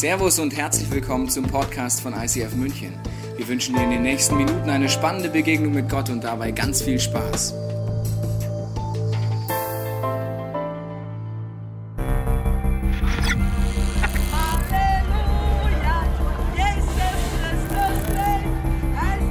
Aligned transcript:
Servus 0.00 0.38
und 0.38 0.56
herzlich 0.56 0.90
willkommen 0.90 1.28
zum 1.28 1.44
Podcast 1.44 2.00
von 2.00 2.14
ICF 2.14 2.54
München. 2.54 2.94
Wir 3.36 3.46
wünschen 3.46 3.74
dir 3.74 3.82
in 3.82 3.90
den 3.90 4.00
nächsten 4.00 4.34
Minuten 4.34 4.70
eine 4.70 4.88
spannende 4.88 5.28
Begegnung 5.28 5.74
mit 5.74 5.90
Gott 5.90 6.08
und 6.08 6.24
dabei 6.24 6.52
ganz 6.52 6.80
viel 6.80 6.98
Spaß. 6.98 7.52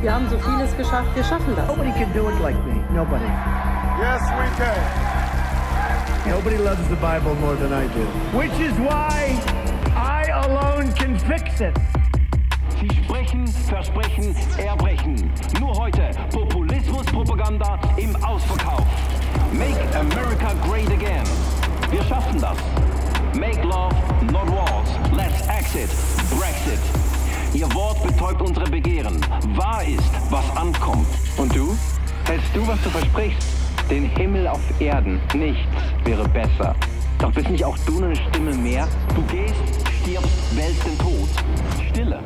Wir 0.04 0.14
haben 0.14 0.30
so 0.30 0.38
vieles 0.38 0.78
geschafft, 0.78 1.16
wir 1.16 1.24
schaffen 1.24 1.56
das. 1.56 1.68
Nobody 1.68 1.90
can 1.94 2.14
do 2.14 2.30
it 2.30 2.40
like 2.44 2.64
me. 2.68 2.76
Nobody. 2.94 3.26
Yes, 4.00 4.22
we 4.38 4.46
can. 4.64 5.10
Nobody 6.30 6.58
loves 6.58 6.88
the 6.90 6.96
Bible 6.98 7.34
more 7.42 7.56
than 7.56 7.74
I 7.74 7.88
do. 7.88 8.06
Which 8.38 8.54
is 8.60 8.78
why 8.78 9.49
alone 10.46 10.92
can 10.94 11.18
fix 11.18 11.62
it. 11.62 11.76
Sie 12.80 12.90
sprechen, 13.04 13.48
versprechen, 13.48 14.36
erbrechen. 14.58 15.32
Nur 15.60 15.78
heute 15.78 16.12
Populismuspropaganda 16.32 17.80
im 17.98 18.16
Ausverkauf. 18.24 18.86
Make 19.52 19.80
America 19.98 20.54
great 20.66 20.90
again. 20.92 21.26
Wir 21.92 22.04
schaffen 22.04 22.40
das. 22.40 22.58
Make 23.34 23.62
love, 23.64 23.94
not 24.32 24.50
wars. 24.50 24.90
Let's 25.12 25.42
exit. 25.48 25.90
Brexit. 26.38 26.80
Ihr 27.54 27.72
Wort 27.74 28.02
betäubt 28.04 28.42
unsere 28.42 28.70
Begehren. 28.70 29.20
Wahr 29.56 29.84
ist, 29.84 30.32
was 30.32 30.46
ankommt. 30.56 31.08
Und 31.38 31.54
du? 31.54 31.78
Hältst 32.26 32.56
du, 32.56 32.66
was 32.68 32.82
du 32.84 32.90
versprichst? 32.90 33.44
Den 33.90 34.06
Himmel 34.06 34.48
auf 34.48 34.62
Erden. 34.80 35.20
Nichts 35.34 35.68
wäre 36.06 36.28
besser. 36.30 36.76
Doch 37.20 37.34
bist 37.34 37.50
nicht 37.50 37.66
auch 37.66 37.78
du 37.86 38.02
eine 38.02 38.16
Stimme 38.16 38.54
mehr? 38.54 38.88
Du 39.14 39.22
gehst, 39.24 39.79
den 40.58 40.98
Tod. 40.98 41.30
Stille. 41.90 42.20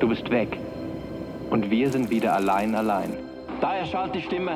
Du 0.00 0.08
bist 0.08 0.28
weg. 0.30 0.58
Und 1.50 1.70
wir 1.70 1.90
sind 1.90 2.10
wieder 2.10 2.34
allein, 2.34 2.74
allein. 2.74 3.12
Da 3.60 3.76
erschallt 3.76 4.14
die 4.14 4.22
Stimme. 4.22 4.52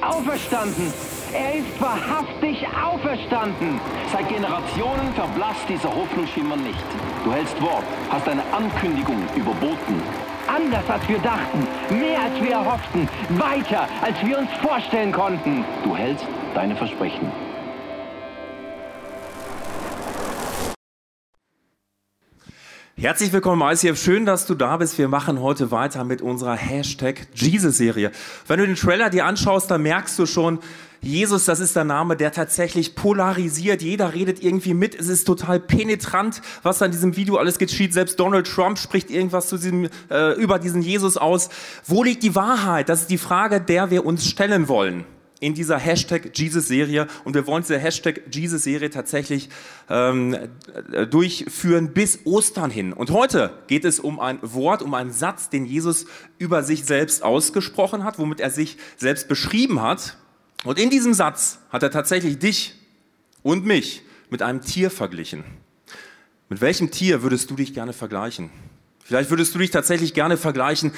Auferstanden! 0.00 0.92
Er 1.32 1.54
ist 1.54 1.80
wahrhaftig 1.80 2.66
auferstanden! 2.66 3.80
Seit 4.10 4.28
Generationen 4.28 5.12
verblasst 5.14 5.68
dieser 5.68 5.94
Hoffnungsschimmer 5.94 6.56
nicht. 6.56 6.84
Du 7.24 7.32
hältst 7.32 7.60
Wort, 7.60 7.84
hast 8.10 8.28
eine 8.28 8.42
Ankündigung 8.52 9.22
überboten. 9.36 10.02
Anders 10.48 10.88
als 10.88 11.06
wir 11.08 11.18
dachten, 11.18 11.68
mehr 11.90 12.22
als 12.22 12.42
wir 12.42 12.52
erhofften, 12.52 13.08
weiter 13.38 13.86
als 14.02 14.16
wir 14.24 14.38
uns 14.38 14.50
vorstellen 14.62 15.12
konnten. 15.12 15.64
Du 15.84 15.94
hältst 15.94 16.26
deine 16.54 16.74
Versprechen. 16.74 17.49
Herzlich 23.00 23.32
willkommen, 23.32 23.62
ICF. 23.62 23.98
Schön, 23.98 24.26
dass 24.26 24.44
du 24.44 24.54
da 24.54 24.76
bist. 24.76 24.98
Wir 24.98 25.08
machen 25.08 25.40
heute 25.40 25.70
weiter 25.70 26.04
mit 26.04 26.20
unserer 26.20 26.54
Hashtag 26.54 27.28
Jesus-Serie. 27.32 28.12
Wenn 28.46 28.58
du 28.60 28.66
den 28.66 28.76
Trailer 28.76 29.08
dir 29.08 29.24
anschaust, 29.24 29.70
dann 29.70 29.80
merkst 29.80 30.18
du 30.18 30.26
schon, 30.26 30.58
Jesus, 31.00 31.46
das 31.46 31.60
ist 31.60 31.74
der 31.74 31.84
Name, 31.84 32.14
der 32.14 32.30
tatsächlich 32.30 32.94
polarisiert. 32.94 33.80
Jeder 33.80 34.12
redet 34.12 34.42
irgendwie 34.44 34.74
mit. 34.74 34.94
Es 34.94 35.08
ist 35.08 35.24
total 35.24 35.60
penetrant, 35.60 36.42
was 36.62 36.82
an 36.82 36.90
diesem 36.90 37.16
Video 37.16 37.38
alles 37.38 37.56
geschieht. 37.56 37.94
Selbst 37.94 38.20
Donald 38.20 38.46
Trump 38.46 38.78
spricht 38.78 39.10
irgendwas 39.10 39.48
zu 39.48 39.56
diesem, 39.56 39.88
äh, 40.10 40.34
über 40.34 40.58
diesen 40.58 40.82
Jesus 40.82 41.16
aus. 41.16 41.48
Wo 41.86 42.04
liegt 42.04 42.22
die 42.22 42.34
Wahrheit? 42.34 42.90
Das 42.90 43.00
ist 43.00 43.10
die 43.10 43.16
Frage, 43.16 43.62
der 43.62 43.90
wir 43.90 44.04
uns 44.04 44.28
stellen 44.28 44.68
wollen 44.68 45.06
in 45.40 45.54
dieser 45.54 45.78
Hashtag 45.78 46.36
Jesus-Serie 46.38 47.06
und 47.24 47.34
wir 47.34 47.46
wollen 47.46 47.62
diese 47.62 47.78
Hashtag 47.78 48.22
Jesus-Serie 48.30 48.90
tatsächlich 48.90 49.48
ähm, 49.88 50.36
durchführen 51.10 51.92
bis 51.94 52.20
Ostern 52.24 52.70
hin. 52.70 52.92
Und 52.92 53.10
heute 53.10 53.50
geht 53.66 53.86
es 53.86 53.98
um 53.98 54.20
ein 54.20 54.38
Wort, 54.42 54.82
um 54.82 54.92
einen 54.92 55.12
Satz, 55.12 55.48
den 55.48 55.64
Jesus 55.64 56.04
über 56.38 56.62
sich 56.62 56.84
selbst 56.84 57.22
ausgesprochen 57.22 58.04
hat, 58.04 58.18
womit 58.18 58.40
er 58.40 58.50
sich 58.50 58.76
selbst 58.98 59.28
beschrieben 59.28 59.80
hat. 59.80 60.18
Und 60.64 60.78
in 60.78 60.90
diesem 60.90 61.14
Satz 61.14 61.58
hat 61.70 61.82
er 61.82 61.90
tatsächlich 61.90 62.38
dich 62.38 62.74
und 63.42 63.64
mich 63.64 64.02
mit 64.28 64.42
einem 64.42 64.60
Tier 64.60 64.90
verglichen. 64.90 65.44
Mit 66.50 66.60
welchem 66.60 66.90
Tier 66.90 67.22
würdest 67.22 67.50
du 67.50 67.56
dich 67.56 67.72
gerne 67.72 67.94
vergleichen? 67.94 68.50
Vielleicht 69.02 69.30
würdest 69.30 69.54
du 69.54 69.58
dich 69.58 69.70
tatsächlich 69.70 70.12
gerne 70.14 70.36
vergleichen 70.36 70.92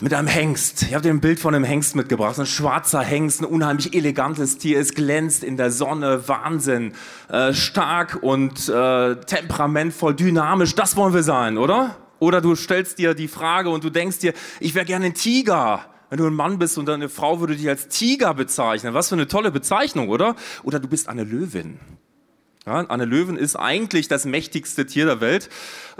mit 0.00 0.12
einem 0.12 0.26
Hengst. 0.26 0.82
Ich 0.82 0.94
habe 0.94 1.02
dir 1.02 1.10
ein 1.10 1.20
Bild 1.20 1.38
von 1.38 1.54
einem 1.54 1.64
Hengst 1.64 1.94
mitgebracht. 1.94 2.38
Ein 2.38 2.46
schwarzer 2.46 3.00
Hengst, 3.00 3.40
ein 3.40 3.44
unheimlich 3.44 3.94
elegantes 3.94 4.58
Tier. 4.58 4.80
Es 4.80 4.94
glänzt 4.94 5.44
in 5.44 5.56
der 5.56 5.70
Sonne, 5.70 6.26
Wahnsinn. 6.26 6.94
Äh, 7.28 7.52
stark 7.52 8.18
und 8.20 8.68
äh, 8.68 9.16
temperamentvoll, 9.16 10.14
dynamisch. 10.14 10.74
Das 10.74 10.96
wollen 10.96 11.14
wir 11.14 11.22
sein, 11.22 11.58
oder? 11.58 11.96
Oder 12.18 12.40
du 12.40 12.56
stellst 12.56 12.98
dir 12.98 13.14
die 13.14 13.28
Frage 13.28 13.70
und 13.70 13.84
du 13.84 13.90
denkst 13.90 14.18
dir, 14.18 14.32
ich 14.58 14.74
wäre 14.74 14.84
gerne 14.84 15.06
ein 15.06 15.14
Tiger. 15.14 15.84
Wenn 16.10 16.18
du 16.18 16.26
ein 16.26 16.34
Mann 16.34 16.58
bist 16.58 16.76
und 16.76 16.86
deine 16.86 17.08
Frau 17.08 17.40
würde 17.40 17.56
dich 17.56 17.68
als 17.68 17.88
Tiger 17.88 18.34
bezeichnen. 18.34 18.94
Was 18.94 19.08
für 19.08 19.14
eine 19.14 19.28
tolle 19.28 19.52
Bezeichnung, 19.52 20.08
oder? 20.08 20.34
Oder 20.64 20.80
du 20.80 20.88
bist 20.88 21.08
eine 21.08 21.22
Löwin. 21.22 21.78
Ja, 22.66 22.80
eine 22.88 23.04
Löwin 23.04 23.36
ist 23.36 23.56
eigentlich 23.56 24.08
das 24.08 24.24
mächtigste 24.24 24.86
Tier 24.86 25.06
der 25.06 25.20
Welt, 25.20 25.50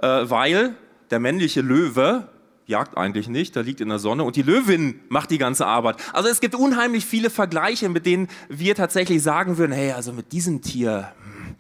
äh, 0.02 0.06
weil 0.06 0.74
der 1.10 1.20
männliche 1.20 1.60
Löwe 1.60 2.28
jagt 2.66 2.96
eigentlich 2.96 3.28
nicht, 3.28 3.56
der 3.56 3.62
liegt 3.62 3.80
in 3.80 3.88
der 3.88 3.98
Sonne 3.98 4.24
und 4.24 4.36
die 4.36 4.42
Löwin 4.42 5.00
macht 5.08 5.30
die 5.30 5.38
ganze 5.38 5.66
Arbeit. 5.66 5.96
Also 6.12 6.28
es 6.28 6.40
gibt 6.40 6.54
unheimlich 6.54 7.04
viele 7.04 7.30
Vergleiche, 7.30 7.88
mit 7.88 8.06
denen 8.06 8.28
wir 8.48 8.74
tatsächlich 8.74 9.22
sagen 9.22 9.58
würden, 9.58 9.72
hey, 9.72 9.92
also 9.92 10.12
mit 10.12 10.32
diesem 10.32 10.62
Tier, 10.62 11.12
hm, 11.22 11.54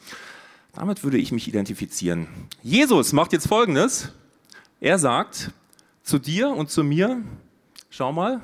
damit 0.74 1.04
würde 1.04 1.18
ich 1.18 1.32
mich 1.32 1.46
identifizieren. 1.46 2.26
Jesus 2.62 3.12
macht 3.12 3.32
jetzt 3.32 3.48
Folgendes. 3.48 4.10
Er 4.80 4.98
sagt 4.98 5.50
zu 6.02 6.18
dir 6.18 6.48
und 6.50 6.70
zu 6.70 6.84
mir, 6.84 7.22
schau 7.90 8.12
mal, 8.12 8.40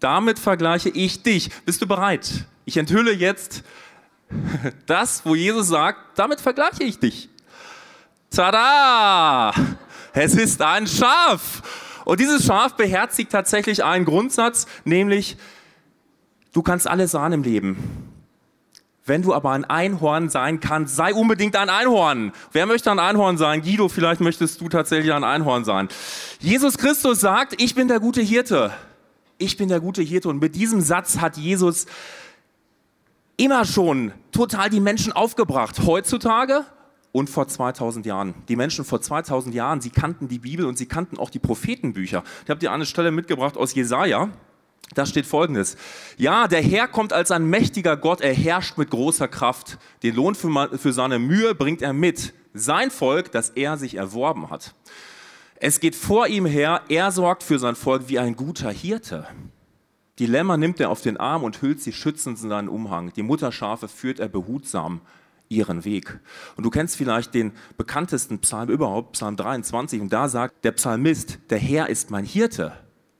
damit 0.00 0.38
vergleiche 0.38 0.88
ich 0.88 1.22
dich. 1.22 1.50
Bist 1.64 1.82
du 1.82 1.86
bereit? 1.86 2.46
Ich 2.64 2.76
enthülle 2.76 3.12
jetzt 3.12 3.64
das, 4.86 5.24
wo 5.24 5.34
Jesus 5.34 5.68
sagt, 5.68 6.18
damit 6.18 6.40
vergleiche 6.40 6.84
ich 6.84 6.98
dich. 6.98 7.28
Tada! 8.30 9.52
Es 10.14 10.34
ist 10.34 10.60
ein 10.60 10.86
Schaf. 10.86 11.62
Und 12.04 12.20
dieses 12.20 12.44
Schaf 12.44 12.74
beherzigt 12.74 13.32
tatsächlich 13.32 13.84
einen 13.84 14.04
Grundsatz, 14.04 14.66
nämlich, 14.84 15.36
du 16.52 16.62
kannst 16.62 16.86
alles 16.88 17.12
sein 17.12 17.32
im 17.32 17.42
Leben. 17.42 18.12
Wenn 19.04 19.22
du 19.22 19.34
aber 19.34 19.50
ein 19.50 19.64
Einhorn 19.64 20.28
sein 20.28 20.60
kannst, 20.60 20.94
sei 20.94 21.12
unbedingt 21.12 21.56
ein 21.56 21.68
Einhorn. 21.68 22.32
Wer 22.52 22.66
möchte 22.66 22.90
ein 22.90 23.00
Einhorn 23.00 23.36
sein? 23.36 23.62
Guido, 23.62 23.88
vielleicht 23.88 24.20
möchtest 24.20 24.60
du 24.60 24.68
tatsächlich 24.68 25.12
ein 25.12 25.24
Einhorn 25.24 25.64
sein. 25.64 25.88
Jesus 26.38 26.78
Christus 26.78 27.20
sagt, 27.20 27.60
ich 27.60 27.74
bin 27.74 27.88
der 27.88 27.98
gute 27.98 28.20
Hirte. 28.20 28.72
Ich 29.38 29.56
bin 29.56 29.68
der 29.68 29.80
gute 29.80 30.02
Hirte. 30.02 30.28
Und 30.28 30.40
mit 30.40 30.54
diesem 30.54 30.80
Satz 30.80 31.18
hat 31.18 31.36
Jesus 31.36 31.86
immer 33.36 33.64
schon 33.64 34.12
total 34.30 34.70
die 34.70 34.78
Menschen 34.78 35.12
aufgebracht. 35.12 35.80
Heutzutage 35.84 36.64
und 37.12 37.28
vor 37.28 37.46
2000 37.46 38.06
Jahren. 38.06 38.34
Die 38.48 38.56
Menschen 38.56 38.84
vor 38.84 39.00
2000 39.00 39.54
Jahren, 39.54 39.80
sie 39.80 39.90
kannten 39.90 40.28
die 40.28 40.38
Bibel 40.38 40.64
und 40.64 40.78
sie 40.78 40.86
kannten 40.86 41.18
auch 41.18 41.30
die 41.30 41.38
Prophetenbücher. 41.38 42.24
Ich 42.44 42.50
habe 42.50 42.58
dir 42.58 42.72
eine 42.72 42.86
Stelle 42.86 43.10
mitgebracht 43.10 43.56
aus 43.56 43.74
Jesaja. 43.74 44.30
Da 44.94 45.06
steht 45.06 45.26
folgendes. 45.26 45.76
Ja, 46.16 46.48
der 46.48 46.62
Herr 46.62 46.88
kommt 46.88 47.12
als 47.12 47.30
ein 47.30 47.44
mächtiger 47.48 47.96
Gott, 47.96 48.20
er 48.20 48.34
herrscht 48.34 48.76
mit 48.76 48.90
großer 48.90 49.28
Kraft. 49.28 49.78
Den 50.02 50.14
Lohn 50.14 50.34
für, 50.34 50.78
für 50.78 50.92
seine 50.92 51.18
Mühe 51.18 51.54
bringt 51.54 51.82
er 51.82 51.92
mit. 51.92 52.34
Sein 52.54 52.90
Volk, 52.90 53.32
das 53.32 53.50
er 53.50 53.78
sich 53.78 53.94
erworben 53.94 54.50
hat. 54.50 54.74
Es 55.56 55.80
geht 55.80 55.94
vor 55.94 56.26
ihm 56.26 56.44
her, 56.44 56.82
er 56.88 57.12
sorgt 57.12 57.42
für 57.42 57.58
sein 57.58 57.76
Volk 57.76 58.08
wie 58.08 58.18
ein 58.18 58.36
guter 58.36 58.70
Hirte. 58.70 59.26
Die 60.18 60.26
Lämmer 60.26 60.56
nimmt 60.58 60.78
er 60.80 60.90
auf 60.90 61.00
den 61.00 61.16
Arm 61.16 61.42
und 61.42 61.62
hüllt 61.62 61.80
sie 61.80 61.92
schützend 61.92 62.42
in 62.42 62.50
seinen 62.50 62.68
Umhang. 62.68 63.12
Die 63.14 63.22
Mutterschafe 63.22 63.88
führt 63.88 64.20
er 64.20 64.28
behutsam 64.28 65.00
ihren 65.52 65.84
Weg. 65.84 66.20
Und 66.56 66.64
du 66.64 66.70
kennst 66.70 66.96
vielleicht 66.96 67.34
den 67.34 67.52
bekanntesten 67.76 68.38
Psalm 68.40 68.68
überhaupt, 68.68 69.12
Psalm 69.12 69.36
23, 69.36 70.00
und 70.00 70.12
da 70.12 70.28
sagt 70.28 70.64
der 70.64 70.72
Psalmist, 70.72 71.38
der 71.50 71.58
Herr 71.58 71.88
ist 71.88 72.10
mein 72.10 72.24
Hirte. 72.24 72.72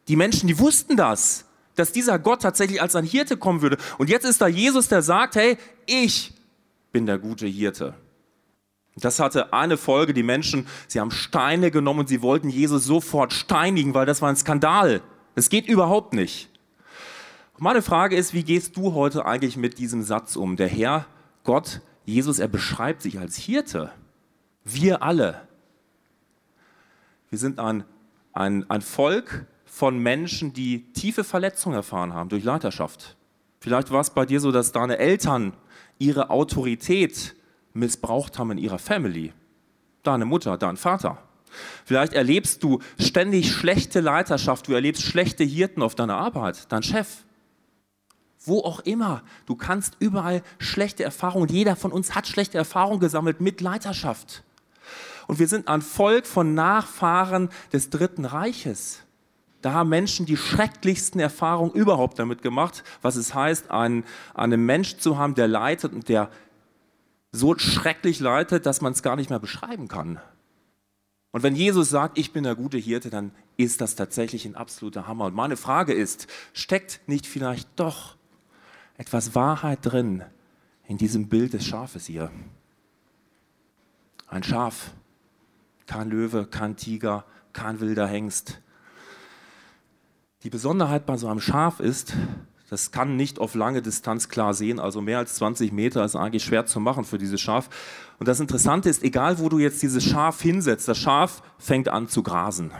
Die 0.09 0.17
Menschen, 0.17 0.49
die 0.49 0.59
wussten 0.59 0.97
das, 0.97 1.45
dass 1.77 1.93
dieser 1.93 2.19
Gott 2.19 2.43
tatsächlich 2.43 2.83
als 2.83 2.97
ein 2.97 3.05
Hirte 3.05 3.37
kommen 3.37 3.62
würde. 3.62 3.79
Und 3.99 4.11
jetzt 4.11 4.25
ist 4.25 4.41
da 4.41 4.47
Jesus, 4.47 4.89
der 4.89 5.03
sagt, 5.03 5.37
hey, 5.37 5.56
ich 5.87 6.35
bin 6.91 7.06
der 7.06 7.19
gute 7.19 7.47
Hirte. 7.47 7.95
Das 8.97 9.21
hatte 9.21 9.53
eine 9.55 9.79
Folge, 9.79 10.12
die 10.12 10.23
Menschen, 10.23 10.67
sie 10.87 11.01
haben 11.01 11.11
Steine 11.11 11.71
genommen 11.71 12.01
und 12.01 12.09
sie 12.09 12.21
wollten 12.21 12.51
Jesus 12.51 12.85
sofort 12.85 13.33
steinigen, 13.33 13.95
weil 13.95 14.05
das 14.05 14.21
war 14.21 14.29
ein 14.29 14.37
Skandal. 14.37 15.01
Es 15.35 15.49
geht 15.49 15.67
überhaupt 15.67 16.12
nicht. 16.12 16.51
Meine 17.59 17.81
Frage 17.81 18.17
ist, 18.17 18.35
wie 18.35 18.43
gehst 18.43 18.77
du 18.77 18.93
heute 18.93 19.25
eigentlich 19.25 19.56
mit 19.56 19.79
diesem 19.79 20.03
Satz 20.03 20.37
um? 20.37 20.56
Der 20.56 20.69
Herr, 20.69 21.06
Gott, 21.45 21.81
Jesus, 22.05 22.39
er 22.39 22.49
beschreibt 22.49 23.03
sich 23.03 23.19
als 23.19 23.37
Hirte. 23.37 23.93
Wir 24.65 25.03
alle. 25.03 25.47
Wir 27.31 27.39
sind 27.39 27.59
ein, 27.59 27.85
ein, 28.33 28.69
ein 28.71 28.83
Volk 28.83 29.47
von 29.65 29.99
Menschen, 29.99 30.53
die 30.53 30.93
tiefe 30.93 31.25
Verletzungen 31.25 31.77
erfahren 31.77 32.13
haben 32.13 32.29
durch 32.29 32.45
Leiterschaft. 32.45 33.17
Vielleicht 33.61 33.91
war 33.91 34.01
es 34.01 34.11
bei 34.11 34.27
dir 34.27 34.41
so, 34.41 34.53
dass 34.53 34.73
deine 34.73 34.99
Eltern 34.99 35.55
ihre 35.99 36.31
Autorität 36.31 37.35
missbraucht 37.73 38.39
haben 38.39 38.51
in 38.51 38.59
ihrer 38.59 38.79
Family. 38.79 39.33
Deine 40.03 40.25
Mutter, 40.25 40.59
dein 40.59 40.77
Vater. 40.77 41.19
Vielleicht 41.85 42.13
erlebst 42.13 42.63
du 42.63 42.81
ständig 42.99 43.53
schlechte 43.53 44.01
Leiterschaft, 44.01 44.69
du 44.69 44.73
erlebst 44.73 45.03
schlechte 45.03 45.45
Hirten 45.45 45.83
auf 45.83 45.95
deiner 45.95 46.17
Arbeit, 46.17 46.71
dein 46.73 46.83
Chef. 46.83 47.25
Wo 48.44 48.61
auch 48.61 48.81
immer. 48.81 49.23
Du 49.47 49.55
kannst 49.55 49.97
überall 49.99 50.43
schlechte 50.59 51.05
Erfahrungen, 51.05 51.49
jeder 51.49 51.77
von 51.77 51.93
uns 51.93 52.15
hat 52.15 52.27
schlechte 52.27 52.59
Erfahrungen 52.59 53.00
gesammelt 53.00 53.41
mit 53.41 53.61
Leiterschaft. 53.61 54.43
Und 55.27 55.39
wir 55.39 55.49
sind 55.49 55.69
ein 55.69 55.83
Volk 55.83 56.27
von 56.27 56.55
Nachfahren 56.55 57.49
des 57.73 57.91
Dritten 57.91 58.25
Reiches. 58.25 59.00
Da 59.62 59.73
haben 59.73 59.89
Menschen 59.89 60.27
die 60.27 60.37
schrecklichsten 60.37 61.21
Erfahrungen 61.21 61.73
überhaupt 61.73 62.19
damit 62.19 62.43
gemacht, 62.43 62.83
was 63.00 63.15
es 63.15 63.33
heißt, 63.33 63.71
einen, 63.71 64.05
einen 64.35 64.67
Mensch 64.67 64.97
zu 64.97 65.19
haben, 65.19 65.37
der 65.37 65.47
leitet 65.47 65.93
und 65.93 66.09
der 66.09 66.31
so 67.31 67.56
schrecklich 67.56 68.19
leitet, 68.21 68.67
dass 68.67 68.81
man 68.81 68.93
es 68.93 69.03
gar 69.03 69.17
nicht 69.17 69.31
mehr 69.31 69.39
beschreiben 69.39 69.87
kann. 69.87 70.21
Und 71.31 71.43
wenn 71.43 71.56
Jesus 71.56 71.89
sagt, 71.89 72.19
ich 72.19 72.33
bin 72.33 72.44
der 72.44 72.56
gute 72.56 72.77
Hirte, 72.77 73.09
dann 73.09 73.31
ist 73.56 73.81
das 73.81 73.94
tatsächlich 73.94 74.44
ein 74.44 74.56
absoluter 74.56 75.06
Hammer. 75.06 75.27
Und 75.27 75.35
meine 75.35 75.56
Frage 75.56 75.94
ist, 75.94 76.27
steckt 76.53 77.00
nicht 77.06 77.27
vielleicht 77.27 77.69
doch 77.77 78.17
etwas 79.03 79.35
Wahrheit 79.35 79.81
drin 79.83 80.23
in 80.87 80.97
diesem 80.97 81.29
Bild 81.29 81.55
des 81.55 81.67
Schafes 81.67 82.07
hier? 82.07 82.31
Ein 84.29 84.45
Schaf, 84.45 84.93
kein 85.87 86.09
Löwe, 86.09 86.47
kein 86.47 86.77
Tiger, 86.77 87.25
kein 87.53 87.81
wilder 87.81 88.07
Hengst. 88.07 88.61
Die 90.45 90.51
Besonderheit 90.51 91.05
bei 91.05 91.17
so 91.17 91.27
einem 91.27 91.41
Schaf 91.41 91.81
ist, 91.81 92.15
das 92.71 92.93
kann 92.93 93.17
nicht 93.17 93.41
auf 93.41 93.57
lange 93.57 93.83
Distanz 93.83 94.29
klar 94.29 94.55
sehen, 94.55 94.79
also 94.79 95.01
mehr 95.01 95.19
als 95.19 95.35
20 95.35 95.73
Meter 95.73 96.05
ist 96.05 96.15
eigentlich 96.15 96.45
schwer 96.45 96.65
zu 96.67 96.79
machen 96.79 97.05
für 97.05 97.19
dieses 97.19 97.41
Schaf. 97.41 97.71
Und 98.21 98.29
das 98.29 98.39
Interessante 98.39 98.89
ist, 98.89 99.03
egal 99.03 99.41
wo 99.41 99.49
du 99.49 99.59
jetzt 99.59 99.83
dieses 99.83 100.05
Schaf 100.05 100.41
hinsetzt, 100.41 100.87
das 100.87 100.99
Schaf 100.99 101.43
fängt 101.59 101.89
an 101.89 102.07
zu 102.07 102.23
grasen. 102.23 102.71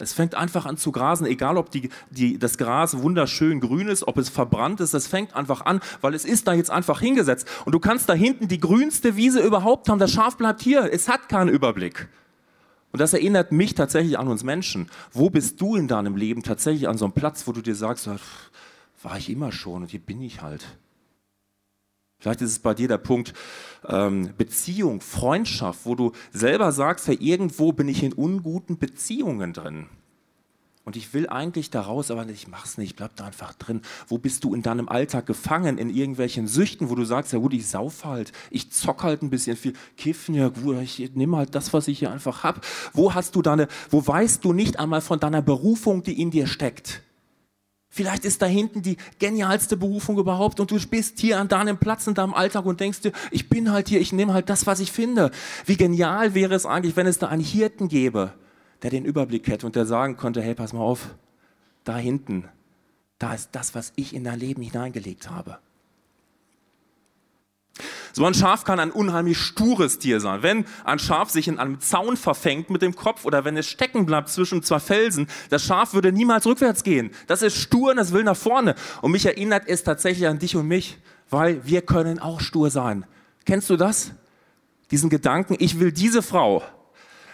Es 0.00 0.12
fängt 0.12 0.34
einfach 0.34 0.66
an 0.66 0.76
zu 0.76 0.90
grasen, 0.90 1.26
egal 1.26 1.56
ob 1.56 1.70
die, 1.70 1.88
die, 2.10 2.38
das 2.38 2.58
Gras 2.58 2.98
wunderschön 2.98 3.60
grün 3.60 3.88
ist, 3.88 4.08
ob 4.08 4.18
es 4.18 4.28
verbrannt 4.28 4.80
ist, 4.80 4.92
das 4.92 5.06
fängt 5.06 5.36
einfach 5.36 5.64
an, 5.66 5.80
weil 6.00 6.14
es 6.14 6.24
ist 6.24 6.48
da 6.48 6.52
jetzt 6.52 6.70
einfach 6.70 7.00
hingesetzt. 7.00 7.46
Und 7.64 7.72
du 7.72 7.78
kannst 7.78 8.08
da 8.08 8.14
hinten 8.14 8.48
die 8.48 8.58
grünste 8.58 9.16
Wiese 9.16 9.40
überhaupt 9.40 9.88
haben, 9.88 9.98
das 9.98 10.12
Schaf 10.12 10.36
bleibt 10.36 10.62
hier, 10.62 10.92
es 10.92 11.08
hat 11.08 11.28
keinen 11.28 11.48
Überblick. 11.48 12.08
Und 12.90 13.00
das 13.00 13.12
erinnert 13.12 13.50
mich 13.50 13.74
tatsächlich 13.74 14.18
an 14.18 14.28
uns 14.28 14.44
Menschen. 14.44 14.88
Wo 15.12 15.30
bist 15.30 15.60
du 15.60 15.74
in 15.74 15.88
deinem 15.88 16.16
Leben 16.16 16.42
tatsächlich 16.42 16.88
an 16.88 16.96
so 16.96 17.04
einem 17.04 17.12
Platz, 17.12 17.46
wo 17.46 17.52
du 17.52 17.60
dir 17.60 17.74
sagst, 17.74 18.08
war 19.02 19.18
ich 19.18 19.30
immer 19.30 19.52
schon 19.52 19.82
und 19.82 19.90
hier 19.90 20.00
bin 20.00 20.22
ich 20.22 20.42
halt. 20.42 20.64
Vielleicht 22.24 22.40
ist 22.40 22.52
es 22.52 22.58
bei 22.58 22.72
dir 22.72 22.88
der 22.88 22.96
Punkt 22.96 23.34
ähm, 23.86 24.30
Beziehung, 24.38 25.02
Freundschaft, 25.02 25.80
wo 25.84 25.94
du 25.94 26.12
selber 26.32 26.72
sagst, 26.72 27.06
ja, 27.06 27.12
irgendwo 27.20 27.72
bin 27.72 27.86
ich 27.86 28.02
in 28.02 28.14
unguten 28.14 28.78
Beziehungen 28.78 29.52
drin. 29.52 29.88
Und 30.86 30.96
ich 30.96 31.12
will 31.12 31.28
eigentlich 31.28 31.68
da 31.68 31.82
raus, 31.82 32.10
aber 32.10 32.26
ich 32.30 32.48
mach's 32.48 32.78
nicht, 32.78 32.92
ich 32.92 32.96
bleib 32.96 33.14
da 33.16 33.26
einfach 33.26 33.52
drin. 33.52 33.82
Wo 34.08 34.16
bist 34.16 34.42
du 34.42 34.54
in 34.54 34.62
deinem 34.62 34.88
Alltag 34.88 35.26
gefangen, 35.26 35.76
in 35.76 35.90
irgendwelchen 35.90 36.46
Süchten, 36.46 36.88
wo 36.88 36.94
du 36.94 37.04
sagst, 37.04 37.34
ja 37.34 37.38
gut, 37.38 37.52
ich 37.52 37.66
sauf 37.66 38.06
halt, 38.06 38.32
ich 38.50 38.72
zock 38.72 39.02
halt 39.02 39.20
ein 39.20 39.28
bisschen 39.28 39.58
viel, 39.58 39.74
kiffen, 39.98 40.34
ja 40.34 40.48
gut, 40.48 40.80
ich 40.80 41.14
nehme 41.14 41.36
halt 41.36 41.54
das, 41.54 41.74
was 41.74 41.88
ich 41.88 41.98
hier 41.98 42.10
einfach 42.10 42.42
hab. 42.42 42.64
Wo 42.94 43.12
hast 43.12 43.36
du 43.36 43.42
deine, 43.42 43.68
wo 43.90 44.06
weißt 44.06 44.42
du 44.42 44.54
nicht 44.54 44.78
einmal 44.78 45.02
von 45.02 45.20
deiner 45.20 45.42
Berufung, 45.42 46.02
die 46.02 46.18
in 46.18 46.30
dir 46.30 46.46
steckt? 46.46 47.02
Vielleicht 47.94 48.24
ist 48.24 48.42
da 48.42 48.46
hinten 48.46 48.82
die 48.82 48.96
genialste 49.20 49.76
Berufung 49.76 50.18
überhaupt 50.18 50.58
und 50.58 50.68
du 50.68 50.78
bist 50.88 51.20
hier 51.20 51.38
an 51.38 51.46
deinem 51.46 51.78
Platz 51.78 52.08
in 52.08 52.14
deinem 52.14 52.34
Alltag 52.34 52.66
und 52.66 52.80
denkst 52.80 53.02
dir, 53.02 53.12
ich 53.30 53.48
bin 53.48 53.70
halt 53.70 53.88
hier, 53.88 54.00
ich 54.00 54.12
nehme 54.12 54.34
halt 54.34 54.50
das, 54.50 54.66
was 54.66 54.80
ich 54.80 54.90
finde. 54.90 55.30
Wie 55.64 55.76
genial 55.76 56.34
wäre 56.34 56.56
es 56.56 56.66
eigentlich, 56.66 56.96
wenn 56.96 57.06
es 57.06 57.20
da 57.20 57.28
einen 57.28 57.40
Hirten 57.40 57.86
gäbe, 57.86 58.32
der 58.82 58.90
den 58.90 59.04
Überblick 59.04 59.46
hätte 59.46 59.64
und 59.64 59.76
der 59.76 59.86
sagen 59.86 60.16
könnte, 60.16 60.42
hey, 60.42 60.56
pass 60.56 60.72
mal 60.72 60.80
auf, 60.80 61.14
da 61.84 61.96
hinten, 61.96 62.48
da 63.20 63.32
ist 63.32 63.50
das, 63.52 63.76
was 63.76 63.92
ich 63.94 64.12
in 64.12 64.24
dein 64.24 64.40
Leben 64.40 64.62
hineingelegt 64.62 65.30
habe. 65.30 65.58
So 68.16 68.24
ein 68.24 68.32
Schaf 68.32 68.62
kann 68.62 68.78
ein 68.78 68.92
unheimlich 68.92 69.38
stures 69.38 69.98
Tier 69.98 70.20
sein. 70.20 70.44
Wenn 70.44 70.66
ein 70.84 71.00
Schaf 71.00 71.30
sich 71.30 71.48
in 71.48 71.58
einem 71.58 71.80
Zaun 71.80 72.16
verfängt 72.16 72.70
mit 72.70 72.80
dem 72.80 72.94
Kopf 72.94 73.24
oder 73.24 73.44
wenn 73.44 73.56
es 73.56 73.66
stecken 73.66 74.06
bleibt 74.06 74.28
zwischen 74.28 74.62
zwei 74.62 74.78
Felsen, 74.78 75.26
das 75.50 75.64
Schaf 75.64 75.94
würde 75.94 76.12
niemals 76.12 76.46
rückwärts 76.46 76.84
gehen. 76.84 77.10
Das 77.26 77.42
ist 77.42 77.56
stur 77.56 77.90
und 77.90 77.96
das 77.96 78.12
will 78.12 78.22
nach 78.22 78.36
vorne. 78.36 78.76
Und 79.02 79.10
mich 79.10 79.26
erinnert 79.26 79.64
es 79.66 79.82
tatsächlich 79.82 80.28
an 80.28 80.38
dich 80.38 80.54
und 80.54 80.68
mich, 80.68 80.96
weil 81.28 81.66
wir 81.66 81.82
können 81.82 82.20
auch 82.20 82.40
stur 82.40 82.70
sein. 82.70 83.04
Kennst 83.46 83.68
du 83.68 83.76
das? 83.76 84.12
Diesen 84.92 85.10
Gedanken, 85.10 85.56
ich 85.58 85.80
will 85.80 85.90
diese 85.90 86.22
Frau, 86.22 86.62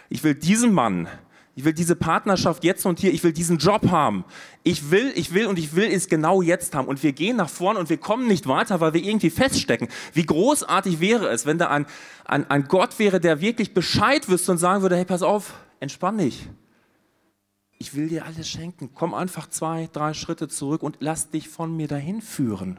ich 0.09 0.25
will 0.25 0.35
diesen 0.35 0.73
Mann, 0.73 1.09
ich 1.57 1.65
will 1.65 1.73
diese 1.73 1.97
Partnerschaft 1.97 2.65
jetzt 2.65 2.87
und 2.87 3.01
hier. 3.01 3.13
Ich 3.13 3.25
will 3.25 3.33
diesen 3.33 3.59
Job 3.59 3.91
haben. 3.91 4.25
Ich 4.63 4.91
will, 4.91 5.13
ich 5.15 5.35
will 5.35 5.47
und 5.47 5.59
ich 5.59 5.75
will 5.75 5.91
es 5.91 6.09
genau 6.09 6.43
jetzt 6.43 6.75
haben. 6.75 6.87
Und 6.87 7.03
wir 7.03 7.13
gehen 7.13 7.37
nach 7.37 7.51
vorne 7.51 7.79
und 7.79 7.91
wir 7.91 7.99
kommen 7.99 8.29
nicht 8.29 8.47
weiter, 8.47 8.81
weil 8.81 8.95
wir 8.95 9.03
irgendwie 9.03 9.31
feststecken. 9.31 9.89
Wie 10.13 10.25
großartig 10.25 11.01
wäre 11.01 11.29
es, 11.29 11.47
wenn 11.47 11.59
da 11.59 11.69
ein, 11.69 11.87
ein, 12.25 12.49
ein 12.49 12.65
Gott 12.69 12.99
wäre, 12.99 13.21
der 13.21 13.41
wirklich 13.41 13.75
Bescheid 13.75 14.29
wüsste 14.29 14.53
und 14.53 14.59
sagen 14.59 14.83
würde, 14.83 14.97
hey, 14.97 15.05
pass 15.05 15.23
auf, 15.23 15.55
entspann 15.81 16.19
dich. 16.19 16.49
Ich 17.79 17.95
will 17.95 18.09
dir 18.09 18.27
alles 18.27 18.49
schenken. 18.49 18.91
Komm 18.95 19.13
einfach 19.13 19.49
zwei, 19.49 19.89
drei 19.93 20.15
Schritte 20.15 20.49
zurück 20.49 20.83
und 20.83 20.99
lass 21.01 21.31
dich 21.31 21.49
von 21.49 21.77
mir 21.77 21.89
dahin 21.89 22.23
führen. 22.23 22.79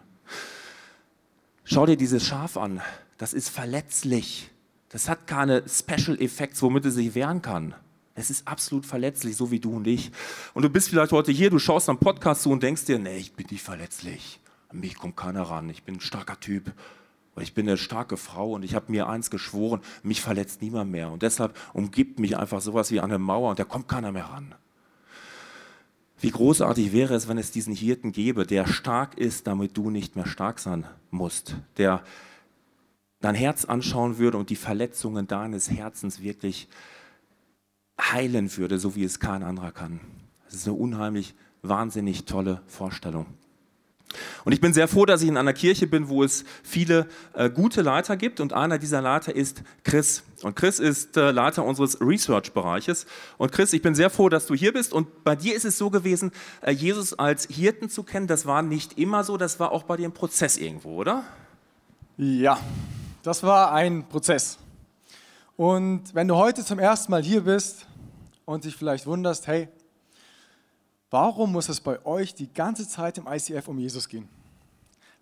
Schau 1.66 1.86
dir 1.86 1.98
dieses 1.98 2.26
Schaf 2.26 2.56
an. 2.56 2.82
Das 3.18 3.34
ist 3.34 3.50
verletzlich. 3.50 4.50
Das 4.90 5.10
hat 5.10 5.28
keine 5.28 5.64
Special 5.68 6.20
Effects, 6.22 6.62
womit 6.62 6.86
es 6.86 6.96
sich 6.96 7.16
wehren 7.16 7.42
kann. 7.42 7.76
Es 8.14 8.30
ist 8.30 8.48
absolut 8.48 8.86
verletzlich, 8.86 9.38
so 9.38 9.52
wie 9.52 9.60
du 9.60 9.76
und 9.76 9.88
ich. 9.88 10.12
Und 10.54 10.64
du 10.64 10.70
bist 10.70 10.90
vielleicht 10.90 11.12
heute 11.12 11.32
hier, 11.32 11.50
du 11.50 11.60
schaust 11.60 11.90
am 11.90 11.98
Podcast 11.98 12.44
zu 12.44 12.52
und 12.52 12.62
denkst 12.62 12.86
dir, 12.86 13.00
nee, 13.00 13.18
ich 13.18 13.34
bin 13.34 13.48
nicht 13.50 13.64
verletzlich. 13.64 14.40
An 14.70 14.80
mich 14.80 14.96
kommt 14.96 15.16
keiner 15.16 15.44
ran. 15.44 15.70
Ich 15.70 15.84
bin 15.84 15.96
ein 15.96 16.02
starker 16.02 16.40
Typ. 16.40 16.74
Ich 17.40 17.54
bin 17.54 17.68
eine 17.68 17.78
starke 17.78 18.18
Frau 18.18 18.52
und 18.52 18.64
ich 18.64 18.76
habe 18.76 18.92
mir 18.92 19.08
eins 19.08 19.30
geschworen, 19.30 19.82
mich 20.04 20.22
verletzt 20.22 20.62
niemand 20.62 20.92
mehr. 20.92 21.10
Und 21.10 21.24
deshalb 21.24 21.58
umgibt 21.74 22.20
mich 22.20 22.38
einfach 22.38 22.60
sowas 22.60 22.92
wie 22.92 23.00
eine 23.00 23.18
Mauer 23.18 23.52
und 23.52 23.60
da 23.60 23.64
kommt 23.64 23.88
keiner 23.88 24.12
mehr 24.12 24.26
ran. 24.26 24.54
Wie 26.20 26.30
großartig 26.30 26.92
wäre 26.92 27.16
es, 27.16 27.28
wenn 27.28 27.38
es 27.38 27.52
diesen 27.52 27.74
Hirten 27.74 28.12
gäbe, 28.12 28.46
der 28.46 28.68
stark 28.68 29.18
ist, 29.18 29.48
damit 29.48 29.76
du 29.78 29.90
nicht 29.90 30.16
mehr 30.16 30.28
stark 30.28 30.60
sein 30.60 30.86
musst, 31.10 31.56
der 31.78 32.04
dein 33.22 33.34
Herz 33.34 33.66
anschauen 33.66 34.18
würde 34.18 34.38
und 34.38 34.50
die 34.50 34.56
Verletzungen 34.56 35.28
deines 35.28 35.72
Herzens 35.72 36.22
wirklich 36.22 36.68
heilen 38.02 38.56
würde, 38.58 38.80
so 38.80 38.96
wie 38.96 39.04
es 39.04 39.20
kein 39.20 39.44
anderer 39.44 39.72
kann. 39.72 40.00
Das 40.46 40.56
ist 40.56 40.68
eine 40.68 40.76
unheimlich, 40.76 41.36
wahnsinnig 41.62 42.26
tolle 42.26 42.62
Vorstellung. 42.68 43.26
Und 44.44 44.52
ich 44.52 44.62
bin 44.62 44.74
sehr 44.74 44.88
froh, 44.88 45.06
dass 45.06 45.22
ich 45.22 45.30
in 45.30 45.38
einer 45.38 45.54
Kirche 45.54 45.88
bin, 45.88 46.10
wo 46.10 46.24
es 46.24 46.44
viele 46.64 47.08
äh, 47.34 47.50
gute 47.50 47.82
Leiter 47.82 48.18
gibt. 48.18 48.40
Und 48.40 48.54
einer 48.54 48.78
dieser 48.78 49.02
Leiter 49.02 49.36
ist 49.36 49.64
Chris. 49.84 50.24
Und 50.42 50.56
Chris 50.56 50.80
ist 50.80 51.18
äh, 51.18 51.32
Leiter 51.32 51.64
unseres 51.64 52.02
Research-Bereiches. 52.02 53.06
Und 53.38 53.52
Chris, 53.52 53.74
ich 53.74 53.82
bin 53.82 53.96
sehr 53.96 54.10
froh, 54.10 54.30
dass 54.30 54.48
du 54.48 54.56
hier 54.56 54.74
bist. 54.74 54.94
Und 54.94 55.24
bei 55.24 55.36
dir 55.36 55.56
ist 55.56 55.66
es 55.66 55.78
so 55.78 55.90
gewesen, 55.90 56.32
äh, 56.62 56.72
Jesus 56.72 57.14
als 57.14 57.48
Hirten 57.48 57.90
zu 57.90 58.04
kennen. 58.04 58.28
Das 58.28 58.46
war 58.46 58.62
nicht 58.62 58.98
immer 58.98 59.24
so. 59.24 59.38
Das 59.38 59.60
war 59.60 59.72
auch 59.72 59.84
bei 59.84 59.98
dir 59.98 60.08
ein 60.08 60.14
Prozess 60.14 60.58
irgendwo, 60.58 60.96
oder? 60.96 61.24
Ja, 62.18 62.60
das 63.24 63.44
war 63.44 63.72
ein 63.72 64.08
Prozess. 64.08 64.58
Und 65.56 66.14
wenn 66.14 66.28
du 66.28 66.36
heute 66.36 66.66
zum 66.66 66.80
ersten 66.80 67.12
Mal 67.12 67.24
hier 67.24 67.42
bist, 67.42 67.86
und 68.46 68.64
dich 68.64 68.76
vielleicht 68.76 69.06
wunderst, 69.06 69.48
hey, 69.48 69.70
warum 71.10 71.52
muss 71.52 71.70
es 71.70 71.80
bei 71.80 72.04
euch 72.06 72.34
die 72.34 72.52
ganze 72.52 72.88
Zeit 72.88 73.18
im 73.18 73.28
ICF 73.28 73.68
um 73.68 73.78
Jesus 73.78 74.08
gehen? 74.08 74.28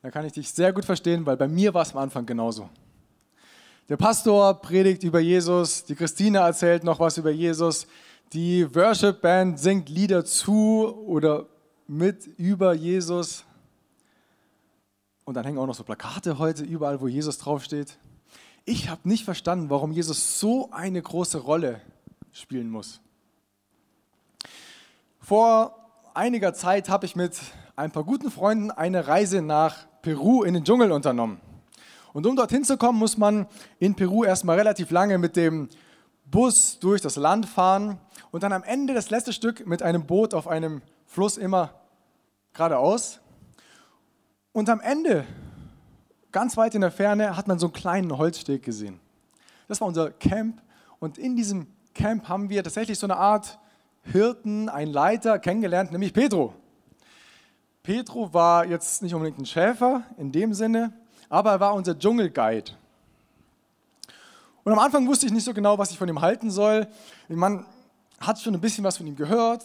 Da 0.02 0.12
kann 0.12 0.26
ich 0.26 0.34
dich 0.34 0.50
sehr 0.52 0.72
gut 0.72 0.86
verstehen, 0.86 1.26
weil 1.26 1.38
bei 1.38 1.48
mir 1.48 1.74
war 1.74 1.82
es 1.82 1.92
am 1.92 1.98
Anfang 1.98 2.26
genauso. 2.26 2.70
Der 3.90 3.98
Pastor 3.98 4.54
predigt 4.62 5.04
über 5.04 5.20
Jesus, 5.20 5.84
die 5.84 5.96
Christine 5.96 6.40
erzählt 6.40 6.84
noch 6.84 7.00
was 7.00 7.18
über 7.18 7.32
Jesus, 7.32 7.88
die 8.34 8.74
Worship 8.76 9.22
Band 9.22 9.60
singt 9.60 9.90
Lieder 9.90 10.24
zu 10.24 10.96
oder 11.08 11.48
mit 11.88 12.28
über 12.38 12.74
Jesus. 12.74 13.44
Und 15.26 15.34
dann 15.34 15.44
hängen 15.44 15.58
auch 15.58 15.66
noch 15.66 15.76
so 15.76 15.84
Plakate 15.84 16.38
heute 16.38 16.64
überall, 16.64 17.02
wo 17.02 17.08
Jesus 17.08 17.40
draufsteht. 17.40 17.98
Ich 18.66 18.90
habe 18.90 19.10
nicht 19.10 19.26
verstanden, 19.26 19.72
warum 19.72 19.92
Jesus 19.92 20.40
so 20.40 20.70
eine 20.72 21.02
große 21.02 21.40
Rolle 21.40 21.82
spielen 22.32 22.70
muss. 22.70 23.02
Vor 25.30 25.76
einiger 26.16 26.56
Zeit 26.56 26.90
habe 26.90 27.06
ich 27.06 27.16
mit 27.16 27.40
ein 27.76 27.92
paar 27.92 28.04
guten 28.04 28.32
Freunden 28.32 28.72
eine 28.72 29.08
Reise 29.08 29.44
nach 29.44 29.86
Peru 30.02 30.42
in 30.42 30.56
den 30.56 30.64
Dschungel 30.64 30.92
unternommen. 30.92 31.40
Und 32.14 32.26
um 32.26 32.36
dorthin 32.36 32.64
zu 32.64 32.78
kommen, 32.80 32.98
muss 32.98 33.16
man 33.16 33.46
in 33.78 33.94
Peru 33.94 34.24
erstmal 34.24 34.58
relativ 34.58 34.90
lange 34.90 35.20
mit 35.20 35.36
dem 35.36 35.70
Bus 36.26 36.80
durch 36.80 37.02
das 37.02 37.16
Land 37.16 37.46
fahren 37.46 38.00
und 38.32 38.42
dann 38.42 38.52
am 38.54 38.64
Ende 38.64 38.96
das 38.96 39.12
letzte 39.12 39.32
Stück 39.32 39.68
mit 39.68 39.84
einem 39.84 40.08
Boot 40.08 40.34
auf 40.34 40.48
einem 40.48 40.82
Fluss 41.06 41.38
immer 41.38 41.76
geradeaus. 42.54 43.20
Und 44.52 44.68
am 44.68 44.82
Ende 44.82 45.28
ganz 46.32 46.58
weit 46.58 46.74
in 46.74 46.82
der 46.82 46.90
Ferne 46.90 47.38
hat 47.38 47.48
man 47.48 47.60
so 47.60 47.68
einen 47.68 47.74
kleinen 47.74 48.18
Holzsteg 48.18 48.64
gesehen. 48.64 49.00
Das 49.68 49.80
war 49.80 49.88
unser 49.88 50.10
Camp 50.10 50.60
und 50.98 51.20
in 51.20 51.36
diesem 51.36 51.68
Camp 51.94 52.28
haben 52.28 52.50
wir 52.50 52.64
tatsächlich 52.64 52.98
so 52.98 53.06
eine 53.06 53.18
Art 53.18 53.60
Hirten, 54.04 54.70
einen 54.70 54.92
Leiter 54.92 55.40
kennengelernt, 55.40 55.92
nämlich 55.92 56.14
Pedro. 56.14 56.54
Pedro 57.84 58.34
war 58.34 58.66
jetzt 58.66 59.02
nicht 59.02 59.14
unbedingt 59.14 59.40
ein 59.40 59.46
Schäfer 59.46 60.04
in 60.18 60.32
dem 60.32 60.54
Sinne, 60.54 60.94
aber 61.30 61.52
er 61.52 61.60
war 61.60 61.74
unser 61.74 61.98
Dschungelguide. 61.98 62.72
Und 64.64 64.74
am 64.74 64.80
Anfang 64.80 65.08
wusste 65.08 65.26
ich 65.26 65.32
nicht 65.32 65.46
so 65.46 65.54
genau, 65.54 65.78
was 65.78 65.92
ich 65.92 65.98
von 65.98 66.10
ihm 66.10 66.22
halten 66.22 66.52
soll. 66.52 66.88
Man 67.28 67.66
hat 68.20 68.40
schon 68.40 68.54
ein 68.54 68.62
bisschen 68.62 68.84
was 68.84 68.98
von 68.98 69.08
ihm 69.08 69.16
gehört. 69.16 69.64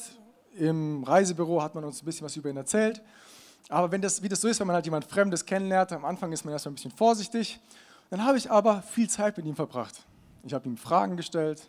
Im 0.57 1.03
Reisebüro 1.05 1.61
hat 1.63 1.75
man 1.75 1.85
uns 1.85 2.01
ein 2.01 2.05
bisschen 2.05 2.25
was 2.25 2.37
über 2.37 2.49
ihn 2.49 2.57
erzählt. 2.57 3.03
Aber 3.69 3.91
wenn 3.91 4.01
das, 4.01 4.23
wie 4.23 4.29
das 4.29 4.41
so 4.41 4.49
ist, 4.49 4.61
wenn 4.61 4.67
man 4.67 4.75
halt 4.75 4.85
jemand 4.85 5.05
Fremdes 5.05 5.45
kennenlernt, 5.45 5.93
am 5.93 6.05
Anfang 6.05 6.33
ist 6.33 6.45
man 6.45 6.53
erstmal 6.53 6.73
ein 6.73 6.77
bisschen 6.77 6.93
vorsichtig. 6.93 7.61
Dann 8.11 8.25
habe 8.25 8.39
ich 8.39 8.51
aber 8.51 8.83
viel 8.83 9.09
Zeit 9.09 9.37
mit 9.37 9.47
ihm 9.47 9.57
verbracht. 9.57 10.03
Ich 10.45 10.55
habe 10.55 10.69
ihm 10.69 10.77
Fragen 10.77 11.17
gestellt, 11.17 11.67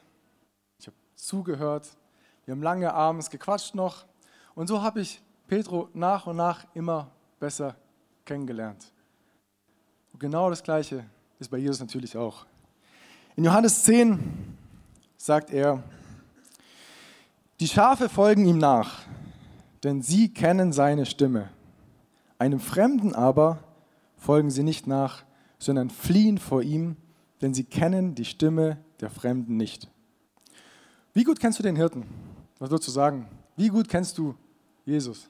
ich 0.80 0.88
habe 0.88 0.98
zugehört, 1.16 1.88
wir 2.46 2.54
haben 2.54 2.62
lange 2.62 2.94
abends 2.94 3.30
gequatscht 3.30 3.76
noch. 3.76 4.06
Und 4.54 4.68
so 4.68 4.82
habe 4.82 5.02
ich 5.02 5.22
Petro 5.48 5.90
nach 5.94 6.28
und 6.28 6.38
nach 6.38 6.66
immer 6.74 7.12
besser 7.40 7.76
kennengelernt. 8.24 8.92
Und 10.14 10.20
genau 10.20 10.50
das 10.50 10.64
Gleiche 10.64 11.06
ist 11.40 11.50
bei 11.50 11.58
Jesus 11.58 11.80
natürlich 11.80 12.16
auch. 12.16 12.46
In 13.36 13.44
Johannes 13.44 13.84
10 13.84 14.20
sagt 15.18 15.52
er, 15.52 15.84
die 17.60 17.68
Schafe 17.68 18.10
folgen 18.10 18.46
ihm 18.46 18.58
nach, 18.58 19.04
denn 19.84 20.02
sie 20.02 20.34
kennen 20.34 20.72
seine 20.72 21.06
Stimme. 21.06 21.50
Einem 22.38 22.60
Fremden 22.60 23.16
aber 23.16 23.60
folgen 24.18 24.52
sie 24.52 24.64
nicht 24.64 24.88
nach, 24.88 25.24
sondern 25.58 25.90
fliehen 25.90 26.38
vor 26.38 26.62
ihm, 26.62 26.98
denn 27.42 27.54
sie 27.54 27.64
kennen 27.64 28.16
die 28.16 28.26
Stimme 28.26 28.78
der 29.00 29.10
Fremden 29.10 29.58
nicht. 29.58 29.90
Wie 31.14 31.24
gut 31.24 31.40
kennst 31.40 31.60
du 31.60 31.64
den 31.64 31.76
Hirten? 31.76 32.06
Was 32.60 32.70
würdest 32.70 32.88
du 32.88 32.92
sagen? 32.92 33.28
Wie 33.56 33.70
gut 33.70 33.90
kennst 33.90 34.18
du 34.18 34.36
Jesus? 34.86 35.30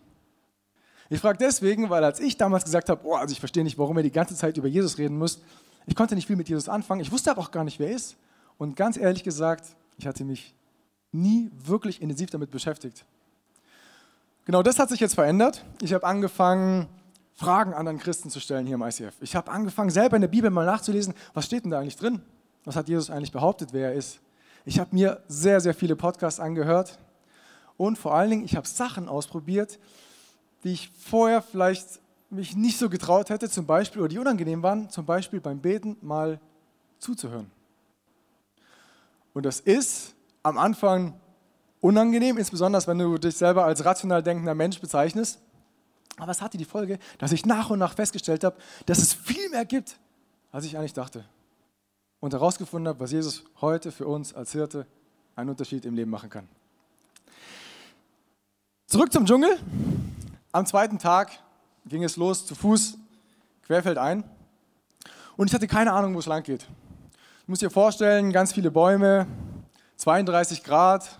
Ich 1.10 1.20
frage 1.20 1.38
deswegen, 1.38 1.90
weil 1.90 2.04
als 2.04 2.20
ich 2.20 2.38
damals 2.38 2.64
gesagt 2.64 2.90
habe, 2.90 3.02
oh, 3.06 3.16
also 3.16 3.32
ich 3.32 3.40
verstehe 3.40 3.64
nicht, 3.64 3.78
warum 3.78 3.98
ihr 3.98 4.04
die 4.04 4.12
ganze 4.12 4.36
Zeit 4.36 4.58
über 4.58 4.68
Jesus 4.68 4.98
reden 4.98 5.18
müsst, 5.18 5.42
ich 5.86 5.96
konnte 5.96 6.16
nicht 6.16 6.26
viel 6.26 6.36
mit 6.36 6.50
Jesus 6.50 6.68
anfangen. 6.68 7.02
Ich 7.02 7.12
wusste 7.12 7.30
aber 7.30 7.42
auch 7.42 7.52
gar 7.52 7.64
nicht, 7.64 7.80
wer 7.80 7.90
er 7.90 7.96
ist. 7.96 8.18
Und 8.58 8.76
ganz 8.76 8.98
ehrlich 8.98 9.24
gesagt, 9.24 9.76
ich 9.98 10.08
hatte 10.08 10.24
mich 10.24 10.56
nie 11.12 11.52
wirklich 11.64 12.02
intensiv 12.02 12.32
damit 12.32 12.50
beschäftigt. 12.50 13.06
Genau 14.46 14.64
das 14.64 14.80
hat 14.80 14.90
sich 14.90 15.00
jetzt 15.00 15.16
verändert. 15.16 15.64
Ich 15.82 15.94
habe 15.94 16.06
angefangen, 16.06 16.88
Fragen 17.36 17.74
anderen 17.74 18.00
Christen 18.00 18.30
zu 18.30 18.40
stellen 18.40 18.66
hier 18.66 18.76
im 18.76 18.82
ICF. 18.82 19.14
Ich 19.22 19.36
habe 19.36 19.52
angefangen, 19.52 19.90
selber 19.90 20.16
in 20.16 20.22
der 20.22 20.28
Bibel 20.28 20.50
mal 20.50 20.66
nachzulesen, 20.66 21.14
was 21.34 21.46
steht 21.46 21.66
denn 21.66 21.72
da 21.72 21.80
eigentlich 21.80 21.98
drin? 21.98 22.22
Was 22.64 22.76
hat 22.76 22.88
Jesus 22.88 23.10
eigentlich 23.10 23.32
behauptet, 23.32 23.70
wer 23.74 23.90
er 23.90 23.94
ist? 23.94 24.20
Ich 24.64 24.80
habe 24.80 24.96
mir 24.96 25.22
sehr, 25.28 25.60
sehr 25.60 25.74
viele 25.74 25.96
Podcasts 25.96 26.40
angehört 26.40 26.98
und 27.78 27.98
vor 27.98 28.14
allen 28.14 28.30
Dingen, 28.30 28.46
ich 28.46 28.56
habe 28.56 28.68
Sachen 28.68 29.10
ausprobiert, 29.10 29.80
die 30.64 30.74
ich 30.74 30.90
vorher 30.90 31.42
vielleicht 31.42 32.00
mich 32.30 32.56
nicht 32.56 32.78
so 32.78 32.90
getraut 32.90 33.30
hätte, 33.30 33.50
zum 33.50 33.66
Beispiel, 33.66 34.02
oder 34.02 34.10
die 34.10 34.20
unangenehm 34.20 34.64
waren, 34.64 34.90
zum 34.90 35.06
Beispiel 35.06 35.40
beim 35.40 35.60
Beten 35.60 35.98
mal 36.02 36.40
zuzuhören. 37.00 37.52
Und 39.34 39.46
das 39.46 39.60
ist 39.60 40.16
am 40.44 40.58
Anfang 40.58 41.20
unangenehm, 41.82 42.38
insbesondere 42.38 42.86
wenn 42.88 42.98
du 42.98 43.18
dich 43.18 43.36
selber 43.36 43.66
als 43.66 43.84
rational 43.86 44.24
denkender 44.24 44.56
Mensch 44.56 44.80
bezeichnest. 44.80 45.40
Aber 46.18 46.32
es 46.32 46.42
hatte 46.42 46.58
die 46.58 46.66
Folge, 46.66 46.98
dass 47.18 47.32
ich 47.32 47.46
nach 47.46 47.70
und 47.70 47.80
nach 47.80 47.94
festgestellt 47.94 48.44
habe, 48.44 48.56
dass 48.86 49.00
es 49.00 49.14
viel 49.14 49.50
mehr 49.50 49.66
gibt, 49.66 50.00
als 50.52 50.66
ich 50.66 50.78
eigentlich 50.78 50.94
dachte. 50.94 51.26
Und 52.22 52.34
herausgefunden 52.34 52.88
habe, 52.88 53.00
was 53.02 53.12
Jesus 53.12 53.44
heute 53.60 53.92
für 53.92 54.08
uns 54.08 54.34
als 54.34 54.54
Hirte 54.54 54.88
einen 55.36 55.50
Unterschied 55.50 55.86
im 55.86 55.94
Leben 55.94 56.10
machen 56.10 56.30
kann. 56.30 56.48
Zurück 58.88 59.12
zum 59.12 59.26
Dschungel. 59.26 59.58
Am 60.52 60.68
zweiten 60.68 61.00
Tag 61.00 61.32
ging 61.88 62.04
es 62.04 62.18
los 62.18 62.46
zu 62.46 62.54
Fuß, 62.54 63.00
querfeldein. 63.66 64.24
Und 65.36 65.48
ich 65.48 65.56
hatte 65.56 65.68
keine 65.68 65.92
Ahnung, 65.92 66.14
wo 66.14 66.20
es 66.20 66.28
lang 66.28 66.44
geht. 66.44 66.62
Du 66.62 67.48
musst 67.48 67.64
dir 67.64 67.72
vorstellen, 67.72 68.32
ganz 68.32 68.54
viele 68.54 68.70
Bäume, 68.70 69.26
32 69.98 70.64
Grad, 70.64 71.18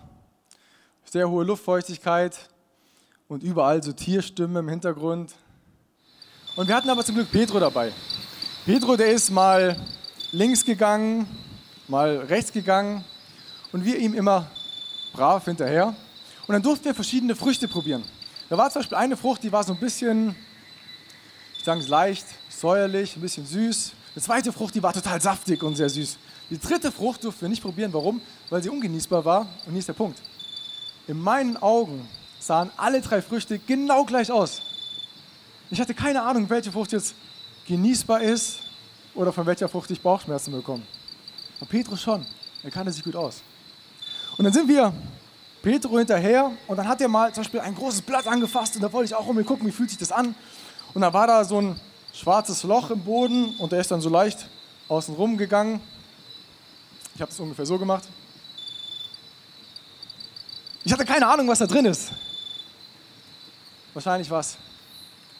sehr 1.04 1.28
hohe 1.28 1.44
Luftfeuchtigkeit 1.44 2.38
und 3.26 3.42
überall 3.42 3.82
so 3.82 3.92
Tierstimmen 3.92 4.58
im 4.58 4.68
Hintergrund. 4.68 5.34
Und 6.54 6.68
wir 6.68 6.76
hatten 6.76 6.88
aber 6.88 7.04
zum 7.04 7.16
Glück 7.16 7.32
Pedro 7.32 7.58
dabei. 7.58 7.92
Pedro, 8.64 8.96
der 8.96 9.10
ist 9.10 9.30
mal 9.30 9.76
links 10.30 10.64
gegangen, 10.64 11.26
mal 11.88 12.18
rechts 12.18 12.52
gegangen 12.52 13.04
und 13.72 13.84
wir 13.84 13.98
ihm 13.98 14.14
immer 14.14 14.46
brav 15.12 15.44
hinterher. 15.46 15.96
Und 16.46 16.52
dann 16.52 16.62
durften 16.62 16.84
wir 16.84 16.94
verschiedene 16.94 17.34
Früchte 17.34 17.66
probieren. 17.66 18.04
Da 18.48 18.56
war 18.56 18.70
zum 18.70 18.80
Beispiel 18.80 18.98
eine 18.98 19.16
Frucht, 19.16 19.42
die 19.42 19.50
war 19.50 19.64
so 19.64 19.72
ein 19.72 19.80
bisschen, 19.80 20.36
ich 21.58 21.64
sage 21.64 21.80
es 21.80 21.88
leicht, 21.88 22.26
säuerlich, 22.48 23.16
ein 23.16 23.20
bisschen 23.20 23.44
süß. 23.44 23.92
Die 24.14 24.20
zweite 24.20 24.52
Frucht, 24.52 24.74
die 24.74 24.82
war 24.82 24.92
total 24.92 25.20
saftig 25.20 25.62
und 25.62 25.74
sehr 25.74 25.88
süß. 25.88 26.16
Die 26.50 26.58
dritte 26.58 26.92
Frucht 26.92 27.24
durften 27.24 27.42
wir 27.42 27.48
nicht 27.48 27.62
probieren. 27.62 27.92
Warum? 27.92 28.20
Weil 28.48 28.62
sie 28.62 28.70
ungenießbar 28.70 29.24
war. 29.24 29.40
Und 29.66 29.72
hier 29.72 29.80
ist 29.80 29.88
der 29.88 29.94
Punkt. 29.94 30.20
In 31.08 31.20
meinen 31.20 31.56
Augen 31.56 32.08
sahen 32.38 32.70
alle 32.76 33.00
drei 33.00 33.20
Früchte 33.20 33.58
genau 33.58 34.04
gleich 34.04 34.30
aus. 34.30 34.62
Ich 35.70 35.80
hatte 35.80 35.94
keine 35.94 36.22
Ahnung, 36.22 36.48
welche 36.48 36.70
Frucht 36.70 36.92
jetzt 36.92 37.14
genießbar 37.66 38.22
ist 38.22 38.60
oder 39.14 39.32
von 39.32 39.44
welcher 39.46 39.68
Frucht 39.68 39.90
ich 39.90 40.00
Bauchschmerzen 40.00 40.52
bekomme. 40.52 40.84
Aber 41.60 41.68
Petrus 41.68 42.00
schon. 42.00 42.24
Er 42.62 42.70
kannte 42.70 42.92
sich 42.92 43.02
gut 43.02 43.16
aus. 43.16 43.42
Und 44.36 44.44
dann 44.44 44.52
sind 44.52 44.68
wir 44.68 44.92
Petro 45.66 45.98
hinterher 45.98 46.52
und 46.68 46.76
dann 46.76 46.86
hat 46.86 47.00
er 47.00 47.08
mal 47.08 47.34
zum 47.34 47.42
Beispiel 47.42 47.58
ein 47.58 47.74
großes 47.74 48.02
Blatt 48.02 48.28
angefasst 48.28 48.76
und 48.76 48.82
da 48.82 48.92
wollte 48.92 49.06
ich 49.06 49.14
auch 49.16 49.26
um 49.26 49.44
gucken, 49.44 49.66
wie 49.66 49.72
fühlt 49.72 49.90
sich 49.90 49.98
das 49.98 50.12
an. 50.12 50.32
Und 50.94 51.02
da 51.02 51.12
war 51.12 51.26
da 51.26 51.44
so 51.44 51.60
ein 51.60 51.80
schwarzes 52.12 52.62
Loch 52.62 52.92
im 52.92 53.02
Boden 53.02 53.52
und 53.58 53.72
der 53.72 53.80
ist 53.80 53.90
dann 53.90 54.00
so 54.00 54.08
leicht 54.08 54.48
außen 54.86 55.16
rum 55.16 55.36
gegangen. 55.36 55.80
Ich 57.16 57.20
habe 57.20 57.32
es 57.32 57.40
ungefähr 57.40 57.66
so 57.66 57.80
gemacht. 57.80 58.04
Ich 60.84 60.92
hatte 60.92 61.04
keine 61.04 61.26
Ahnung, 61.26 61.48
was 61.48 61.58
da 61.58 61.66
drin 61.66 61.86
ist. 61.86 62.12
Wahrscheinlich 63.92 64.30
war 64.30 64.38
es 64.38 64.56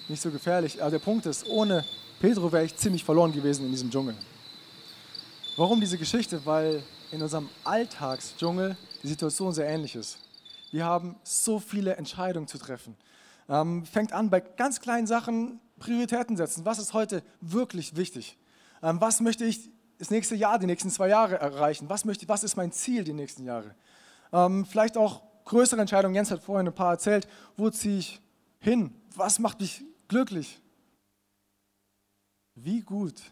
nicht 0.09 0.21
so 0.21 0.33
gefährlich. 0.33 0.83
Aber 0.83 0.90
der 0.90 0.99
Punkt 0.99 1.26
ist, 1.26 1.47
ohne 1.47 1.85
Pedro 2.18 2.50
wäre 2.50 2.64
ich 2.64 2.76
ziemlich 2.76 3.04
verloren 3.04 3.30
gewesen 3.33 3.66
in 3.66 3.71
diesem 3.71 3.92
Dschungel. 3.92 4.16
Warum 5.56 5.80
diese 5.80 5.99
Geschichte? 5.99 6.45
Weil 6.45 6.83
in 7.12 7.23
unserem 7.23 7.49
Alltagsdschungel 7.62 8.76
die 9.07 9.13
Situation 9.13 9.53
sehr 9.53 9.69
ähnlich 9.69 9.95
ist. 9.95 10.19
Wir 10.73 10.85
haben 10.85 11.15
so 11.23 11.61
viele 11.61 11.97
Entscheidungen 11.97 12.49
zu 12.49 12.59
treffen. 12.59 12.97
Ähm, 13.49 13.87
fängt 13.87 14.13
an 14.13 14.31
bei 14.31 14.41
ganz 14.41 14.81
kleinen 14.81 15.07
Sachen, 15.07 15.61
Prioritäten 15.79 16.37
setzen. 16.37 16.65
Was 16.65 16.81
ist 16.81 16.93
heute 16.93 17.23
wirklich 17.41 17.95
wichtig? 17.95 18.37
Ähm, 18.83 19.01
was 19.01 19.21
möchte 19.21 19.45
ich 19.45 19.71
das 19.99 20.11
nächste 20.11 20.35
Jahr, 20.35 20.59
die 20.59 20.67
nächsten 20.67 20.91
zwei 20.91 21.09
Jahre 21.09 21.37
erreichen? 21.39 21.89
Was, 21.89 22.05
möchte, 22.05 22.29
was 22.29 22.43
ist 22.43 22.57
mein 22.57 22.73
Ziel 22.73 23.05
die 23.05 23.13
nächsten 23.13 23.45
Jahre? 23.45 23.77
Ähm, 24.33 24.67
vielleicht 24.67 24.97
auch 24.97 25.23
größere 25.45 25.81
Entscheidungen. 25.81 26.17
Jens 26.17 26.33
hat 26.33 26.43
vorhin 26.43 26.67
ein 26.67 26.75
paar 26.75 26.93
erzählt. 26.93 27.29
Wo 27.57 27.71
ziehe 27.71 27.99
ich 27.99 28.21
hin? 28.59 28.93
Was 29.15 29.39
macht 29.39 29.61
mich 29.61 29.85
glücklich? 30.09 30.61
Wie 32.57 32.81
gut 32.81 33.23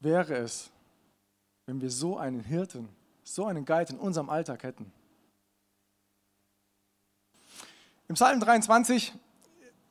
wäre 0.00 0.36
es, 0.36 0.70
wenn 1.66 1.82
wir 1.82 1.90
so 1.90 2.16
einen 2.16 2.40
Hirten 2.40 2.88
so 3.28 3.44
einen 3.44 3.64
Guide 3.64 3.92
in 3.92 3.98
unserem 3.98 4.30
Alltag 4.30 4.62
hätten. 4.62 4.92
Im 8.08 8.14
Psalm 8.14 8.38
23 8.38 9.12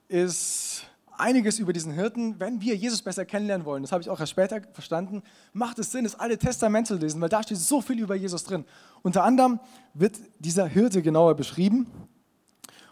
ist 0.08 0.86
einiges 1.18 1.60
über 1.60 1.74
diesen 1.74 1.92
Hirten. 1.92 2.40
Wenn 2.40 2.62
wir 2.62 2.76
Jesus 2.76 3.02
besser 3.02 3.26
kennenlernen 3.26 3.66
wollen, 3.66 3.84
das 3.84 3.92
habe 3.92 4.02
ich 4.02 4.10
auch 4.10 4.20
erst 4.20 4.32
später 4.32 4.62
verstanden, 4.72 5.22
macht 5.52 5.80
es 5.80 5.92
Sinn, 5.92 6.06
das 6.06 6.18
Alte 6.18 6.38
Testament 6.38 6.88
zu 6.88 6.96
lesen, 6.96 7.20
weil 7.20 7.28
da 7.28 7.44
steht 7.44 7.58
so 7.58 7.82
viel 7.82 8.00
über 8.00 8.16
Jesus 8.16 8.46
drin. 8.46 8.64
Unter 9.02 9.26
anderem 9.26 9.60
wird 9.94 10.18
dieser 10.40 10.66
Hirte 10.66 11.02
genauer 11.02 11.36
beschrieben. 11.36 11.92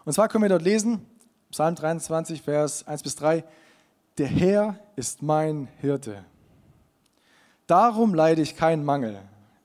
Und 0.04 0.12
zwar 0.12 0.28
können 0.28 0.44
wir 0.44 0.50
dort 0.50 0.62
lesen, 0.62 1.06
Psalm 1.50 1.74
23, 1.74 2.42
Vers 2.42 2.86
1 2.86 3.02
bis 3.02 3.16
3, 3.16 3.44
der 4.18 4.26
Herr 4.26 4.78
ist 4.96 5.22
mein 5.22 5.68
Hirte. 5.80 6.22
Darum 7.66 8.12
leide 8.12 8.42
ich 8.42 8.56
keinen 8.56 8.84
Mangel. 8.84 9.18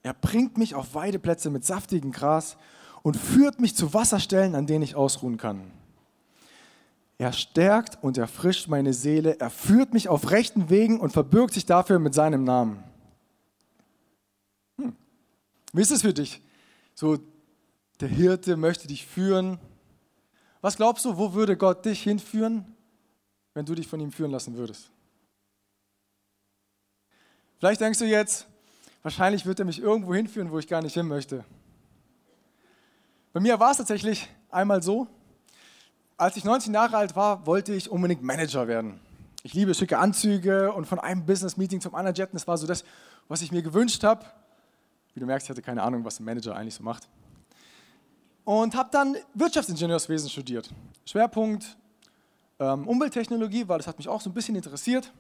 Er 0.03 0.13
bringt 0.13 0.57
mich 0.57 0.75
auf 0.75 0.95
Weideplätze 0.95 1.49
mit 1.49 1.65
saftigem 1.65 2.11
Gras 2.11 2.57
und 3.01 3.17
führt 3.17 3.59
mich 3.59 3.75
zu 3.75 3.93
Wasserstellen, 3.93 4.55
an 4.55 4.67
denen 4.67 4.83
ich 4.83 4.95
ausruhen 4.95 5.37
kann. 5.37 5.71
Er 7.17 7.33
stärkt 7.33 8.01
und 8.01 8.17
erfrischt 8.17 8.69
meine 8.69 8.93
Seele. 8.93 9.39
Er 9.39 9.49
führt 9.49 9.93
mich 9.93 10.07
auf 10.07 10.31
rechten 10.31 10.69
Wegen 10.69 11.01
und 11.01 11.11
verbirgt 11.11 11.53
sich 11.53 11.65
dafür 11.65 11.99
mit 11.99 12.13
seinem 12.13 12.45
Namen. 12.45 12.81
Hm. 14.77 14.95
Wie 15.73 15.81
ist 15.81 15.91
es 15.91 16.01
für 16.01 16.13
dich? 16.13 16.41
So, 16.95 17.17
der 17.99 18.07
Hirte 18.07 18.55
möchte 18.55 18.87
dich 18.87 19.05
führen. 19.05 19.59
Was 20.61 20.77
glaubst 20.77 21.03
du, 21.03 21.17
wo 21.17 21.33
würde 21.33 21.57
Gott 21.57 21.85
dich 21.85 22.01
hinführen, 22.03 22.65
wenn 23.53 23.65
du 23.65 23.75
dich 23.75 23.87
von 23.87 23.99
ihm 23.99 24.13
führen 24.13 24.31
lassen 24.31 24.55
würdest? 24.55 24.89
Vielleicht 27.59 27.81
denkst 27.81 27.99
du 27.99 28.05
jetzt, 28.05 28.47
wahrscheinlich 29.03 29.45
wird 29.45 29.59
er 29.59 29.65
mich 29.65 29.79
irgendwo 29.79 30.13
hinführen, 30.13 30.51
wo 30.51 30.59
ich 30.59 30.67
gar 30.67 30.81
nicht 30.81 30.93
hin 30.93 31.07
möchte. 31.07 31.43
Bei 33.33 33.39
mir 33.39 33.59
war 33.59 33.71
es 33.71 33.77
tatsächlich 33.77 34.27
einmal 34.49 34.81
so, 34.81 35.07
als 36.17 36.35
ich 36.35 36.43
19 36.43 36.73
Jahre 36.73 36.97
alt 36.97 37.15
war, 37.15 37.45
wollte 37.45 37.73
ich 37.73 37.89
unbedingt 37.89 38.21
Manager 38.21 38.67
werden. 38.67 38.99
Ich 39.43 39.53
liebe 39.53 39.73
schicke 39.73 39.97
Anzüge 39.97 40.73
und 40.73 40.85
von 40.85 40.99
einem 40.99 41.25
Business-Meeting 41.25 41.79
zum 41.79 41.95
anderen 41.95 42.15
jetten. 42.15 42.35
Das 42.35 42.45
war 42.45 42.57
so 42.57 42.67
das, 42.67 42.83
was 43.29 43.41
ich 43.41 43.53
mir 43.53 43.61
gewünscht 43.61 44.03
habe. 44.03 44.25
Wie 45.13 45.21
du 45.21 45.25
merkst, 45.25 45.45
ich 45.45 45.49
hatte 45.49 45.61
keine 45.61 45.81
Ahnung, 45.81 46.03
was 46.03 46.19
ein 46.19 46.25
Manager 46.25 46.55
eigentlich 46.55 46.75
so 46.75 46.83
macht. 46.83 47.07
Und 48.43 48.75
habe 48.75 48.89
dann 48.91 49.15
Wirtschaftsingenieurswesen 49.33 50.29
studiert. 50.29 50.69
Schwerpunkt 51.05 51.77
ähm, 52.59 52.85
Umwelttechnologie, 52.87 53.67
weil 53.67 53.77
das 53.77 53.87
hat 53.87 53.97
mich 53.97 54.09
auch 54.09 54.19
so 54.19 54.29
ein 54.29 54.33
bisschen 54.33 54.55
interessiert. 54.55 55.13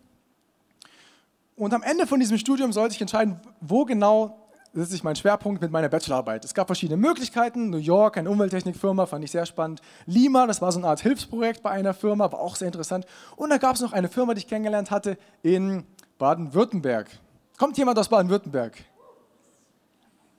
Und 1.59 1.73
am 1.73 1.83
Ende 1.83 2.07
von 2.07 2.21
diesem 2.21 2.37
Studium 2.37 2.71
sollte 2.71 2.95
ich 2.95 3.01
entscheiden, 3.01 3.37
wo 3.59 3.83
genau 3.83 4.47
setze 4.71 4.95
ich 4.95 5.03
meinen 5.03 5.17
Schwerpunkt 5.17 5.61
mit 5.61 5.71
meiner 5.71 5.89
Bachelorarbeit. 5.89 6.45
Es 6.45 6.53
gab 6.53 6.67
verschiedene 6.67 6.95
Möglichkeiten. 6.95 7.69
New 7.69 7.79
York, 7.79 8.17
eine 8.17 8.29
Umwelttechnikfirma, 8.29 9.05
fand 9.07 9.25
ich 9.25 9.31
sehr 9.31 9.45
spannend. 9.45 9.81
Lima, 10.05 10.47
das 10.47 10.61
war 10.61 10.71
so 10.71 10.79
eine 10.79 10.87
Art 10.87 11.01
Hilfsprojekt 11.01 11.61
bei 11.61 11.71
einer 11.71 11.93
Firma, 11.93 12.31
war 12.31 12.39
auch 12.39 12.55
sehr 12.55 12.67
interessant. 12.67 13.05
Und 13.35 13.49
dann 13.49 13.59
gab 13.59 13.75
es 13.75 13.81
noch 13.81 13.91
eine 13.91 14.07
Firma, 14.07 14.35
die 14.35 14.39
ich 14.39 14.47
kennengelernt 14.47 14.89
hatte 14.89 15.17
in 15.41 15.83
Baden-Württemberg. 16.17 17.09
Kommt 17.57 17.77
jemand 17.77 17.99
aus 17.99 18.07
Baden-Württemberg? 18.07 18.77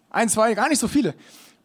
Ein, 0.09 0.31
zwei, 0.31 0.55
gar 0.55 0.71
nicht 0.71 0.79
so 0.79 0.89
viele. 0.89 1.15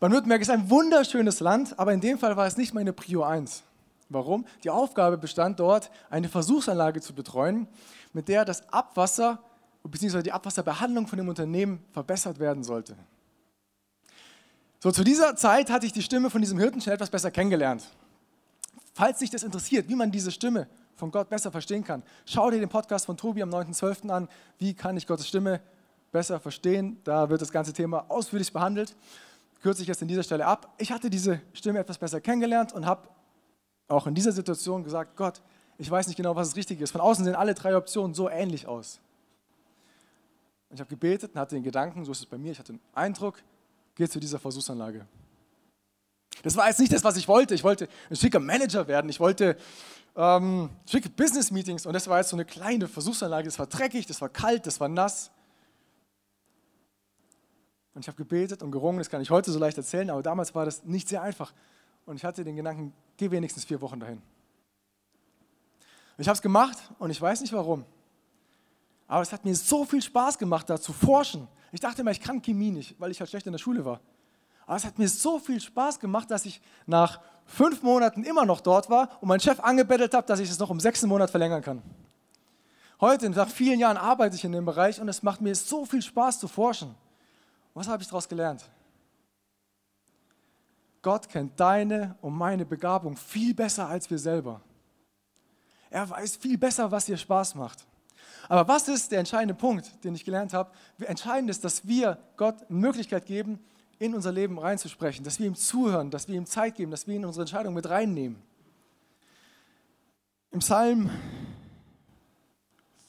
Baden-Württemberg 0.01 0.41
ist 0.41 0.49
ein 0.49 0.69
wunderschönes 0.69 1.39
Land, 1.39 1.79
aber 1.79 1.93
in 1.93 2.01
dem 2.01 2.19
Fall 2.19 2.35
war 2.35 2.45
es 2.45 2.57
nicht 2.57 2.73
meine 2.73 2.91
Prio 2.91 3.23
1. 3.23 3.63
Warum? 4.09 4.45
Die 4.65 4.69
Aufgabe 4.69 5.17
bestand 5.17 5.61
dort, 5.61 5.89
eine 6.09 6.27
Versuchsanlage 6.27 6.99
zu 6.99 7.13
betreuen, 7.13 7.67
mit 8.11 8.27
der 8.27 8.43
das 8.43 8.67
Abwasser 8.71 9.39
bzw. 9.91 10.23
die 10.23 10.31
Abwasserbehandlung 10.31 11.07
von 11.07 11.17
dem 11.17 11.27
Unternehmen 11.29 11.83
verbessert 11.91 12.39
werden 12.39 12.63
sollte. 12.63 12.95
So, 14.79 14.91
zu 14.91 15.03
dieser 15.03 15.35
Zeit 15.35 15.69
hatte 15.69 15.85
ich 15.85 15.93
die 15.93 16.03
Stimme 16.03 16.29
von 16.29 16.41
diesem 16.41 16.59
Hirten 16.59 16.81
schon 16.81 16.93
etwas 16.93 17.09
besser 17.09 17.31
kennengelernt. 17.31 17.87
Falls 18.93 19.19
dich 19.19 19.29
das 19.29 19.43
interessiert, 19.43 19.89
wie 19.89 19.95
man 19.95 20.11
diese 20.11 20.31
Stimme 20.31 20.67
von 20.95 21.11
Gott 21.11 21.29
besser 21.29 21.51
verstehen 21.51 21.83
kann, 21.83 22.03
schau 22.25 22.49
dir 22.49 22.59
den 22.59 22.69
Podcast 22.69 23.05
von 23.05 23.17
Tobi 23.17 23.41
am 23.41 23.49
9.12. 23.49 24.09
an. 24.09 24.29
Wie 24.57 24.73
kann 24.73 24.95
ich 24.95 25.05
Gottes 25.07 25.27
Stimme 25.27 25.59
besser 26.11 26.39
verstehen? 26.39 26.97
Da 27.03 27.29
wird 27.29 27.41
das 27.41 27.51
ganze 27.51 27.73
Thema 27.73 28.05
ausführlich 28.09 28.53
behandelt. 28.53 28.95
Kürze 29.61 29.81
ich 29.81 29.87
jetzt 29.87 30.01
an 30.01 30.07
dieser 30.07 30.23
Stelle 30.23 30.45
ab. 30.45 30.73
Ich 30.77 30.91
hatte 30.91 31.09
diese 31.09 31.41
Stimme 31.53 31.79
etwas 31.79 31.97
besser 31.97 32.21
kennengelernt 32.21 32.71
und 32.71 32.85
habe 32.85 33.09
auch 33.87 34.07
in 34.07 34.15
dieser 34.15 34.31
Situation 34.31 34.83
gesagt, 34.83 35.17
Gott, 35.17 35.41
ich 35.77 35.89
weiß 35.91 36.07
nicht 36.07 36.15
genau, 36.15 36.35
was 36.35 36.49
das 36.49 36.55
Richtige 36.55 36.83
ist. 36.83 36.91
Von 36.91 37.01
außen 37.01 37.25
sehen 37.25 37.35
alle 37.35 37.53
drei 37.53 37.75
Optionen 37.75 38.13
so 38.13 38.29
ähnlich 38.29 38.67
aus. 38.67 38.99
Und 40.69 40.75
ich 40.75 40.79
habe 40.79 40.89
gebetet 40.89 41.33
und 41.33 41.39
hatte 41.39 41.55
den 41.55 41.63
Gedanken, 41.63 42.05
so 42.05 42.11
ist 42.11 42.19
es 42.19 42.25
bei 42.25 42.37
mir, 42.37 42.51
ich 42.51 42.59
hatte 42.59 42.73
den 42.73 42.81
Eindruck, 42.93 43.41
geh 43.95 44.07
zu 44.07 44.19
dieser 44.19 44.39
Versuchsanlage. 44.39 45.05
Das 46.43 46.55
war 46.55 46.67
jetzt 46.67 46.79
nicht 46.79 46.93
das, 46.93 47.03
was 47.03 47.17
ich 47.17 47.27
wollte. 47.27 47.55
Ich 47.55 47.63
wollte 47.63 47.87
ein 48.09 48.15
schicker 48.15 48.39
Manager 48.39 48.87
werden. 48.87 49.09
Ich 49.09 49.19
wollte 49.19 49.57
ähm, 50.15 50.69
schicke 50.85 51.09
Business-Meetings. 51.09 51.85
Und 51.85 51.93
das 51.93 52.07
war 52.07 52.19
jetzt 52.19 52.29
so 52.29 52.35
eine 52.35 52.45
kleine 52.45 52.87
Versuchsanlage. 52.87 53.45
Das 53.45 53.57
war 53.59 53.67
dreckig, 53.67 54.05
das 54.05 54.21
war 54.21 54.29
kalt, 54.29 54.65
das 54.65 54.79
war 54.79 54.87
nass. 54.87 55.31
Und 57.93 58.01
ich 58.01 58.07
habe 58.07 58.17
gebetet 58.17 58.61
und 58.61 58.71
gerungen. 58.71 58.99
Das 58.99 59.09
kann 59.09 59.21
ich 59.21 59.29
heute 59.29 59.51
so 59.51 59.59
leicht 59.59 59.77
erzählen, 59.77 60.09
aber 60.09 60.21
damals 60.21 60.53
war 60.53 60.65
das 60.65 60.83
nicht 60.83 61.07
sehr 61.07 61.21
einfach. 61.21 61.53
Und 62.05 62.17
ich 62.17 62.25
hatte 62.25 62.43
den 62.43 62.55
Gedanken, 62.55 62.93
geh 63.17 63.31
wenigstens 63.31 63.65
vier 63.65 63.81
Wochen 63.81 63.99
dahin. 63.99 64.21
Ich 66.17 66.27
habe 66.27 66.35
es 66.35 66.41
gemacht 66.41 66.77
und 66.99 67.09
ich 67.09 67.21
weiß 67.21 67.41
nicht 67.41 67.53
warum. 67.53 67.85
Aber 69.07 69.21
es 69.21 69.31
hat 69.31 69.45
mir 69.45 69.55
so 69.55 69.85
viel 69.85 70.01
Spaß 70.01 70.37
gemacht, 70.37 70.69
da 70.69 70.79
zu 70.79 70.93
forschen. 70.93 71.47
Ich 71.71 71.79
dachte 71.79 72.01
immer, 72.01 72.11
ich 72.11 72.21
kann 72.21 72.41
Chemie 72.41 72.71
nicht, 72.71 72.99
weil 72.99 73.11
ich 73.11 73.19
halt 73.19 73.29
schlecht 73.29 73.45
in 73.45 73.51
der 73.51 73.59
Schule 73.59 73.85
war. 73.85 73.99
Aber 74.65 74.77
es 74.77 74.85
hat 74.85 74.97
mir 74.97 75.07
so 75.07 75.37
viel 75.37 75.59
Spaß 75.59 75.99
gemacht, 75.99 76.31
dass 76.31 76.45
ich 76.45 76.59
nach 76.87 77.21
fünf 77.45 77.83
Monaten 77.83 78.23
immer 78.23 78.45
noch 78.45 78.61
dort 78.61 78.89
war 78.89 79.09
und 79.21 79.27
meinen 79.27 79.39
Chef 79.39 79.59
angebettelt 79.59 80.13
habe, 80.13 80.25
dass 80.25 80.39
ich 80.39 80.49
es 80.49 80.57
noch 80.57 80.69
um 80.71 80.79
sechs 80.79 81.03
Monat 81.03 81.29
verlängern 81.29 81.61
kann. 81.61 81.83
Heute, 82.99 83.29
nach 83.29 83.49
vielen 83.49 83.79
Jahren, 83.79 83.97
arbeite 83.97 84.35
ich 84.35 84.43
in 84.43 84.53
dem 84.53 84.65
Bereich 84.65 84.99
und 84.99 85.07
es 85.07 85.21
macht 85.21 85.41
mir 85.41 85.53
so 85.53 85.85
viel 85.85 86.01
Spaß 86.01 86.39
zu 86.39 86.47
forschen. 86.47 86.95
Was 87.73 87.87
habe 87.87 88.01
ich 88.01 88.07
daraus 88.07 88.27
gelernt? 88.27 88.67
Gott 91.01 91.29
kennt 91.29 91.59
deine 91.59 92.15
und 92.21 92.33
meine 92.33 92.65
Begabung 92.65 93.15
viel 93.15 93.53
besser 93.53 93.87
als 93.87 94.09
wir 94.09 94.17
selber. 94.17 94.61
Er 95.91 96.09
weiß 96.09 96.37
viel 96.37 96.57
besser, 96.57 96.89
was 96.89 97.05
dir 97.05 97.17
Spaß 97.17 97.53
macht. 97.53 97.85
Aber 98.47 98.67
was 98.67 98.87
ist 98.87 99.11
der 99.11 99.19
entscheidende 99.19 99.53
Punkt, 99.53 100.03
den 100.03 100.15
ich 100.15 100.25
gelernt 100.25 100.53
habe? 100.53 100.71
Entscheidend 100.99 101.49
ist, 101.49 101.63
dass 101.63 101.87
wir 101.87 102.17
Gott 102.37 102.69
Möglichkeit 102.69 103.25
geben, 103.25 103.59
in 103.97 104.13
unser 104.13 104.31
Leben 104.31 104.59
reinzusprechen, 104.59 105.23
dass 105.23 105.39
wir 105.39 105.47
ihm 105.47 105.55
zuhören, 105.55 106.11
dass 106.11 106.27
wir 106.27 106.35
ihm 106.35 106.45
Zeit 106.45 106.75
geben, 106.75 106.91
dass 106.91 107.07
wir 107.07 107.15
ihn 107.15 107.21
in 107.21 107.27
unsere 107.27 107.43
Entscheidung 107.43 107.73
mit 107.73 107.89
reinnehmen. 107.89 108.41
Im 110.51 110.59
Psalm 110.59 111.09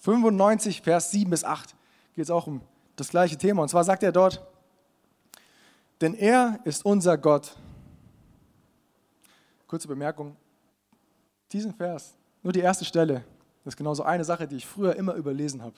95, 0.01 0.83
Vers 0.83 1.11
7 1.11 1.31
bis 1.31 1.45
8 1.45 1.75
geht 2.15 2.25
es 2.25 2.31
auch 2.31 2.47
um 2.47 2.61
das 2.95 3.09
gleiche 3.09 3.37
Thema. 3.37 3.63
Und 3.63 3.69
zwar 3.69 3.85
sagt 3.85 4.03
er 4.03 4.13
dort, 4.13 4.47
denn 6.01 6.15
er 6.15 6.61
ist 6.65 6.85
unser 6.85 7.19
Gott. 7.19 7.57
Kurze 9.67 9.89
Bemerkung, 9.89 10.37
diesen 11.53 11.75
Vers, 11.75 12.15
nur 12.43 12.53
die 12.53 12.61
erste 12.61 12.85
Stelle, 12.85 13.25
das 13.67 13.73
ist 13.73 13.79
genauso 13.79 14.05
eine 14.05 14.25
Sache, 14.25 14.47
die 14.47 14.55
ich 14.55 14.65
früher 14.65 14.95
immer 14.95 15.15
überlesen 15.15 15.61
habe. 15.61 15.75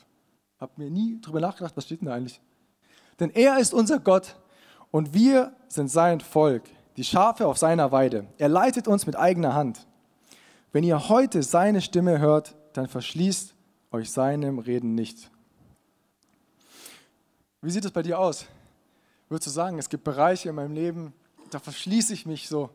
Habe 0.60 0.72
mir 0.76 0.90
nie 0.90 1.18
darüber 1.22 1.40
nachgedacht, 1.40 1.74
was 1.74 1.86
steht 1.86 2.02
denn 2.02 2.08
da 2.08 2.14
eigentlich. 2.14 2.38
Denn 3.18 3.30
er 3.30 3.58
ist 3.58 3.72
unser 3.72 3.98
Gott 3.98 4.36
und 4.90 5.14
wir 5.14 5.56
sind 5.68 5.90
sein 5.90 6.20
Volk, 6.20 6.64
die 6.98 7.04
Schafe 7.04 7.46
auf 7.46 7.56
seiner 7.56 7.90
Weide. 7.90 8.26
Er 8.36 8.50
leitet 8.50 8.88
uns 8.88 9.06
mit 9.06 9.16
eigener 9.16 9.54
Hand. 9.54 9.86
Wenn 10.70 10.84
ihr 10.84 11.08
heute 11.08 11.42
seine 11.42 11.80
Stimme 11.80 12.18
hört, 12.18 12.56
dann 12.74 12.88
verschließt 12.88 13.54
euch 13.92 14.10
seinem 14.10 14.58
Reden 14.58 14.94
nicht. 14.94 15.30
Wie 17.62 17.70
sieht 17.70 17.86
es 17.86 17.90
bei 17.90 18.02
dir 18.02 18.18
aus? 18.18 18.44
Würdest 19.30 19.46
du 19.46 19.50
sagen, 19.50 19.78
es 19.78 19.88
gibt 19.88 20.04
Bereiche 20.04 20.50
in 20.50 20.56
meinem 20.56 20.74
Leben, 20.74 21.14
da 21.50 21.58
verschließe 21.58 22.12
ich 22.12 22.26
mich 22.26 22.50
so 22.50 22.68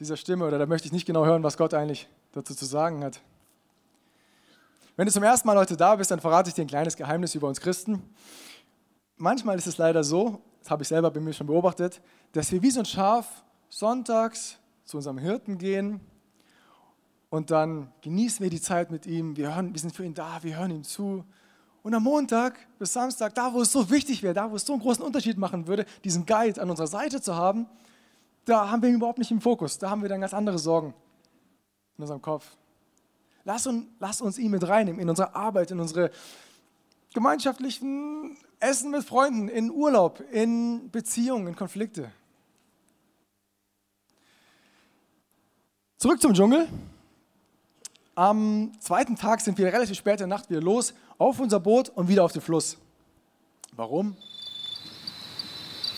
dieser 0.00 0.18
Stimme 0.18 0.46
oder 0.46 0.58
da 0.58 0.66
möchte 0.66 0.84
ich 0.86 0.92
nicht 0.92 1.06
genau 1.06 1.24
hören, 1.24 1.42
was 1.42 1.56
Gott 1.56 1.72
eigentlich 1.72 2.10
dazu 2.32 2.54
zu 2.54 2.66
sagen 2.66 3.02
hat? 3.04 3.22
Wenn 4.94 5.06
du 5.06 5.12
zum 5.12 5.22
ersten 5.22 5.48
Mal 5.48 5.56
heute 5.56 5.74
da 5.74 5.96
bist, 5.96 6.10
dann 6.10 6.20
verrate 6.20 6.50
ich 6.50 6.54
dir 6.54 6.62
ein 6.62 6.68
kleines 6.68 6.96
Geheimnis 6.96 7.34
über 7.34 7.48
uns 7.48 7.60
Christen. 7.60 8.02
Manchmal 9.16 9.56
ist 9.56 9.66
es 9.66 9.78
leider 9.78 10.04
so, 10.04 10.42
das 10.60 10.70
habe 10.70 10.82
ich 10.82 10.88
selber 10.88 11.10
bei 11.10 11.18
mir 11.18 11.32
schon 11.32 11.46
beobachtet, 11.46 12.02
dass 12.32 12.52
wir 12.52 12.60
wie 12.62 12.70
so 12.70 12.80
ein 12.80 12.84
Schaf 12.84 13.42
sonntags 13.70 14.58
zu 14.84 14.98
unserem 14.98 15.16
Hirten 15.16 15.56
gehen 15.56 16.00
und 17.30 17.50
dann 17.50 17.90
genießen 18.02 18.42
wir 18.42 18.50
die 18.50 18.60
Zeit 18.60 18.90
mit 18.90 19.06
ihm, 19.06 19.34
wir, 19.34 19.54
hören, 19.54 19.72
wir 19.72 19.80
sind 19.80 19.94
für 19.94 20.04
ihn 20.04 20.12
da, 20.12 20.42
wir 20.42 20.58
hören 20.58 20.70
ihm 20.70 20.84
zu. 20.84 21.24
Und 21.82 21.94
am 21.94 22.02
Montag 22.02 22.58
bis 22.78 22.92
Samstag, 22.92 23.34
da 23.34 23.54
wo 23.54 23.62
es 23.62 23.72
so 23.72 23.88
wichtig 23.88 24.22
wäre, 24.22 24.34
da 24.34 24.50
wo 24.50 24.56
es 24.56 24.66
so 24.66 24.74
einen 24.74 24.82
großen 24.82 25.02
Unterschied 25.02 25.38
machen 25.38 25.66
würde, 25.66 25.86
diesen 26.04 26.26
Guide 26.26 26.60
an 26.60 26.68
unserer 26.68 26.86
Seite 26.86 27.22
zu 27.22 27.34
haben, 27.34 27.66
da 28.44 28.70
haben 28.70 28.82
wir 28.82 28.90
ihn 28.90 28.96
überhaupt 28.96 29.18
nicht 29.18 29.30
im 29.30 29.40
Fokus. 29.40 29.78
Da 29.78 29.88
haben 29.88 30.02
wir 30.02 30.10
dann 30.10 30.20
ganz 30.20 30.34
andere 30.34 30.58
Sorgen 30.58 30.92
in 31.96 32.02
unserem 32.02 32.20
Kopf. 32.20 32.58
Lass 33.44 33.66
uns, 33.66 33.86
lass 33.98 34.20
uns 34.20 34.38
ihn 34.38 34.50
mit 34.50 34.66
reinnehmen 34.66 35.00
in 35.00 35.08
unsere 35.08 35.34
Arbeit, 35.34 35.70
in 35.70 35.80
unsere 35.80 36.10
gemeinschaftlichen 37.12 38.36
Essen 38.60 38.90
mit 38.90 39.04
Freunden, 39.04 39.48
in 39.48 39.70
Urlaub, 39.70 40.22
in 40.30 40.90
Beziehungen, 40.90 41.48
in 41.48 41.56
Konflikte. 41.56 42.10
Zurück 45.98 46.20
zum 46.20 46.34
Dschungel. 46.34 46.68
Am 48.14 48.72
zweiten 48.80 49.16
Tag 49.16 49.40
sind 49.40 49.56
wir 49.58 49.66
relativ 49.66 49.96
spät 49.96 50.14
in 50.14 50.28
der 50.28 50.38
Nacht 50.38 50.50
wieder 50.50 50.60
los, 50.60 50.94
auf 51.18 51.40
unser 51.40 51.60
Boot 51.60 51.88
und 51.88 52.08
wieder 52.08 52.24
auf 52.24 52.32
den 52.32 52.42
Fluss. 52.42 52.76
Warum? 53.74 54.16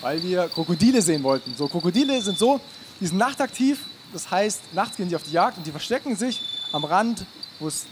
Weil 0.01 0.23
wir 0.23 0.49
Krokodile 0.49 1.03
sehen 1.03 1.23
wollten. 1.23 1.55
So, 1.55 1.69
Krokodile 1.69 2.21
sind 2.21 2.39
so, 2.39 2.61
die 3.01 3.07
sind 3.07 3.19
nachtaktiv, 3.19 3.85
das 4.13 4.31
heißt, 4.31 4.75
nachts 4.75 4.97
gehen 4.97 5.09
die 5.09 5.17
auf 5.17 5.25
die 5.25 5.33
Jagd 5.33 5.59
und 5.59 5.67
die 5.67 5.73
verstecken 5.73 6.15
sich 6.15 6.54
am 6.75 6.85
Rand, 6.85 7.25
wo 7.61 7.69
es 7.69 7.87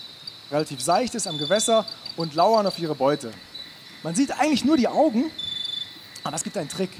relativ 0.51 0.83
seicht 0.83 1.14
ist, 1.14 1.29
am 1.29 1.38
Gewässer 1.38 1.87
und 2.16 2.35
lauern 2.35 2.66
auf 2.66 2.81
ihre 2.81 2.97
Beute. 2.97 3.31
Man 4.03 4.16
sieht 4.16 4.33
eigentlich 4.33 4.64
nur 4.64 4.77
die 4.77 4.88
Augen, 4.88 5.31
aber 6.25 6.35
es 6.35 6.42
gibt 6.42 6.57
einen 6.57 6.68
Trick. 6.68 6.90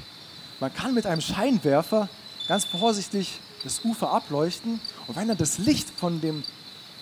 Man 0.61 0.73
kann 0.73 0.93
mit 0.93 1.05
einem 1.05 1.19
Scheinwerfer 1.19 2.07
ganz 2.47 2.63
vorsichtig 2.63 3.37
das 3.65 3.83
Ufer 3.83 4.11
ableuchten 4.11 4.79
und 5.07 5.15
wenn 5.17 5.27
dann 5.27 5.37
das 5.37 5.57
Licht 5.57 5.89
von 5.89 6.21
dem, 6.21 6.45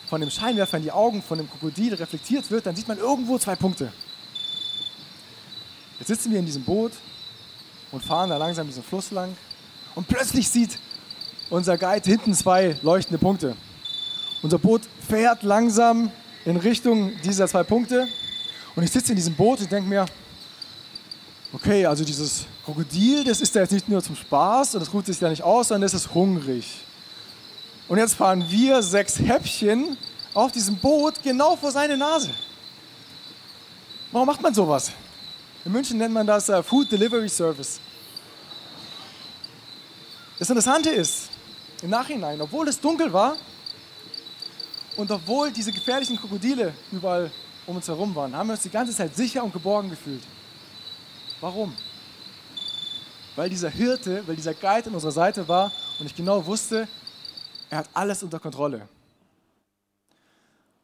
von 0.10 0.20
dem 0.20 0.32
Scheinwerfer 0.32 0.78
in 0.78 0.84
die 0.84 0.91
Augen 0.91 1.22
von 1.22 1.38
dem 1.38 1.48
Krokodil 1.48 1.94
reflektiert 1.94 2.50
wird, 2.50 2.65
dann 2.65 2.76
sieht 2.76 2.88
man 2.88 2.98
irgendwo 2.98 3.38
zwei 3.38 3.56
Punkte. 3.56 3.94
Jetzt 6.00 6.08
sitzen 6.08 6.32
wir 6.32 6.39
in 6.39 6.46
diesem 6.48 6.63
Boot 6.63 6.94
und 7.91 8.04
fahren 8.04 8.32
da 8.32 8.38
langsam 8.38 8.65
diesen 8.65 8.84
Fluss 8.84 9.12
lang 9.12 9.38
und 9.94 10.08
plötzlich 10.08 10.50
sieht 10.50 10.80
unser 11.52 11.78
Guide 11.78 12.10
hinten 12.10 12.34
zwei 12.34 12.76
leuchtende 12.82 13.20
Punkte. 13.20 13.56
Unser 14.41 14.58
Boot 14.58 14.82
fährt 15.08 15.43
langsam 15.43 16.12
in 16.45 16.58
Richtung 16.58 17.12
dieser 17.21 17.47
zwei 17.47 17.63
Punkte 17.63 18.08
Und 18.75 18.84
ich 18.84 18.91
sitze 18.91 19.12
in 19.12 19.15
diesem 19.15 19.36
Boot 19.36 19.60
und 19.60 19.71
denke 19.71 19.88
mir, 19.88 20.06
okay, 21.54 21.86
also 21.86 22.04
dieses 22.04 22.45
Krokodil, 22.63 23.23
das 23.23 23.41
ist 23.41 23.54
ja 23.54 23.62
jetzt 23.62 23.71
nicht 23.71 23.89
nur 23.89 24.01
zum 24.01 24.15
Spaß 24.15 24.75
und 24.75 24.82
das 24.82 24.93
ruht 24.93 25.06
sich 25.06 25.19
ja 25.19 25.30
nicht 25.30 25.43
aus, 25.43 25.67
sondern 25.67 25.88
es 25.88 25.93
ist 25.93 26.13
hungrig. 26.13 26.80
Und 27.88 27.97
jetzt 27.97 28.15
fahren 28.15 28.45
wir 28.49 28.82
sechs 28.82 29.19
Häppchen 29.19 29.97
auf 30.34 30.51
diesem 30.51 30.77
Boot 30.77 31.21
genau 31.21 31.56
vor 31.58 31.71
seine 31.71 31.97
Nase. 31.97 32.30
Warum 34.12 34.27
macht 34.27 34.41
man 34.41 34.54
sowas? 34.54 34.91
In 35.65 35.71
München 35.71 35.97
nennt 35.97 36.13
man 36.13 36.25
das 36.25 36.49
uh, 36.49 36.63
Food 36.63 36.91
Delivery 36.91 37.30
Service. 37.30 37.80
Das 40.39 40.49
Interessante 40.49 40.89
ist, 40.89 41.30
im 41.84 41.89
Nachhinein, 41.89 42.39
obwohl 42.41 42.67
es 42.67 42.80
dunkel 42.80 43.12
war 43.12 43.36
und 44.97 45.12
obwohl 45.12 45.51
diese 45.51 45.71
gefährlichen 45.71 46.17
Krokodile 46.17 46.73
überall 46.91 47.32
um 47.65 47.75
uns 47.75 47.88
herum 47.88 48.13
waren, 48.15 48.36
haben 48.36 48.47
wir 48.47 48.54
uns 48.54 48.63
die 48.63 48.69
ganze 48.69 48.93
Zeit 48.93 49.15
sicher 49.15 49.43
und 49.43 49.54
geborgen 49.54 49.89
gefühlt. 49.89 50.23
Warum? 51.39 51.73
Weil 53.36 53.49
dieser 53.49 53.69
Hirte, 53.69 54.23
weil 54.27 54.36
dieser 54.36 54.54
Guide 54.54 54.88
an 54.88 54.95
unserer 54.95 55.12
Seite 55.12 55.47
war 55.47 55.71
und 55.99 56.06
ich 56.06 56.15
genau 56.15 56.45
wusste, 56.45 56.88
er 57.69 57.80
hat 57.80 57.89
alles 57.93 58.21
unter 58.21 58.39
Kontrolle. 58.39 58.88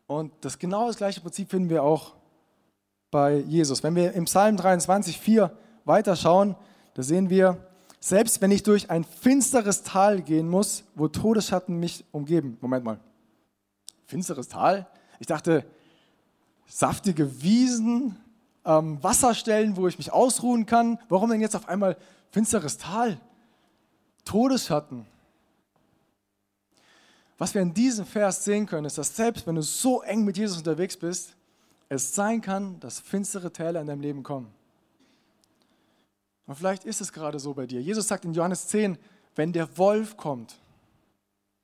Und 0.08 0.32
das 0.42 0.58
genau 0.58 0.88
das 0.88 0.98
gleiche 0.98 1.20
Prinzip 1.20 1.50
finden 1.50 1.70
wir 1.70 1.84
auch 1.84 2.14
bei 3.12 3.36
Jesus. 3.36 3.84
Wenn 3.84 3.96
wir 3.96 4.14
im 4.14 4.26
Psalm 4.26 4.56
23, 4.56 5.20
4 5.20 5.52
weiterschauen, 5.84 6.56
da 6.94 7.04
sehen 7.04 7.30
wir, 7.30 7.58
selbst 8.00 8.42
wenn 8.42 8.52
ich 8.52 8.64
durch 8.64 8.90
ein 8.90 9.04
finsteres 9.04 9.84
Tal 9.84 10.22
gehen 10.22 10.48
muss, 10.48 10.84
wo 10.96 11.08
Todesschatten 11.08 11.78
mich 11.78 12.06
umgeben. 12.12 12.58
Moment 12.62 12.86
mal. 12.86 13.00
Finsteres 14.08 14.48
Tal? 14.48 14.88
Ich 15.20 15.28
dachte, 15.28 15.66
saftige 16.66 17.42
Wiesen, 17.42 18.16
ähm, 18.66 19.02
Wasserstellen, 19.04 19.78
wo 19.78 19.88
ich 19.88 19.98
mich 19.98 20.12
ausruhen 20.12 20.66
kann. 20.66 21.00
Warum 21.10 21.30
denn 21.30 21.42
jetzt 21.42 21.56
auf 21.56 21.68
einmal 21.70 21.98
finsteres 22.32 22.78
Tal? 22.78 23.20
Todesschatten. 24.26 25.06
Was 27.38 27.54
wir 27.54 27.62
in 27.62 27.74
diesem 27.74 28.06
Vers 28.06 28.44
sehen 28.44 28.66
können, 28.66 28.86
ist, 28.86 28.98
dass 28.98 29.16
selbst 29.16 29.46
wenn 29.46 29.56
du 29.56 29.62
so 29.62 30.02
eng 30.02 30.24
mit 30.24 30.38
Jesus 30.38 30.58
unterwegs 30.58 30.98
bist, 30.98 31.36
es 31.90 32.16
sein 32.16 32.42
kann, 32.42 32.80
dass 32.80 33.00
finstere 33.00 33.54
Täler 33.54 33.80
in 33.80 33.88
deinem 33.88 34.02
Leben 34.02 34.24
kommen. 34.24 34.52
Und 36.46 36.56
vielleicht 36.56 36.84
ist 36.86 37.02
es 37.02 37.14
gerade 37.14 37.40
so 37.40 37.54
bei 37.54 37.68
dir. 37.68 37.82
Jesus 37.82 38.08
sagt 38.08 38.26
in 38.26 38.34
Johannes 38.34 38.68
10, 38.68 38.98
wenn 39.36 39.54
der 39.54 39.78
Wolf 39.78 40.18
kommt, 40.18 40.58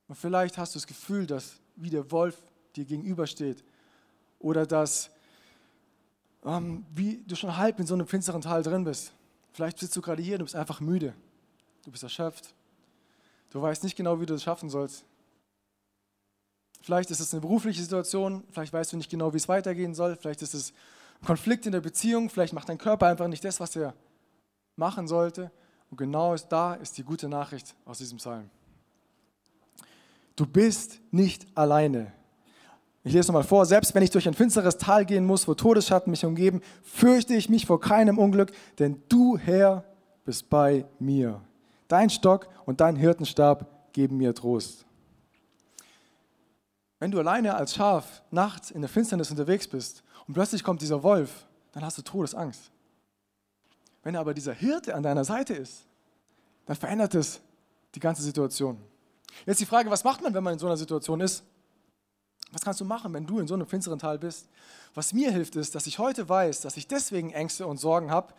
und 0.07 0.15
vielleicht 0.15 0.57
hast 0.57 0.75
du 0.75 0.79
das 0.79 0.85
Gefühl, 0.85 1.25
dass 1.25 1.59
wie 1.75 1.89
der 1.89 2.11
Wolf 2.11 2.41
dir 2.75 2.85
gegenübersteht, 2.85 3.63
oder 4.39 4.65
dass 4.65 5.09
ähm, 6.45 6.85
wie 6.93 7.23
du 7.25 7.35
schon 7.35 7.55
halb 7.55 7.79
in 7.79 7.87
so 7.87 7.93
einem 7.93 8.07
finsteren 8.07 8.41
Tal 8.41 8.63
drin 8.63 8.83
bist. 8.83 9.13
Vielleicht 9.53 9.79
sitzt 9.79 9.95
du 9.95 10.01
gerade 10.01 10.21
hier, 10.21 10.37
du 10.37 10.43
bist 10.43 10.55
einfach 10.55 10.81
müde, 10.81 11.13
du 11.85 11.91
bist 11.91 12.03
erschöpft, 12.03 12.53
du 13.51 13.61
weißt 13.61 13.83
nicht 13.83 13.95
genau, 13.95 14.19
wie 14.19 14.25
du 14.25 14.33
es 14.33 14.43
schaffen 14.43 14.69
sollst. 14.69 15.05
Vielleicht 16.81 17.11
ist 17.11 17.21
es 17.21 17.33
eine 17.33 17.41
berufliche 17.41 17.81
Situation, 17.81 18.43
vielleicht 18.51 18.73
weißt 18.73 18.91
du 18.91 18.97
nicht 18.97 19.09
genau, 19.09 19.31
wie 19.31 19.37
es 19.37 19.47
weitergehen 19.47 19.93
soll, 19.93 20.17
vielleicht 20.17 20.41
ist 20.41 20.53
es 20.53 20.73
ein 21.21 21.27
Konflikt 21.27 21.65
in 21.65 21.71
der 21.71 21.81
Beziehung, 21.81 22.29
vielleicht 22.29 22.53
macht 22.53 22.67
dein 22.67 22.77
Körper 22.77 23.07
einfach 23.07 23.27
nicht 23.27 23.45
das, 23.45 23.59
was 23.59 23.75
er 23.75 23.93
machen 24.75 25.07
sollte. 25.07 25.51
Und 25.89 25.97
genau 25.97 26.35
da 26.35 26.73
ist 26.73 26.97
die 26.97 27.03
gute 27.03 27.29
Nachricht 27.29 27.75
aus 27.85 27.99
diesem 27.99 28.17
Psalm. 28.17 28.49
Du 30.35 30.45
bist 30.45 30.99
nicht 31.11 31.45
alleine. 31.55 32.11
Ich 33.03 33.13
lese 33.13 33.27
nochmal 33.27 33.43
vor, 33.43 33.65
selbst 33.65 33.93
wenn 33.93 34.03
ich 34.03 34.11
durch 34.11 34.27
ein 34.27 34.33
finsteres 34.33 34.77
Tal 34.77 35.05
gehen 35.05 35.25
muss, 35.25 35.47
wo 35.47 35.53
Todesschatten 35.53 36.09
mich 36.09 36.25
umgeben, 36.25 36.61
fürchte 36.83 37.33
ich 37.35 37.49
mich 37.49 37.65
vor 37.65 37.79
keinem 37.79 38.17
Unglück, 38.17 38.51
denn 38.79 39.03
du, 39.09 39.37
Herr, 39.37 39.83
bist 40.23 40.49
bei 40.49 40.85
mir. 40.99 41.41
Dein 41.89 42.09
Stock 42.09 42.47
und 42.65 42.79
dein 42.79 42.95
Hirtenstab 42.95 43.91
geben 43.91 44.17
mir 44.17 44.33
Trost. 44.33 44.85
Wenn 46.99 47.11
du 47.11 47.19
alleine 47.19 47.55
als 47.55 47.75
Schaf 47.75 48.23
nachts 48.31 48.71
in 48.71 48.81
der 48.81 48.89
Finsternis 48.89 49.29
unterwegs 49.29 49.67
bist 49.67 50.03
und 50.25 50.33
plötzlich 50.33 50.63
kommt 50.63 50.81
dieser 50.81 51.03
Wolf, 51.03 51.45
dann 51.73 51.83
hast 51.83 51.97
du 51.97 52.01
Todesangst. 52.01 52.71
Wenn 54.03 54.15
aber 54.15 54.33
dieser 54.33 54.53
Hirte 54.53 54.95
an 54.95 55.03
deiner 55.03 55.25
Seite 55.25 55.53
ist, 55.53 55.85
dann 56.65 56.77
verändert 56.77 57.15
es 57.15 57.41
die 57.95 57.99
ganze 57.99 58.21
Situation. 58.21 58.77
Jetzt 59.45 59.61
die 59.61 59.65
Frage, 59.65 59.89
was 59.89 60.03
macht 60.03 60.21
man, 60.21 60.33
wenn 60.33 60.43
man 60.43 60.53
in 60.53 60.59
so 60.59 60.65
einer 60.65 60.77
Situation 60.77 61.21
ist? 61.21 61.43
Was 62.51 62.61
kannst 62.61 62.79
du 62.79 62.85
machen, 62.85 63.13
wenn 63.13 63.25
du 63.25 63.39
in 63.39 63.47
so 63.47 63.55
einem 63.55 63.65
finsteren 63.65 63.99
Tal 63.99 64.19
bist? 64.19 64.47
Was 64.93 65.13
mir 65.13 65.31
hilft, 65.31 65.55
ist, 65.55 65.73
dass 65.75 65.87
ich 65.87 65.97
heute 65.97 66.29
weiß, 66.29 66.61
dass 66.61 66.77
ich 66.77 66.87
deswegen 66.87 67.31
Ängste 67.31 67.65
und 67.65 67.77
Sorgen 67.77 68.11
habe, 68.11 68.33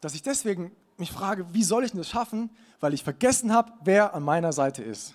dass 0.00 0.14
ich 0.14 0.22
deswegen 0.22 0.72
mich 0.96 1.12
frage, 1.12 1.52
wie 1.52 1.62
soll 1.62 1.84
ich 1.84 1.92
das 1.92 2.08
schaffen, 2.08 2.50
weil 2.80 2.94
ich 2.94 3.04
vergessen 3.04 3.52
habe, 3.52 3.72
wer 3.84 4.14
an 4.14 4.22
meiner 4.22 4.52
Seite 4.52 4.82
ist. 4.82 5.14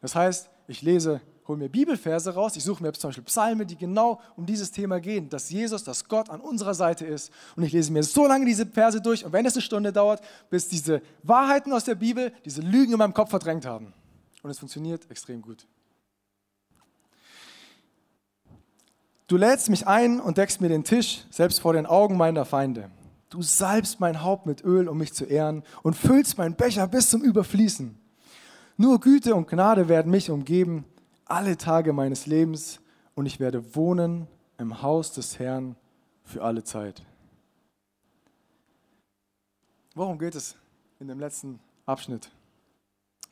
Das 0.00 0.14
heißt, 0.14 0.48
ich 0.66 0.82
lese 0.82 1.20
hole 1.48 1.58
mir 1.58 1.68
Bibelverse 1.68 2.34
raus, 2.34 2.56
ich 2.56 2.62
suche 2.62 2.82
mir 2.82 2.92
zum 2.92 3.08
Beispiel 3.08 3.24
Psalme, 3.24 3.64
die 3.64 3.76
genau 3.76 4.20
um 4.36 4.44
dieses 4.44 4.70
Thema 4.70 5.00
gehen, 5.00 5.30
dass 5.30 5.48
Jesus, 5.48 5.82
dass 5.82 6.06
Gott 6.06 6.28
an 6.28 6.40
unserer 6.40 6.74
Seite 6.74 7.06
ist. 7.06 7.32
Und 7.56 7.62
ich 7.62 7.72
lese 7.72 7.90
mir 7.90 8.02
so 8.02 8.26
lange 8.26 8.44
diese 8.44 8.66
Verse 8.66 9.00
durch 9.00 9.24
und 9.24 9.32
wenn 9.32 9.46
es 9.46 9.54
eine 9.54 9.62
Stunde 9.62 9.92
dauert, 9.92 10.20
bis 10.50 10.68
diese 10.68 11.00
Wahrheiten 11.22 11.72
aus 11.72 11.84
der 11.84 11.94
Bibel, 11.94 12.32
diese 12.44 12.60
Lügen 12.60 12.92
in 12.92 12.98
meinem 12.98 13.14
Kopf 13.14 13.30
verdrängt 13.30 13.64
haben. 13.64 13.94
Und 14.48 14.52
es 14.52 14.60
funktioniert 14.60 15.10
extrem 15.10 15.42
gut. 15.42 15.66
Du 19.26 19.36
lädst 19.36 19.68
mich 19.68 19.86
ein 19.86 20.20
und 20.20 20.38
deckst 20.38 20.62
mir 20.62 20.70
den 20.70 20.84
Tisch, 20.84 21.26
selbst 21.28 21.60
vor 21.60 21.74
den 21.74 21.84
Augen 21.84 22.16
meiner 22.16 22.46
Feinde. 22.46 22.90
Du 23.28 23.42
salbst 23.42 24.00
mein 24.00 24.22
Haupt 24.22 24.46
mit 24.46 24.64
Öl, 24.64 24.88
um 24.88 24.96
mich 24.96 25.12
zu 25.12 25.26
ehren, 25.26 25.64
und 25.82 25.96
füllst 25.96 26.38
meinen 26.38 26.54
Becher 26.54 26.88
bis 26.88 27.10
zum 27.10 27.20
Überfließen. 27.20 27.94
Nur 28.78 29.00
Güte 29.00 29.34
und 29.34 29.48
Gnade 29.48 29.90
werden 29.90 30.10
mich 30.10 30.30
umgeben 30.30 30.86
alle 31.26 31.58
Tage 31.58 31.92
meines 31.92 32.24
Lebens 32.24 32.80
und 33.14 33.26
ich 33.26 33.40
werde 33.40 33.74
wohnen 33.76 34.28
im 34.56 34.80
Haus 34.80 35.12
des 35.12 35.38
Herrn 35.38 35.76
für 36.24 36.42
alle 36.42 36.64
Zeit. 36.64 37.02
Worum 39.94 40.18
geht 40.18 40.36
es 40.36 40.56
in 41.00 41.08
dem 41.08 41.20
letzten 41.20 41.60
Abschnitt? 41.84 42.30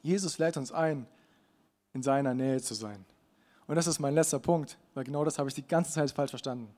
Jesus 0.06 0.38
lädt 0.38 0.56
uns 0.56 0.72
ein, 0.72 1.06
in 1.92 2.02
seiner 2.02 2.32
Nähe 2.34 2.60
zu 2.62 2.74
sein. 2.74 3.04
Und 3.66 3.76
das 3.76 3.86
ist 3.86 3.98
mein 3.98 4.14
letzter 4.14 4.38
Punkt, 4.38 4.78
weil 4.94 5.04
genau 5.04 5.24
das 5.24 5.38
habe 5.38 5.48
ich 5.48 5.54
die 5.54 5.66
ganze 5.66 5.92
Zeit 5.92 6.10
falsch 6.12 6.30
verstanden. 6.30 6.68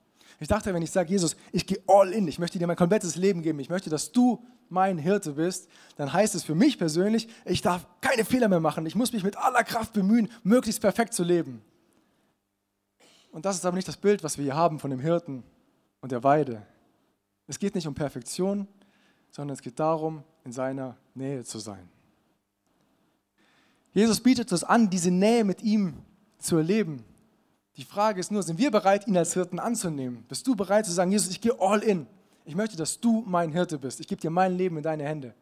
Ich 0.40 0.48
dachte, 0.48 0.72
wenn 0.72 0.82
ich 0.82 0.90
sage, 0.90 1.10
Jesus, 1.10 1.36
ich 1.52 1.66
gehe 1.66 1.78
all 1.86 2.12
in, 2.12 2.26
ich 2.28 2.38
möchte 2.38 2.58
dir 2.58 2.66
mein 2.66 2.76
komplettes 2.76 3.16
Leben 3.16 3.42
geben, 3.42 3.58
ich 3.60 3.68
möchte, 3.68 3.90
dass 3.90 4.12
du 4.12 4.42
mein 4.68 4.98
Hirte 4.98 5.32
bist, 5.32 5.68
dann 5.96 6.12
heißt 6.12 6.34
es 6.34 6.44
für 6.44 6.54
mich 6.54 6.78
persönlich, 6.78 7.28
ich 7.44 7.62
darf 7.62 7.86
keine 8.00 8.24
Fehler 8.24 8.48
mehr 8.48 8.60
machen, 8.60 8.86
ich 8.86 8.94
muss 8.94 9.12
mich 9.12 9.24
mit 9.24 9.36
aller 9.36 9.64
Kraft 9.64 9.92
bemühen, 9.92 10.30
möglichst 10.42 10.80
perfekt 10.80 11.14
zu 11.14 11.24
leben. 11.24 11.62
Und 13.30 13.44
das 13.44 13.56
ist 13.56 13.64
aber 13.66 13.76
nicht 13.76 13.88
das 13.88 13.96
Bild, 13.96 14.22
was 14.22 14.38
wir 14.38 14.44
hier 14.44 14.56
haben 14.56 14.78
von 14.78 14.90
dem 14.90 15.00
Hirten 15.00 15.42
und 16.00 16.12
der 16.12 16.24
Weide. 16.24 16.62
Es 17.46 17.58
geht 17.58 17.74
nicht 17.74 17.86
um 17.86 17.94
Perfektion, 17.94 18.68
sondern 19.30 19.54
es 19.54 19.62
geht 19.62 19.78
darum, 19.78 20.22
in 20.44 20.52
seiner 20.52 20.96
Nähe 21.14 21.44
zu 21.44 21.58
sein. 21.58 21.88
Jesus 23.98 24.20
bietet 24.20 24.52
uns 24.52 24.62
an, 24.62 24.88
diese 24.88 25.11
Nähe 25.11 25.42
mit 25.42 25.61
ihm 25.61 25.94
zu 26.38 26.58
erleben. 26.58 27.04
Die 27.76 27.82
Frage 27.82 28.20
ist 28.20 28.30
nur, 28.30 28.44
sind 28.44 28.56
wir 28.56 28.70
bereit, 28.70 29.08
ihn 29.08 29.16
als 29.16 29.34
Hirten 29.34 29.58
anzunehmen? 29.58 30.24
Bist 30.28 30.46
du 30.46 30.54
bereit 30.54 30.87
zu 30.87 30.92
sagen, 30.92 31.11
Jesus, 31.11 31.30
ich 31.30 31.40
gehe 31.40 31.58
all 31.58 31.82
in. 31.82 32.06
Ich 32.44 32.54
möchte, 32.54 32.76
dass 32.76 33.00
du 33.00 33.24
mein 33.26 33.50
Hirte 33.50 33.76
bist. 33.76 33.98
Ich 33.98 34.06
gebe 34.06 34.20
dir 34.20 34.30
mein 34.30 34.56
Leben 34.56 34.76
in 34.76 34.84
deine 34.84 35.02
Hände. 35.02 35.34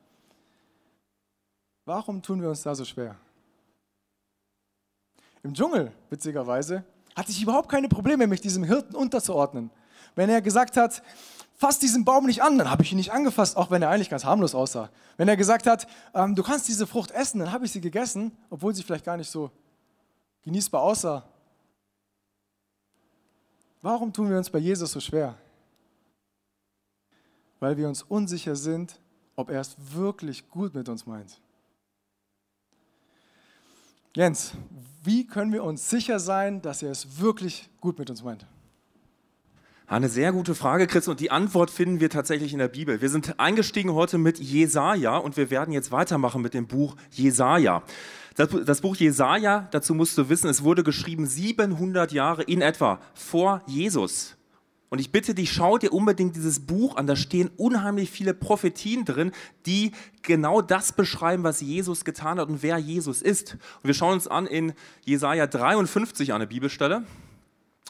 Warum 1.85 2.23
tun 2.23 2.40
wir 2.40 2.49
uns 2.49 2.62
da 2.62 2.75
so 2.75 2.87
schwer? 2.87 3.16
Im 5.42 5.53
Dschungel, 5.53 5.92
witzigerweise, 6.09 6.83
hatte 7.14 7.33
ich 7.33 7.42
überhaupt 7.42 7.69
keine 7.69 7.90
Probleme, 7.90 8.27
mich 8.27 8.40
diesem 8.40 8.64
Hirten 8.64 8.97
unterzuordnen. 8.97 9.71
Wenn 10.14 10.31
er 10.31 10.40
gesagt 10.40 10.77
hat, 10.77 11.03
fass 11.57 11.79
diesen 11.79 12.05
Baum 12.05 12.27
nicht 12.27 12.42
an, 12.42 12.59
dann 12.59 12.71
habe 12.71 12.83
ich 12.83 12.92
ihn 12.92 12.99
nicht 12.99 13.12
angefasst, 13.12 13.57
auch 13.57 13.71
wenn 13.71 13.83
er 13.83 13.90
eigentlich 13.90 14.11
ganz 14.11 14.25
harmlos 14.25 14.55
aussah. 14.55 14.90
Wenn 15.16 15.29
er 15.29 15.37
gesagt 15.37 15.66
hat, 15.66 15.87
ähm, 16.14 16.35
du 16.35 16.42
kannst 16.42 16.69
diese 16.69 16.87
Frucht 16.87 17.11
essen, 17.11 17.40
dann 17.40 17.53
habe 17.53 17.64
ich 17.64 17.73
sie 17.73 17.81
gegessen, 17.81 18.33
obwohl 18.51 18.75
sie 18.75 18.83
vielleicht 18.83 19.05
gar 19.05 19.16
nicht 19.16 19.31
so 19.31 19.51
genießbar 20.42 20.83
aussah. 20.83 21.25
Warum 23.83 24.12
tun 24.12 24.31
wir 24.31 24.37
uns 24.37 24.51
bei 24.51 24.59
Jesus 24.59 24.92
so 24.92 25.01
schwer? 25.01 25.37
Weil 27.61 27.77
wir 27.77 27.88
uns 27.88 28.03
unsicher 28.03 28.57
sind, 28.57 29.01
ob 29.35 29.51
er 29.51 29.61
es 29.61 29.77
wirklich 29.79 30.49
gut 30.51 30.75
mit 30.75 30.88
uns 30.88 31.07
meint. 31.07 31.40
Jens, 34.14 34.53
wie 35.03 35.27
können 35.27 35.53
wir 35.53 35.62
uns 35.62 35.90
sicher 35.90 36.19
sein, 36.19 36.62
dass 36.62 36.83
er 36.83 36.90
es 36.90 37.19
wirklich 37.19 37.69
gut 37.81 37.99
mit 37.99 38.09
uns 38.09 38.23
meint? 38.23 38.47
Eine 39.88 40.09
sehr 40.09 40.33
gute 40.33 40.57
Frage, 40.57 40.88
Chris, 40.88 41.07
und 41.07 41.20
die 41.20 41.31
Antwort 41.31 41.70
finden 41.70 42.01
wir 42.01 42.11
tatsächlich 42.11 42.53
in 42.53 42.59
der 42.59 42.66
Bibel. 42.66 43.01
Wir 43.01 43.09
sind 43.09 43.38
eingestiegen 43.38 43.92
heute 43.92 44.18
mit 44.18 44.40
Jesaja 44.40 45.16
und 45.16 45.37
wir 45.37 45.49
werden 45.49 45.72
jetzt 45.72 45.92
weitermachen 45.92 46.42
mit 46.42 46.55
dem 46.55 46.66
Buch 46.66 46.96
Jesaja. 47.12 47.85
Das, 48.35 48.49
das 48.64 48.81
Buch 48.81 48.96
Jesaja, 48.96 49.68
dazu 49.70 49.94
musst 49.94 50.18
du 50.18 50.29
wissen, 50.29 50.51
es 50.51 50.64
wurde 50.64 50.83
geschrieben 50.83 51.25
700 51.25 52.11
Jahre 52.11 52.42
in 52.42 52.62
etwa 52.62 52.99
vor 53.14 53.62
Jesus. 53.66 54.37
Und 54.88 54.99
ich 54.99 55.12
bitte 55.12 55.35
dich, 55.35 55.53
schau 55.53 55.79
dir 55.79 55.92
unbedingt 55.92 56.35
dieses 56.35 56.66
Buch 56.66 56.96
an. 56.96 57.07
Da 57.07 57.14
stehen 57.14 57.53
unheimlich 57.57 58.11
viele 58.11 58.35
Prophetien 58.35 59.05
drin, 59.05 59.31
die 59.66 59.92
genau 60.22 60.62
das 60.62 60.94
beschreiben, 60.94 61.44
was 61.44 61.61
Jesus 61.61 62.05
getan 62.05 62.40
hat 62.40 62.49
und 62.49 62.64
wer 62.64 62.79
Jesus 62.79 63.22
ist. 63.22 63.53
Und 63.53 63.85
wir 63.85 63.94
schauen 63.94 64.14
uns 64.14 64.27
an 64.27 64.46
in 64.46 64.72
Jesaja 65.05 65.46
53 65.46 66.33
eine 66.33 66.49
Bibelstelle. 66.49 67.05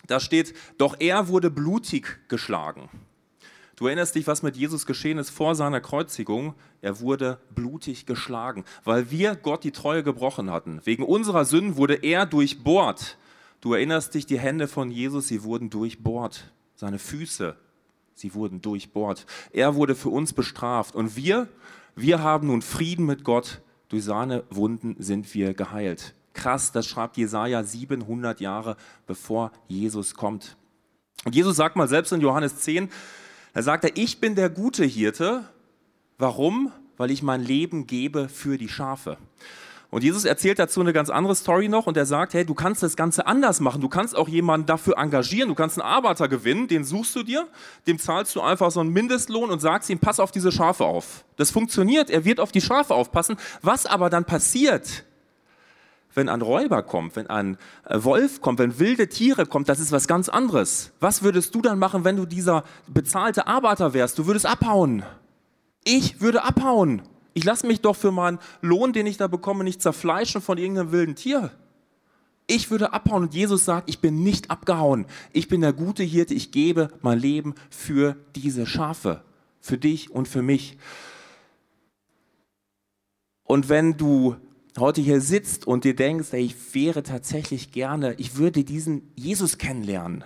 Da 0.06 0.20
steht, 0.20 0.54
doch 0.78 0.96
er 0.98 1.28
wurde 1.28 1.50
blutig 1.50 2.18
geschlagen. 2.28 2.88
Du 3.76 3.86
erinnerst 3.86 4.14
dich, 4.14 4.26
was 4.26 4.42
mit 4.42 4.56
Jesus 4.56 4.86
geschehen 4.86 5.18
ist 5.18 5.30
vor 5.30 5.54
seiner 5.54 5.80
Kreuzigung. 5.80 6.54
Er 6.80 7.00
wurde 7.00 7.38
blutig 7.54 8.06
geschlagen, 8.06 8.64
weil 8.84 9.10
wir 9.10 9.36
Gott 9.36 9.64
die 9.64 9.72
Treue 9.72 10.02
gebrochen 10.02 10.50
hatten. 10.50 10.80
Wegen 10.84 11.04
unserer 11.04 11.44
Sünden 11.44 11.76
wurde 11.76 11.94
er 11.94 12.24
durchbohrt. 12.24 13.18
Du 13.60 13.74
erinnerst 13.74 14.14
dich, 14.14 14.24
die 14.24 14.38
Hände 14.38 14.66
von 14.66 14.90
Jesus, 14.90 15.28
sie 15.28 15.42
wurden 15.42 15.68
durchbohrt 15.68 16.52
seine 16.76 16.98
Füße, 16.98 17.56
sie 18.14 18.34
wurden 18.34 18.60
durchbohrt. 18.60 19.26
Er 19.52 19.74
wurde 19.74 19.94
für 19.94 20.10
uns 20.10 20.32
bestraft 20.32 20.94
und 20.94 21.16
wir, 21.16 21.48
wir 21.96 22.22
haben 22.22 22.48
nun 22.48 22.62
Frieden 22.62 23.06
mit 23.06 23.24
Gott. 23.24 23.60
Durch 23.88 24.04
seine 24.04 24.44
Wunden 24.50 24.96
sind 24.98 25.32
wir 25.34 25.54
geheilt. 25.54 26.14
Krass, 26.36 26.70
das 26.70 26.86
schreibt 26.86 27.16
Jesaja 27.16 27.64
700 27.64 28.40
Jahre 28.40 28.76
bevor 29.06 29.50
Jesus 29.68 30.14
kommt. 30.14 30.56
Und 31.24 31.34
Jesus 31.34 31.56
sagt 31.56 31.76
mal 31.76 31.88
selbst 31.88 32.12
in 32.12 32.20
Johannes 32.20 32.58
10, 32.58 32.90
da 33.54 33.62
sagt 33.62 33.84
er, 33.84 33.96
ich 33.96 34.20
bin 34.20 34.34
der 34.34 34.50
gute 34.50 34.84
Hirte. 34.84 35.44
Warum? 36.18 36.70
Weil 36.98 37.10
ich 37.10 37.22
mein 37.22 37.42
Leben 37.42 37.86
gebe 37.86 38.28
für 38.28 38.58
die 38.58 38.68
Schafe. 38.68 39.16
Und 39.88 40.04
Jesus 40.04 40.26
erzählt 40.26 40.58
dazu 40.58 40.80
eine 40.80 40.92
ganz 40.92 41.08
andere 41.08 41.34
Story 41.34 41.68
noch 41.68 41.86
und 41.86 41.96
er 41.96 42.04
sagt, 42.04 42.34
hey, 42.34 42.44
du 42.44 42.54
kannst 42.54 42.82
das 42.82 42.96
Ganze 42.96 43.26
anders 43.26 43.60
machen. 43.60 43.80
Du 43.80 43.88
kannst 43.88 44.14
auch 44.14 44.28
jemanden 44.28 44.66
dafür 44.66 44.98
engagieren. 44.98 45.48
Du 45.48 45.54
kannst 45.54 45.80
einen 45.80 45.88
Arbeiter 45.88 46.28
gewinnen, 46.28 46.68
den 46.68 46.84
suchst 46.84 47.16
du 47.16 47.22
dir, 47.22 47.46
dem 47.86 47.98
zahlst 47.98 48.36
du 48.36 48.42
einfach 48.42 48.70
so 48.70 48.80
einen 48.80 48.92
Mindestlohn 48.92 49.50
und 49.50 49.60
sagst 49.60 49.88
ihm, 49.88 49.98
pass 49.98 50.20
auf 50.20 50.32
diese 50.32 50.52
Schafe 50.52 50.84
auf. 50.84 51.24
Das 51.36 51.50
funktioniert, 51.50 52.10
er 52.10 52.26
wird 52.26 52.40
auf 52.40 52.52
die 52.52 52.60
Schafe 52.60 52.94
aufpassen. 52.94 53.36
Was 53.62 53.86
aber 53.86 54.10
dann 54.10 54.26
passiert, 54.26 55.04
wenn 56.16 56.28
ein 56.28 56.42
Räuber 56.42 56.82
kommt, 56.82 57.14
wenn 57.14 57.28
ein 57.28 57.58
äh, 57.84 58.02
Wolf 58.02 58.40
kommt, 58.40 58.58
wenn 58.58 58.78
wilde 58.78 59.08
Tiere 59.08 59.46
kommt, 59.46 59.68
das 59.68 59.80
ist 59.80 59.92
was 59.92 60.08
ganz 60.08 60.28
anderes. 60.28 60.92
Was 60.98 61.22
würdest 61.22 61.54
du 61.54 61.62
dann 61.62 61.78
machen, 61.78 62.04
wenn 62.04 62.16
du 62.16 62.26
dieser 62.26 62.64
bezahlte 62.86 63.46
Arbeiter 63.46 63.94
wärst? 63.94 64.18
Du 64.18 64.26
würdest 64.26 64.46
abhauen. 64.46 65.04
Ich 65.84 66.20
würde 66.20 66.42
abhauen. 66.42 67.02
Ich 67.34 67.44
lasse 67.44 67.66
mich 67.66 67.82
doch 67.82 67.94
für 67.94 68.12
meinen 68.12 68.38
Lohn, 68.62 68.92
den 68.92 69.06
ich 69.06 69.18
da 69.18 69.26
bekomme, 69.26 69.62
nicht 69.62 69.82
zerfleischen 69.82 70.40
von 70.40 70.56
irgendeinem 70.56 70.90
wilden 70.90 71.14
Tier. 71.14 71.50
Ich 72.46 72.70
würde 72.70 72.92
abhauen 72.92 73.24
und 73.24 73.34
Jesus 73.34 73.64
sagt, 73.64 73.90
ich 73.90 74.00
bin 74.00 74.22
nicht 74.22 74.50
abgehauen. 74.50 75.06
Ich 75.32 75.48
bin 75.48 75.60
der 75.60 75.72
gute 75.72 76.02
Hirte, 76.02 76.32
ich 76.32 76.50
gebe 76.50 76.88
mein 77.02 77.18
Leben 77.18 77.54
für 77.68 78.16
diese 78.34 78.66
Schafe, 78.66 79.22
für 79.60 79.76
dich 79.76 80.10
und 80.10 80.28
für 80.28 80.42
mich. 80.42 80.78
Und 83.44 83.68
wenn 83.68 83.96
du 83.96 84.36
heute 84.78 85.00
hier 85.00 85.20
sitzt 85.20 85.66
und 85.66 85.84
dir 85.84 85.96
denkst, 85.96 86.28
ey, 86.32 86.42
ich 86.42 86.74
wäre 86.74 87.02
tatsächlich 87.02 87.72
gerne, 87.72 88.14
ich 88.14 88.36
würde 88.36 88.64
diesen 88.64 89.12
Jesus 89.14 89.58
kennenlernen, 89.58 90.24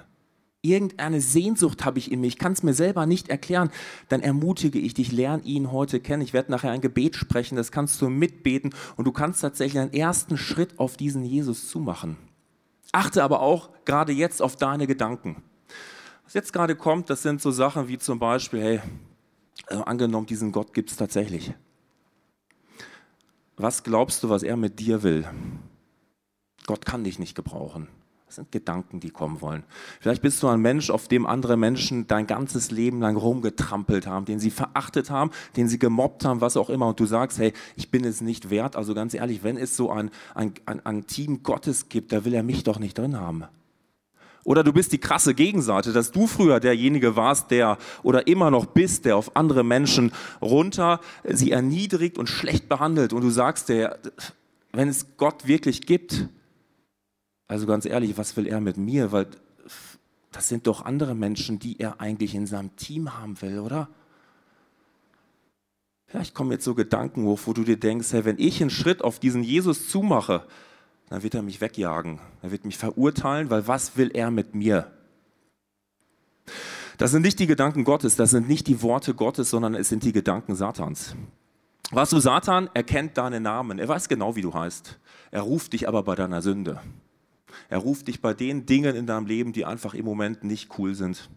irgendeine 0.63 1.21
Sehnsucht 1.21 1.85
habe 1.85 1.99
ich 1.99 2.13
in 2.13 2.21
mir, 2.21 2.27
ich 2.27 2.39
kann 2.39 2.53
es 2.53 2.63
mir 2.63 2.75
selber 2.75 3.07
nicht 3.07 3.29
erklären, 3.29 3.71
dann 4.09 4.21
ermutige 4.21 4.79
ich 4.79 4.95
dich, 4.95 5.13
lern 5.13 5.43
ihn 5.43 5.73
heute 5.73 6.01
kennen. 6.01 6.23
Ich 6.23 6.33
werde 6.33 6.51
nachher 6.51 6.71
ein 6.71 6.81
Gebet 6.81 7.17
sprechen, 7.17 7.57
das 7.57 7.73
kannst 7.73 8.01
du 8.03 8.09
mitbeten 8.09 8.75
und 8.97 9.07
du 9.07 9.13
kannst 9.13 9.41
tatsächlich 9.41 9.81
einen 9.81 9.93
ersten 9.93 10.37
Schritt 10.37 10.79
auf 10.79 10.97
diesen 10.97 11.25
Jesus 11.25 11.69
zumachen. 11.69 12.17
Achte 12.93 13.23
aber 13.23 13.41
auch 13.41 13.71
gerade 13.85 14.13
jetzt 14.13 14.43
auf 14.43 14.57
deine 14.57 14.87
Gedanken. 14.87 15.43
Was 16.25 16.35
jetzt 16.35 16.53
gerade 16.53 16.77
kommt, 16.77 17.09
das 17.09 17.23
sind 17.23 17.41
so 17.41 17.51
Sachen 17.51 17.89
wie 17.89 17.99
zum 17.99 18.19
Beispiel, 18.19 18.61
hey, 18.61 18.81
also 19.67 19.85
angenommen, 19.85 20.27
diesen 20.27 20.53
Gott 20.53 20.75
gibt 20.75 20.91
es 20.91 20.97
tatsächlich. 20.97 21.55
Was 23.63 23.83
glaubst 23.83 24.23
du, 24.23 24.31
was 24.31 24.43
er 24.43 24.57
mit 24.57 24.81
dir 24.81 25.03
will? 25.03 25.27
Gott 26.65 26.87
kann 26.87 27.05
dich 27.05 27.19
nicht 27.19 27.35
gebrauchen. 27.35 27.89
Das 28.25 28.37
sind 28.37 28.53
Gedanken, 28.53 29.01
die 29.01 29.11
kommen 29.11 29.43
wollen. 29.43 29.65
Vielleicht 30.01 30.23
bist 30.23 30.43
du 30.43 30.49
ein 30.49 30.61
Mensch, 30.61 30.89
auf 30.89 31.09
dem 31.09 31.27
andere 31.27 31.59
Menschen 31.59 32.07
dein 32.07 32.27
ganzes 32.27 32.71
Leben 32.71 33.01
lang 33.01 33.17
rumgetrampelt 33.17 34.07
haben, 34.07 34.25
den 34.25 34.41
sie 34.41 34.51
verachtet 34.51 35.11
haben, 35.11 35.31
den 35.57 35.69
sie 35.69 35.79
gemobbt 35.79 36.25
haben, 36.25 36.41
was 36.41 36.57
auch 36.57 36.71
immer. 36.71 36.89
Und 36.89 37.01
du 37.01 37.05
sagst, 37.05 37.39
hey, 37.39 37.53
ich 37.77 37.91
bin 37.91 38.05
es 38.05 38.23
nicht 38.23 38.49
wert. 38.49 38.77
Also 38.77 38.95
ganz 38.95 39.13
ehrlich, 39.13 39.43
wenn 39.43 39.59
es 39.59 39.77
so 39.77 39.91
ein, 39.91 40.11
ein, 40.35 40.55
ein, 40.65 40.87
ein 40.87 41.07
Team 41.07 41.43
Gottes 41.43 41.91
gibt, 41.91 42.13
da 42.13 42.25
will 42.25 42.33
er 42.33 42.43
mich 42.43 42.63
doch 42.63 42.79
nicht 42.79 42.97
drin 42.97 43.21
haben. 43.21 43.45
Oder 44.45 44.65
du 44.65 44.73
bist 44.73 44.93
die 44.93 44.99
krasse 44.99 45.35
Gegenseite, 45.35 45.93
dass 45.93 46.13
du 46.13 46.27
früher 46.27 46.61
derjenige 46.61 47.15
warst, 47.15 47.51
der 47.51 47.77
oder 48.03 48.27
immer 48.27 48.51
noch 48.51 48.67
bist, 48.67 49.05
der 49.05 49.17
auf 49.17 49.37
andere 49.37 49.65
Menschen 49.65 50.13
runter 50.41 51.01
sie 51.25 51.51
erniedrigt 51.51 52.19
und 52.19 52.29
schlecht 52.29 52.69
behandelt. 52.69 53.13
Und 53.13 53.23
du 53.23 53.31
sagst, 53.31 53.69
der, 53.69 53.99
wenn 54.73 54.89
es 54.89 55.17
Gott 55.19 55.47
wirklich 55.47 55.83
gibt, 55.83 56.29
also 57.49 57.67
ganz 57.67 57.85
ehrlich, 57.85 58.17
was 58.17 58.37
will 58.37 58.47
er 58.47 58.61
mit 58.61 58.77
mir? 58.77 59.13
Weil 59.13 59.27
das 60.33 60.49
sind 60.49 60.67
doch 60.67 60.85
andere 60.85 61.15
Menschen, 61.15 61.59
die 61.59 61.79
er 61.79 62.01
eigentlich 62.01 62.35
in 62.35 62.47
seinem 62.47 62.75
Team 62.77 63.19
haben 63.19 63.41
will, 63.43 63.59
oder? 63.59 63.89
Vielleicht 66.07 66.35
kommen 66.35 66.51
jetzt 66.51 66.65
so 66.65 66.75
Gedanken 66.75 67.25
hoch, 67.25 67.41
wo 67.45 67.53
du 67.53 67.63
dir 67.63 67.77
denkst, 67.77 68.13
hey, 68.13 68.25
wenn 68.25 68.39
ich 68.39 68.61
einen 68.61 68.71
Schritt 68.71 69.03
auf 69.03 69.21
diesen 69.21 69.45
Jesus 69.45 69.89
zumache, 69.89 70.45
dann 71.11 71.25
wird 71.25 71.35
er 71.35 71.43
mich 71.43 71.61
wegjagen. 71.61 72.21
Er 72.41 72.53
wird 72.53 72.65
mich 72.65 72.79
verurteilen, 72.79 73.51
weil 73.51 73.67
was 73.67 73.97
will 73.97 74.11
er 74.15 74.31
mit 74.31 74.55
mir? 74.55 74.91
Das 76.99 77.11
sind 77.11 77.23
nicht 77.23 77.39
die 77.39 77.47
Gedanken 77.47 77.85
Gottes, 77.85 78.17
das 78.17 78.31
sind 78.31 78.49
nicht 78.49 78.67
die 78.69 78.81
Worte 78.83 79.15
Gottes, 79.15 79.51
sondern 79.51 79.75
es 79.75 79.89
sind 79.89 80.05
die 80.05 80.13
Gedanken 80.13 80.55
Satans. 80.55 81.17
Was 81.91 82.11
du 82.11 82.21
Satan, 82.21 82.71
er 82.75 82.85
kennt 82.85 83.19
deinen 83.19 83.43
Namen, 83.43 83.81
er 83.81 83.89
weiß 83.89 84.09
genau, 84.09 84.37
wie 84.37 84.43
du 84.43 84.55
heißt. 84.55 85.01
Er 85.33 85.43
ruft 85.43 85.73
dich 85.73 85.89
aber 85.89 86.05
bei 86.05 86.15
deiner 86.15 86.43
Sünde. 86.43 86.81
Er 87.69 87.79
ruft 87.79 88.07
dich 88.07 88.21
bei 88.21 88.33
den 88.33 88.65
Dingen 88.67 88.95
in 88.95 89.07
deinem 89.07 89.27
Leben, 89.27 89.53
die 89.53 89.65
einfach 89.65 89.95
im 89.95 90.05
Moment 90.05 90.45
nicht 90.45 90.79
cool 90.79 90.95
sind. 90.95 91.29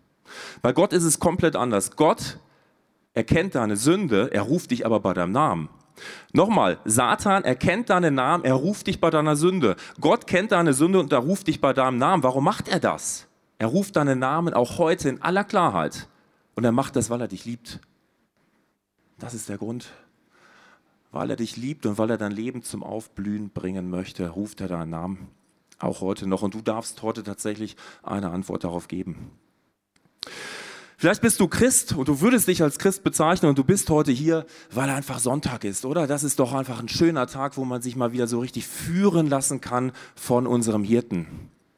Bei 0.62 0.71
Gott 0.71 0.93
ist 0.93 1.03
es 1.03 1.19
komplett 1.19 1.55
anders. 1.55 1.95
Gott 1.95 2.38
erkennt 3.15 3.55
deine 3.55 3.77
Sünde, 3.77 4.29
er 4.31 4.43
ruft 4.43 4.69
dich 4.69 4.86
aber 4.86 4.99
bei 4.99 5.15
deinem 5.15 5.31
Namen. 5.31 5.69
Nochmal, 6.34 6.79
Satan 6.86 7.43
erkennt 7.43 7.89
deinen 7.89 8.15
Namen, 8.15 8.43
er 8.43 8.56
ruft 8.56 8.88
dich 8.88 8.99
bei 8.99 9.10
deiner 9.10 9.36
Sünde. 9.36 9.75
Gott 10.01 10.27
kennt 10.27 10.51
deine 10.51 10.73
Sünde 10.73 10.99
und 10.99 11.12
er 11.12 11.19
ruft 11.19 11.47
dich 11.47 11.62
bei 11.62 11.73
deinem 11.73 11.97
Namen. 11.97 12.23
Warum 12.23 12.43
macht 12.43 12.67
er 12.67 12.79
das? 12.79 13.27
Er 13.60 13.67
ruft 13.67 13.95
deinen 13.95 14.19
Namen 14.19 14.53
auch 14.53 14.77
heute 14.77 15.10
in 15.10 15.21
aller 15.21 15.43
Klarheit. 15.43 16.08
Und 16.56 16.63
er 16.63 16.71
macht 16.71 16.95
das, 16.95 17.10
weil 17.10 17.21
er 17.21 17.27
dich 17.27 17.45
liebt. 17.45 17.79
Das 19.19 19.34
ist 19.34 19.49
der 19.49 19.58
Grund. 19.58 19.91
Weil 21.12 21.29
er 21.29 21.36
dich 21.36 21.58
liebt 21.58 21.86
und 21.86 21.97
weil 21.97 22.10
er 22.10 22.17
dein 22.17 22.32
Leben 22.32 22.63
zum 22.63 22.84
Aufblühen 22.84 23.51
bringen 23.51 23.89
möchte, 23.89 24.29
ruft 24.29 24.62
er 24.62 24.67
deinen 24.67 24.89
Namen. 24.89 25.29
Auch 25.79 26.01
heute 26.01 26.27
noch. 26.27 26.41
Und 26.41 26.56
du 26.56 26.62
darfst 26.62 27.01
heute 27.03 27.23
tatsächlich 27.23 27.75
eine 28.01 28.32
Antwort 28.32 28.63
darauf 28.63 28.88
geben. 28.88 29.32
Vielleicht 31.03 31.21
bist 31.21 31.41
du 31.41 31.49
Christ 31.49 31.91
und 31.91 32.07
du 32.07 32.21
würdest 32.21 32.47
dich 32.47 32.63
als 32.63 32.79
Christ 32.79 33.03
bezeichnen 33.03 33.49
und 33.49 33.57
du 33.57 33.65
bist 33.65 33.89
heute 33.89 34.13
hier, 34.13 34.45
weil 34.71 34.89
einfach 34.89 35.19
Sonntag 35.19 35.65
ist, 35.65 35.83
oder? 35.83 36.07
Das 36.07 36.23
ist 36.23 36.39
doch 36.39 36.53
einfach 36.53 36.79
ein 36.79 36.87
schöner 36.87 37.27
Tag, 37.27 37.57
wo 37.57 37.65
man 37.65 37.81
sich 37.81 37.97
mal 37.97 38.13
wieder 38.13 38.25
so 38.25 38.39
richtig 38.39 38.65
führen 38.65 39.27
lassen 39.27 39.59
kann 39.59 39.91
von 40.15 40.47
unserem 40.47 40.85
Hirten. 40.85 41.27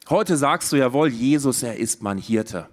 Heute 0.08 0.36
sagst 0.36 0.70
du 0.70 0.76
jawohl, 0.76 1.08
Jesus, 1.08 1.64
er 1.64 1.76
ist 1.76 2.04
mein 2.04 2.18
Hirte. 2.18 2.68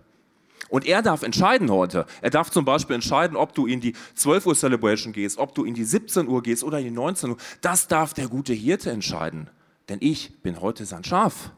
Und 0.69 0.85
er 0.85 1.01
darf 1.01 1.23
entscheiden 1.23 1.71
heute. 1.71 2.05
Er 2.21 2.29
darf 2.29 2.51
zum 2.51 2.65
Beispiel 2.65 2.93
entscheiden, 2.93 3.35
ob 3.35 3.55
du 3.55 3.65
in 3.65 3.81
die 3.81 3.95
12 4.13 4.45
Uhr 4.45 4.55
Celebration 4.55 5.11
gehst, 5.11 5.39
ob 5.39 5.55
du 5.55 5.63
in 5.63 5.73
die 5.73 5.85
17 5.85 6.27
Uhr 6.27 6.43
gehst 6.43 6.63
oder 6.63 6.77
in 6.77 6.85
die 6.85 6.91
19 6.91 7.31
Uhr. 7.31 7.37
Das 7.61 7.87
darf 7.87 8.13
der 8.13 8.27
gute 8.27 8.53
Hirte 8.53 8.91
entscheiden 8.91 9.49
denn 9.89 9.97
ich 10.01 10.41
bin 10.41 10.61
heute 10.61 10.85
sein 10.85 11.03
Schaf. 11.03 11.51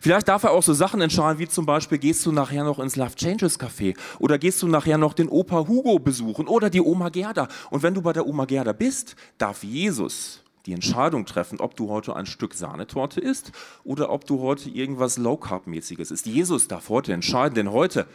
Vielleicht 0.00 0.28
darf 0.28 0.42
er 0.42 0.50
auch 0.50 0.62
so 0.62 0.74
Sachen 0.74 1.00
entscheiden, 1.00 1.38
wie 1.38 1.48
zum 1.48 1.64
Beispiel, 1.64 1.98
gehst 1.98 2.26
du 2.26 2.32
nachher 2.32 2.64
noch 2.64 2.78
ins 2.78 2.96
Love 2.96 3.14
Changes 3.14 3.58
Café 3.58 3.96
oder 4.18 4.38
gehst 4.38 4.60
du 4.62 4.68
nachher 4.68 4.98
noch 4.98 5.14
den 5.14 5.28
Opa 5.28 5.66
Hugo 5.66 5.98
besuchen 5.98 6.46
oder 6.46 6.68
die 6.68 6.80
Oma 6.80 7.08
Gerda. 7.08 7.48
Und 7.70 7.82
wenn 7.82 7.94
du 7.94 8.02
bei 8.02 8.12
der 8.12 8.26
Oma 8.26 8.44
Gerda 8.44 8.72
bist, 8.72 9.16
darf 9.38 9.64
Jesus 9.64 10.42
die 10.66 10.72
Entscheidung 10.72 11.24
treffen, 11.24 11.58
ob 11.58 11.74
du 11.74 11.88
heute 11.88 12.14
ein 12.16 12.26
Stück 12.26 12.54
Sahnetorte 12.54 13.20
isst 13.20 13.52
oder 13.82 14.10
ob 14.10 14.26
du 14.26 14.40
heute 14.40 14.68
irgendwas 14.68 15.16
Low-Carb-mäßiges 15.16 16.10
isst. 16.10 16.26
Jesus 16.26 16.68
darf 16.68 16.90
heute 16.90 17.14
entscheiden, 17.14 17.54
denn 17.54 17.72
heute 17.72 18.06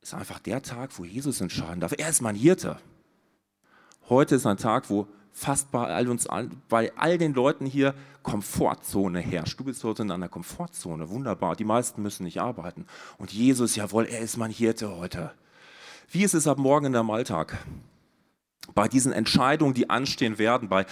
ist 0.00 0.14
einfach 0.14 0.38
der 0.38 0.62
Tag, 0.62 0.90
wo 0.98 1.04
Jesus 1.04 1.40
entscheiden 1.40 1.80
darf. 1.80 1.94
Er 1.98 2.08
ist 2.08 2.22
mein 2.22 2.36
Hirte. 2.36 2.78
Heute 4.08 4.36
ist 4.36 4.46
ein 4.46 4.56
Tag, 4.56 4.88
wo 4.88 5.08
fast 5.38 5.70
bei 5.70 5.86
all, 5.86 6.08
uns, 6.08 6.26
bei 6.68 6.92
all 6.96 7.16
den 7.16 7.32
Leuten 7.32 7.64
hier 7.64 7.94
Komfortzone 8.22 9.20
herrscht. 9.20 9.58
Du 9.58 9.64
bist 9.64 9.84
heute 9.84 10.02
in 10.02 10.10
einer 10.10 10.28
Komfortzone, 10.28 11.08
wunderbar. 11.08 11.54
Die 11.54 11.64
meisten 11.64 12.02
müssen 12.02 12.24
nicht 12.24 12.40
arbeiten. 12.40 12.86
Und 13.18 13.32
Jesus, 13.32 13.76
jawohl, 13.76 14.06
er 14.06 14.20
ist 14.20 14.36
mein 14.36 14.50
Hirte 14.50 14.96
heute. 14.96 15.30
Wie 16.10 16.24
ist 16.24 16.34
es 16.34 16.48
ab 16.48 16.58
morgen 16.58 16.86
in 16.86 16.92
deinem 16.92 17.10
Alltag? 17.10 17.56
Bei 18.74 18.88
diesen 18.88 19.12
Entscheidungen, 19.12 19.74
die 19.74 19.88
anstehen 19.88 20.38
werden, 20.38 20.68
bei 20.68 20.84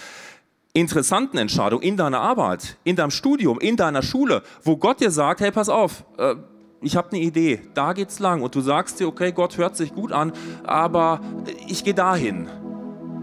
interessanten 0.73 1.37
Entscheidungen 1.37 1.83
in 1.83 1.97
deiner 1.97 2.21
Arbeit, 2.21 2.77
in 2.83 2.95
deinem 2.95 3.11
Studium, 3.11 3.59
in 3.59 3.75
deiner 3.75 4.01
Schule, 4.01 4.43
wo 4.63 4.77
Gott 4.77 5.01
dir 5.01 5.11
sagt, 5.11 5.41
hey, 5.41 5.51
pass 5.51 5.69
auf, 5.69 6.05
äh, 6.17 6.35
ich 6.81 6.95
habe 6.95 7.11
eine 7.11 7.19
Idee, 7.19 7.61
da 7.73 7.93
geht's 7.93 8.19
lang 8.19 8.41
und 8.41 8.55
du 8.55 8.61
sagst 8.61 8.99
dir, 8.99 9.07
okay, 9.07 9.31
Gott 9.31 9.57
hört 9.57 9.75
sich 9.75 9.93
gut 9.93 10.11
an, 10.11 10.31
aber 10.63 11.21
ich 11.67 11.83
gehe 11.83 11.95
dahin. 11.95 12.47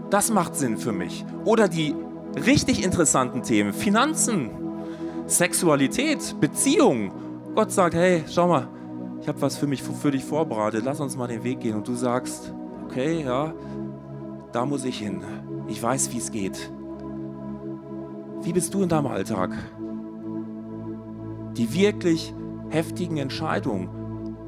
Das 0.09 0.31
macht 0.31 0.55
Sinn 0.55 0.77
für 0.77 0.91
mich. 0.91 1.25
Oder 1.45 1.67
die 1.67 1.95
richtig 2.45 2.83
interessanten 2.83 3.43
Themen, 3.43 3.73
Finanzen, 3.73 4.49
Sexualität, 5.25 6.39
Beziehung. 6.39 7.11
Gott 7.55 7.71
sagt, 7.71 7.95
hey, 7.95 8.23
schau 8.29 8.47
mal, 8.47 8.67
ich 9.21 9.27
habe 9.27 9.41
was 9.41 9.57
für 9.57 9.67
mich 9.67 9.81
für 9.81 10.11
dich 10.11 10.23
vorbereitet, 10.23 10.83
lass 10.85 10.99
uns 10.99 11.17
mal 11.17 11.27
den 11.27 11.43
Weg 11.43 11.61
gehen 11.61 11.75
und 11.75 11.87
du 11.87 11.95
sagst, 11.95 12.53
okay, 12.85 13.23
ja, 13.23 13.53
da 14.51 14.65
muss 14.65 14.85
ich 14.85 14.99
hin. 14.99 15.23
Ich 15.67 15.81
weiß, 15.81 16.13
wie 16.13 16.17
es 16.17 16.31
geht. 16.31 16.71
Wie 18.41 18.53
bist 18.53 18.73
du 18.73 18.83
in 18.83 18.89
deinem 18.89 19.07
Alltag? 19.07 19.51
Die 21.57 21.73
wirklich 21.73 22.33
heftigen 22.69 23.17
Entscheidungen. 23.17 23.89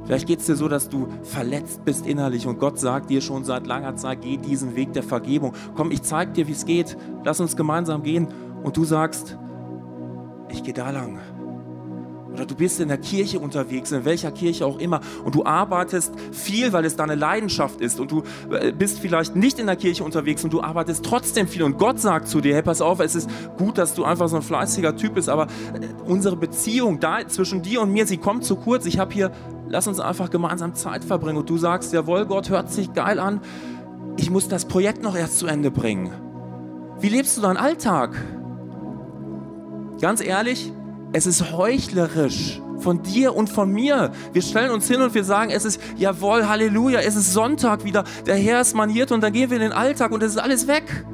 Vielleicht 0.07 0.25
geht 0.25 0.39
es 0.39 0.45
dir 0.45 0.55
so, 0.55 0.69
dass 0.69 0.87
du 0.87 1.09
verletzt 1.23 1.83
bist 1.83 2.07
innerlich 2.07 2.47
und 2.47 2.59
Gott 2.59 2.79
sagt 2.79 3.09
dir 3.09 3.19
schon 3.19 3.43
seit 3.43 3.67
langer 3.67 3.97
Zeit, 3.97 4.21
geh 4.21 4.37
diesen 4.37 4.73
Weg 4.77 4.93
der 4.93 5.03
Vergebung. 5.03 5.53
Komm, 5.75 5.91
ich 5.91 6.01
zeig 6.01 6.33
dir, 6.33 6.47
wie 6.47 6.53
es 6.53 6.65
geht. 6.65 6.97
Lass 7.25 7.41
uns 7.41 7.57
gemeinsam 7.57 8.03
gehen. 8.03 8.29
Und 8.63 8.77
du 8.77 8.85
sagst, 8.85 9.37
ich 10.49 10.63
gehe 10.63 10.73
da 10.73 10.91
lang. 10.91 11.19
Oder 12.37 12.45
du 12.45 12.53
bist 12.53 12.79
in 12.79 12.87
der 12.87 12.99
Kirche 12.99 13.39
unterwegs, 13.39 13.91
in 13.91 14.05
welcher 14.05 14.31
Kirche 14.31 14.63
auch 14.63 14.77
immer, 14.77 15.01
und 15.25 15.33
du 15.33 15.43
arbeitest 15.43 16.13
viel, 16.31 16.71
weil 16.71 16.85
es 16.85 16.95
deine 16.95 17.15
Leidenschaft 17.15 17.81
ist. 17.81 17.99
Und 17.99 18.11
du 18.11 18.21
äh, 18.51 18.71
bist 18.71 18.99
vielleicht 18.99 19.35
nicht 19.35 19.57
in 19.57 19.65
der 19.65 19.75
Kirche 19.75 20.03
unterwegs 20.03 20.43
und 20.43 20.53
du 20.53 20.61
arbeitest 20.61 21.03
trotzdem 21.03 21.47
viel. 21.47 21.63
Und 21.63 21.79
Gott 21.79 21.99
sagt 21.99 22.27
zu 22.27 22.39
dir, 22.39 22.53
hey, 22.53 22.61
pass 22.61 22.79
auf, 22.79 22.99
es 22.99 23.15
ist 23.15 23.27
gut, 23.57 23.79
dass 23.79 23.95
du 23.95 24.03
einfach 24.03 24.27
so 24.27 24.35
ein 24.35 24.43
fleißiger 24.43 24.95
Typ 24.95 25.15
bist, 25.15 25.29
aber 25.29 25.45
äh, 25.45 25.87
unsere 26.05 26.35
Beziehung 26.35 26.99
da 26.99 27.27
zwischen 27.27 27.63
dir 27.63 27.81
und 27.81 27.91
mir, 27.91 28.05
sie 28.05 28.17
kommt 28.17 28.45
zu 28.45 28.55
kurz. 28.55 28.85
Ich 28.85 28.99
habe 28.99 29.11
hier, 29.11 29.31
lass 29.67 29.87
uns 29.87 29.99
einfach 29.99 30.29
gemeinsam 30.29 30.75
Zeit 30.75 31.03
verbringen. 31.03 31.39
Und 31.39 31.49
du 31.49 31.57
sagst, 31.57 31.91
jawohl, 31.91 32.27
Gott 32.27 32.51
hört 32.51 32.69
sich 32.71 32.93
geil 32.93 33.17
an. 33.17 33.41
Ich 34.17 34.29
muss 34.29 34.47
das 34.47 34.65
Projekt 34.65 35.01
noch 35.01 35.15
erst 35.15 35.39
zu 35.39 35.47
Ende 35.47 35.71
bringen. 35.71 36.11
Wie 36.99 37.09
lebst 37.09 37.35
du 37.35 37.41
deinen 37.41 37.57
Alltag? 37.57 38.15
Ganz 39.99 40.23
ehrlich, 40.23 40.71
es 41.17 41.25
ist 41.25 41.51
heuchlerisch 41.51 42.61
von 42.77 43.01
dir 43.01 43.35
und 43.35 43.49
von 43.49 43.71
mir. 43.71 44.11
Wir 44.33 44.43
stellen 44.43 44.69
uns 44.69 44.87
hin 44.87 45.01
und 45.01 45.15
wir 45.15 45.23
sagen, 45.23 45.49
es 45.49 45.65
ist, 45.65 45.81
jawohl, 45.95 46.47
Halleluja, 46.47 46.99
es 46.99 47.15
ist 47.15 47.33
Sonntag 47.33 47.83
wieder, 47.83 48.03
der 48.27 48.35
Herr 48.35 48.61
ist 48.61 48.75
maniert 48.75 49.11
und 49.11 49.21
dann 49.21 49.33
gehen 49.33 49.49
wir 49.49 49.57
in 49.57 49.63
den 49.63 49.71
Alltag 49.71 50.11
und 50.11 50.21
es 50.21 50.33
ist 50.33 50.37
alles 50.37 50.67
weg. 50.67 51.05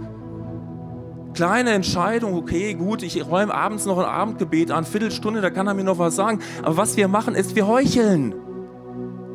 Kleine 1.33 1.71
Entscheidung, 1.71 2.35
okay, 2.35 2.73
gut, 2.73 3.01
ich 3.01 3.25
räume 3.25 3.53
abends 3.53 3.85
noch 3.85 3.97
ein 3.97 4.03
Abendgebet 4.03 4.71
an, 4.71 4.83
Viertelstunde, 4.83 5.39
da 5.39 5.49
kann 5.49 5.67
er 5.67 5.73
mir 5.73 5.85
noch 5.85 5.99
was 5.99 6.17
sagen. 6.17 6.39
Aber 6.63 6.75
was 6.75 6.97
wir 6.97 7.07
machen, 7.07 7.33
ist, 7.33 7.55
wir 7.55 7.65
heucheln. 7.65 8.35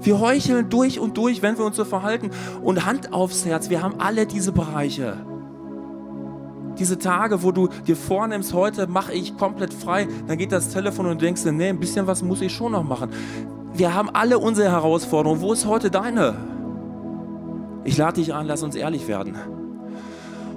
Wir 0.02 0.20
heucheln 0.20 0.68
durch 0.68 1.00
und 1.00 1.16
durch, 1.16 1.40
wenn 1.40 1.57
wir 1.57 1.64
uns 1.64 1.76
so 1.76 1.87
verhalten. 1.87 2.31
Und 2.62 2.85
Hand 2.85 3.14
aufs 3.14 3.46
Herz, 3.46 3.70
wir 3.70 3.83
haben 3.83 4.00
alle 4.00 4.26
diese 4.26 4.52
Bereiche. 4.52 5.16
Diese 6.79 6.99
Tage, 6.99 7.43
wo 7.43 7.53
du 7.53 7.69
dir 7.87 7.97
vornimmst, 7.97 8.55
heute 8.55 8.87
mache 8.87 9.12
ich 9.12 9.37
komplett 9.37 9.75
frei, 9.75 10.07
dann 10.27 10.38
geht 10.38 10.53
das 10.53 10.71
Telefon 10.71 11.07
und 11.07 11.21
du 11.21 11.25
denkst 11.27 11.43
dir, 11.43 11.53
nee, 11.53 11.69
ein 11.69 11.81
bisschen 11.81 12.07
was 12.07 12.23
muss 12.23 12.41
ich 12.41 12.53
schon 12.53 12.73
noch 12.73 12.85
machen. 12.85 13.11
Wir 13.75 13.95
haben 13.95 14.11
alle 14.11 14.38
unsere 14.38 14.71
Herausforderungen. 14.71 15.41
Wo 15.41 15.53
ist 15.53 15.67
heute 15.67 15.91
deine? 15.91 16.35
Ich 17.85 17.97
lade 17.97 18.14
dich 18.14 18.35
ein, 18.35 18.47
lass 18.47 18.62
uns 18.62 18.75
ehrlich 18.75 19.09
werden. 19.09 19.37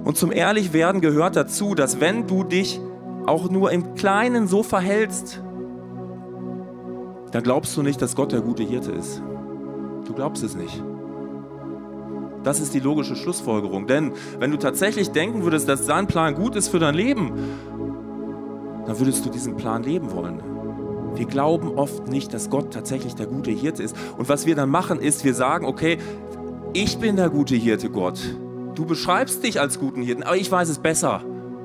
Und 0.04 0.16
zum 0.16 0.32
Ehrlichwerden 0.32 1.00
gehört 1.00 1.36
dazu, 1.36 1.74
dass 1.74 2.00
wenn 2.00 2.26
du 2.26 2.44
dich 2.44 2.80
auch 3.26 3.48
nur 3.48 3.70
im 3.70 3.94
Kleinen 3.94 4.48
so 4.48 4.62
verhältst, 4.62 5.40
dann 7.30 7.42
glaubst 7.42 7.76
du 7.76 7.82
nicht, 7.82 8.02
dass 8.02 8.16
Gott 8.16 8.32
der 8.32 8.40
gute 8.40 8.62
Hirte 8.62 8.92
ist. 8.92 9.22
Du 10.04 10.12
glaubst 10.12 10.42
es 10.42 10.54
nicht. 10.54 10.82
Das 12.44 12.60
ist 12.60 12.74
die 12.74 12.80
logische 12.80 13.16
Schlussfolgerung. 13.16 13.86
Denn 13.86 14.12
wenn 14.38 14.50
du 14.50 14.56
tatsächlich 14.56 15.10
denken 15.10 15.44
würdest, 15.44 15.68
dass 15.68 15.86
sein 15.86 16.06
Plan 16.06 16.34
gut 16.34 16.56
ist 16.56 16.68
für 16.68 16.78
dein 16.78 16.94
Leben, 16.94 17.32
dann 18.86 18.98
würdest 18.98 19.24
du 19.24 19.30
diesen 19.30 19.56
Plan 19.56 19.82
leben 19.82 20.12
wollen. 20.12 20.42
Wir 21.14 21.26
glauben 21.26 21.76
oft 21.76 22.08
nicht, 22.08 22.32
dass 22.32 22.50
Gott 22.50 22.72
tatsächlich 22.72 23.14
der 23.14 23.26
gute 23.26 23.50
Hirte 23.50 23.82
ist. 23.82 23.96
Und 24.16 24.28
was 24.28 24.46
wir 24.46 24.54
dann 24.54 24.70
machen, 24.70 24.98
ist, 24.98 25.24
wir 25.24 25.34
sagen, 25.34 25.66
okay, 25.66 25.98
ich 26.72 26.98
bin 26.98 27.16
der 27.16 27.28
gute 27.28 27.54
Hirte, 27.54 27.90
Gott. 27.90 28.18
Du 28.74 28.86
beschreibst 28.86 29.44
dich 29.44 29.60
als 29.60 29.78
guten 29.78 30.02
Hirten, 30.02 30.22
aber 30.22 30.36
ich 30.36 30.50
weiß 30.50 30.70
es 30.70 30.78
besser. 30.78 31.22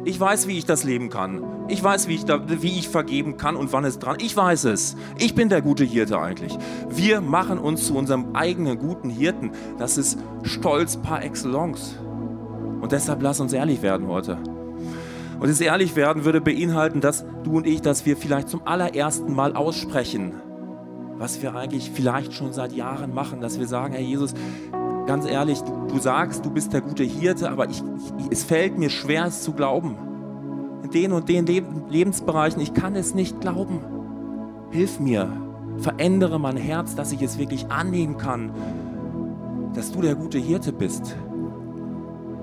Ich 0.08 0.18
weiß, 0.18 0.48
wie 0.48 0.58
ich 0.58 0.66
das 0.66 0.86
leben 0.86 1.10
kann. 1.10 1.44
Ich 1.68 1.84
weiß, 1.84 2.08
wie 2.08 2.16
ich, 2.16 2.24
da, 2.24 2.40
wie 2.48 2.80
ich 2.80 2.88
vergeben 2.88 3.36
kann 3.36 3.58
und 3.58 3.74
wann 3.74 3.84
es 3.84 4.00
dran. 4.00 4.16
Ich 4.22 4.38
weiß 4.38 4.64
es. 4.64 4.96
Ich 5.18 5.36
bin 5.36 5.50
der 5.50 5.62
gute 5.62 5.84
Hirte 5.84 6.18
eigentlich. 6.22 6.58
Wir 6.90 7.20
machen 7.20 7.60
uns 7.60 7.88
zu 7.88 7.98
unserem 7.98 8.34
eigenen 8.34 8.80
guten 8.80 9.10
Hirten. 9.10 9.52
Das 9.78 9.98
ist 9.98 10.18
Stolz 10.44 10.96
par 10.96 11.26
excellence. 11.26 11.98
Und 12.80 12.94
deshalb 12.94 13.22
lass 13.22 13.42
uns 13.42 13.52
ehrlich 13.52 13.82
werden 13.82 14.08
heute. 14.08 14.38
Und 15.42 15.50
das 15.50 15.60
ehrlich 15.60 15.98
werden 15.98 16.24
würde 16.24 16.40
beinhalten, 16.40 17.02
dass 17.02 17.26
du 17.44 17.58
und 17.58 17.68
ich, 17.68 17.82
dass 17.82 18.06
wir 18.06 18.16
vielleicht 18.16 18.48
zum 18.48 18.66
allerersten 18.66 19.36
Mal 19.36 19.58
aussprechen, 19.58 20.36
was 21.18 21.42
wir 21.42 21.54
eigentlich 21.54 21.92
vielleicht 21.92 22.34
schon 22.34 22.54
seit 22.54 22.72
Jahren 22.72 23.14
machen, 23.14 23.42
dass 23.42 23.60
wir 23.60 23.68
sagen, 23.68 23.92
Herr 23.92 24.02
Jesus, 24.02 24.34
ganz 25.08 25.26
ehrlich, 25.26 25.62
du, 25.62 25.98
sagst, 25.98 26.46
du 26.46 26.52
bist 26.52 26.74
der 26.74 26.82
gute 26.82 27.04
Hirte, 27.04 27.50
aber 27.50 27.70
ich, 27.70 27.82
ich, 28.20 28.32
es 28.32 28.44
fällt 28.44 28.78
mir 28.78 28.90
schwer, 28.90 29.26
es 29.26 29.42
zu 29.42 29.54
glauben. 29.54 29.98
In 30.84 30.92
den 30.92 31.12
und 31.14 31.28
den 31.28 31.46
Lebensbereichen, 31.46 32.62
ich 32.62 32.74
kann 32.74 32.96
es 32.96 33.16
nicht 33.16 33.42
glauben. 33.42 33.80
Hilf 34.70 35.00
mir, 35.00 35.32
verändere 35.80 36.40
mein 36.40 36.58
Herz, 36.58 36.96
dass 36.96 37.12
ich 37.12 37.22
es 37.22 37.40
wirklich 37.40 37.72
annehmen 37.72 38.18
kann, 38.18 38.52
dass 39.74 39.92
du 39.92 40.02
der 40.02 40.16
gute 40.16 40.38
Hirte 40.38 40.72
bist, 40.74 41.16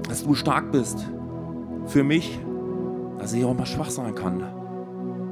dass 0.09 0.25
du 0.25 0.35
stark 0.35 0.73
bist 0.73 1.09
für 1.87 2.03
mich, 2.03 2.41
dass 3.19 3.33
ich 3.33 3.45
auch 3.45 3.55
mal 3.55 3.67
schwach 3.67 3.91
sein 3.91 4.15
kann. 4.15 4.43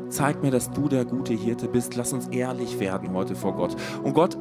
Zeig 0.08 0.42
mir, 0.42 0.50
dass 0.50 0.70
du 0.70 0.88
der 0.88 1.06
gute 1.06 1.32
Hirte 1.32 1.68
bist. 1.68 1.96
Lass 1.96 2.12
uns 2.12 2.28
ehrlich 2.28 2.78
werden 2.78 3.12
heute 3.14 3.34
vor 3.34 3.54
Gott. 3.54 3.74
Und 4.02 4.12
Gott 4.12 4.36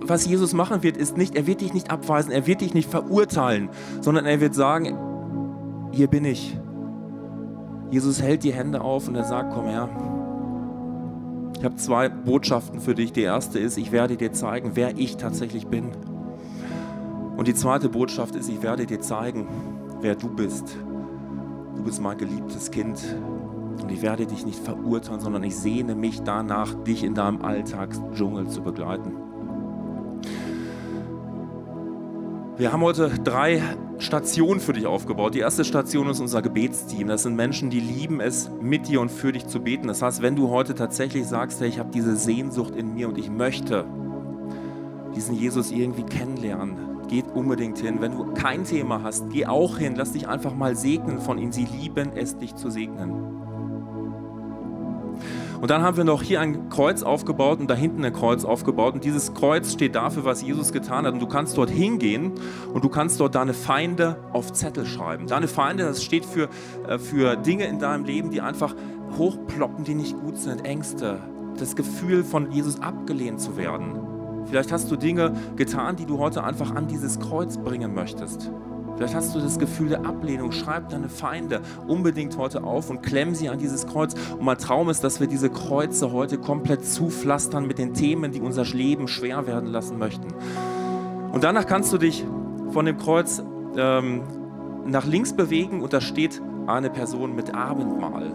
was 0.00 0.26
Jesus 0.26 0.52
machen 0.52 0.82
wird, 0.82 0.96
ist 0.96 1.16
nicht, 1.16 1.34
er 1.34 1.46
wird 1.46 1.60
dich 1.60 1.74
nicht 1.74 1.90
abweisen, 1.90 2.32
er 2.32 2.46
wird 2.46 2.60
dich 2.60 2.74
nicht 2.74 2.90
verurteilen, 2.90 3.70
sondern 4.00 4.26
er 4.26 4.40
wird 4.40 4.54
sagen, 4.54 4.96
hier 5.92 6.08
bin 6.08 6.24
ich. 6.24 6.58
Jesus 7.90 8.20
hält 8.20 8.44
die 8.44 8.52
Hände 8.52 8.80
auf 8.80 9.08
und 9.08 9.14
er 9.14 9.24
sagt, 9.24 9.54
komm 9.54 9.66
her. 9.66 9.88
Ich 11.58 11.64
habe 11.64 11.76
zwei 11.76 12.08
Botschaften 12.08 12.80
für 12.80 12.94
dich. 12.94 13.12
Die 13.12 13.22
erste 13.22 13.58
ist, 13.58 13.78
ich 13.78 13.92
werde 13.92 14.16
dir 14.16 14.32
zeigen, 14.32 14.72
wer 14.74 14.98
ich 14.98 15.16
tatsächlich 15.16 15.66
bin. 15.68 15.92
Und 17.36 17.48
die 17.48 17.54
zweite 17.54 17.88
Botschaft 17.88 18.34
ist, 18.34 18.48
ich 18.48 18.62
werde 18.62 18.86
dir 18.86 19.00
zeigen, 19.00 19.46
wer 20.00 20.14
du 20.14 20.28
bist. 20.28 20.76
Du 21.76 21.82
bist 21.82 22.00
mein 22.02 22.18
geliebtes 22.18 22.70
Kind. 22.70 22.98
Und 23.80 23.90
ich 23.90 24.02
werde 24.02 24.26
dich 24.26 24.44
nicht 24.44 24.58
verurteilen, 24.58 25.20
sondern 25.20 25.42
ich 25.44 25.56
sehne 25.56 25.94
mich 25.94 26.22
danach, 26.22 26.74
dich 26.84 27.04
in 27.04 27.14
deinem 27.14 27.42
Alltagsdschungel 27.42 28.48
zu 28.48 28.62
begleiten. 28.62 29.25
Wir 32.58 32.72
haben 32.72 32.80
heute 32.80 33.10
drei 33.22 33.62
Stationen 33.98 34.60
für 34.60 34.72
dich 34.72 34.86
aufgebaut. 34.86 35.34
Die 35.34 35.40
erste 35.40 35.62
Station 35.62 36.08
ist 36.08 36.20
unser 36.20 36.40
Gebetsteam. 36.40 37.06
Das 37.06 37.24
sind 37.24 37.36
Menschen, 37.36 37.68
die 37.68 37.80
lieben 37.80 38.18
es, 38.18 38.50
mit 38.62 38.88
dir 38.88 39.02
und 39.02 39.10
für 39.10 39.30
dich 39.30 39.46
zu 39.46 39.60
beten. 39.60 39.88
Das 39.88 40.00
heißt, 40.00 40.22
wenn 40.22 40.36
du 40.36 40.48
heute 40.48 40.74
tatsächlich 40.74 41.26
sagst, 41.26 41.60
hey, 41.60 41.68
ich 41.68 41.78
habe 41.78 41.90
diese 41.90 42.16
Sehnsucht 42.16 42.74
in 42.74 42.94
mir 42.94 43.10
und 43.10 43.18
ich 43.18 43.28
möchte 43.28 43.84
diesen 45.14 45.34
Jesus 45.34 45.70
irgendwie 45.70 46.04
kennenlernen, 46.04 47.06
geht 47.08 47.26
unbedingt 47.26 47.76
hin. 47.76 48.00
Wenn 48.00 48.12
du 48.12 48.32
kein 48.32 48.64
Thema 48.64 49.02
hast, 49.02 49.28
geh 49.28 49.44
auch 49.44 49.76
hin. 49.76 49.92
Lass 49.94 50.12
dich 50.12 50.26
einfach 50.26 50.54
mal 50.54 50.76
segnen 50.76 51.20
von 51.20 51.36
ihnen. 51.36 51.52
Sie 51.52 51.66
lieben 51.66 52.12
es, 52.14 52.38
dich 52.38 52.54
zu 52.54 52.70
segnen. 52.70 53.45
Und 55.60 55.70
dann 55.70 55.82
haben 55.82 55.96
wir 55.96 56.04
noch 56.04 56.22
hier 56.22 56.40
ein 56.40 56.68
Kreuz 56.68 57.02
aufgebaut 57.02 57.60
und 57.60 57.68
da 57.68 57.74
hinten 57.74 58.04
ein 58.04 58.12
Kreuz 58.12 58.44
aufgebaut. 58.44 58.94
Und 58.94 59.04
dieses 59.04 59.34
Kreuz 59.34 59.72
steht 59.72 59.94
dafür, 59.94 60.24
was 60.24 60.42
Jesus 60.42 60.72
getan 60.72 61.06
hat. 61.06 61.14
Und 61.14 61.20
du 61.20 61.26
kannst 61.26 61.56
dort 61.56 61.70
hingehen 61.70 62.32
und 62.72 62.84
du 62.84 62.88
kannst 62.88 63.20
dort 63.20 63.34
deine 63.34 63.54
Feinde 63.54 64.16
auf 64.32 64.52
Zettel 64.52 64.86
schreiben. 64.86 65.26
Deine 65.26 65.48
Feinde, 65.48 65.84
das 65.84 66.04
steht 66.04 66.24
für, 66.24 66.48
äh, 66.88 66.98
für 66.98 67.36
Dinge 67.36 67.64
in 67.64 67.78
deinem 67.78 68.04
Leben, 68.04 68.30
die 68.30 68.40
einfach 68.40 68.74
hochploppen, 69.16 69.84
die 69.84 69.94
nicht 69.94 70.18
gut 70.18 70.36
sind. 70.36 70.64
Ängste, 70.64 71.20
das 71.58 71.76
Gefühl 71.76 72.24
von 72.24 72.50
Jesus 72.50 72.80
abgelehnt 72.80 73.40
zu 73.40 73.56
werden. 73.56 73.98
Vielleicht 74.46 74.72
hast 74.72 74.90
du 74.90 74.96
Dinge 74.96 75.32
getan, 75.56 75.96
die 75.96 76.06
du 76.06 76.18
heute 76.18 76.44
einfach 76.44 76.74
an 76.74 76.86
dieses 76.86 77.18
Kreuz 77.18 77.58
bringen 77.58 77.94
möchtest. 77.94 78.50
Vielleicht 78.96 79.14
hast 79.14 79.34
du 79.34 79.40
das 79.40 79.58
Gefühl 79.58 79.90
der 79.90 80.06
Ablehnung. 80.06 80.52
Schreib 80.52 80.88
deine 80.88 81.08
Feinde 81.08 81.60
unbedingt 81.86 82.38
heute 82.38 82.64
auf 82.64 82.88
und 82.88 83.02
klemm 83.02 83.34
sie 83.34 83.48
an 83.50 83.58
dieses 83.58 83.86
Kreuz. 83.86 84.14
Und 84.32 84.44
mein 84.44 84.56
Traum 84.56 84.88
ist, 84.88 85.04
dass 85.04 85.20
wir 85.20 85.26
diese 85.26 85.50
Kreuze 85.50 86.12
heute 86.12 86.38
komplett 86.38 86.86
zupflastern 86.86 87.66
mit 87.66 87.78
den 87.78 87.92
Themen, 87.92 88.32
die 88.32 88.40
unser 88.40 88.64
Leben 88.64 89.06
schwer 89.06 89.46
werden 89.46 89.68
lassen 89.68 89.98
möchten. 89.98 90.28
Und 91.32 91.44
danach 91.44 91.66
kannst 91.66 91.92
du 91.92 91.98
dich 91.98 92.24
von 92.70 92.86
dem 92.86 92.96
Kreuz 92.96 93.42
ähm, 93.76 94.22
nach 94.86 95.04
links 95.04 95.34
bewegen 95.34 95.82
und 95.82 95.92
da 95.92 96.00
steht 96.00 96.40
eine 96.66 96.88
Person 96.88 97.36
mit 97.36 97.54
Abendmahl. 97.54 98.32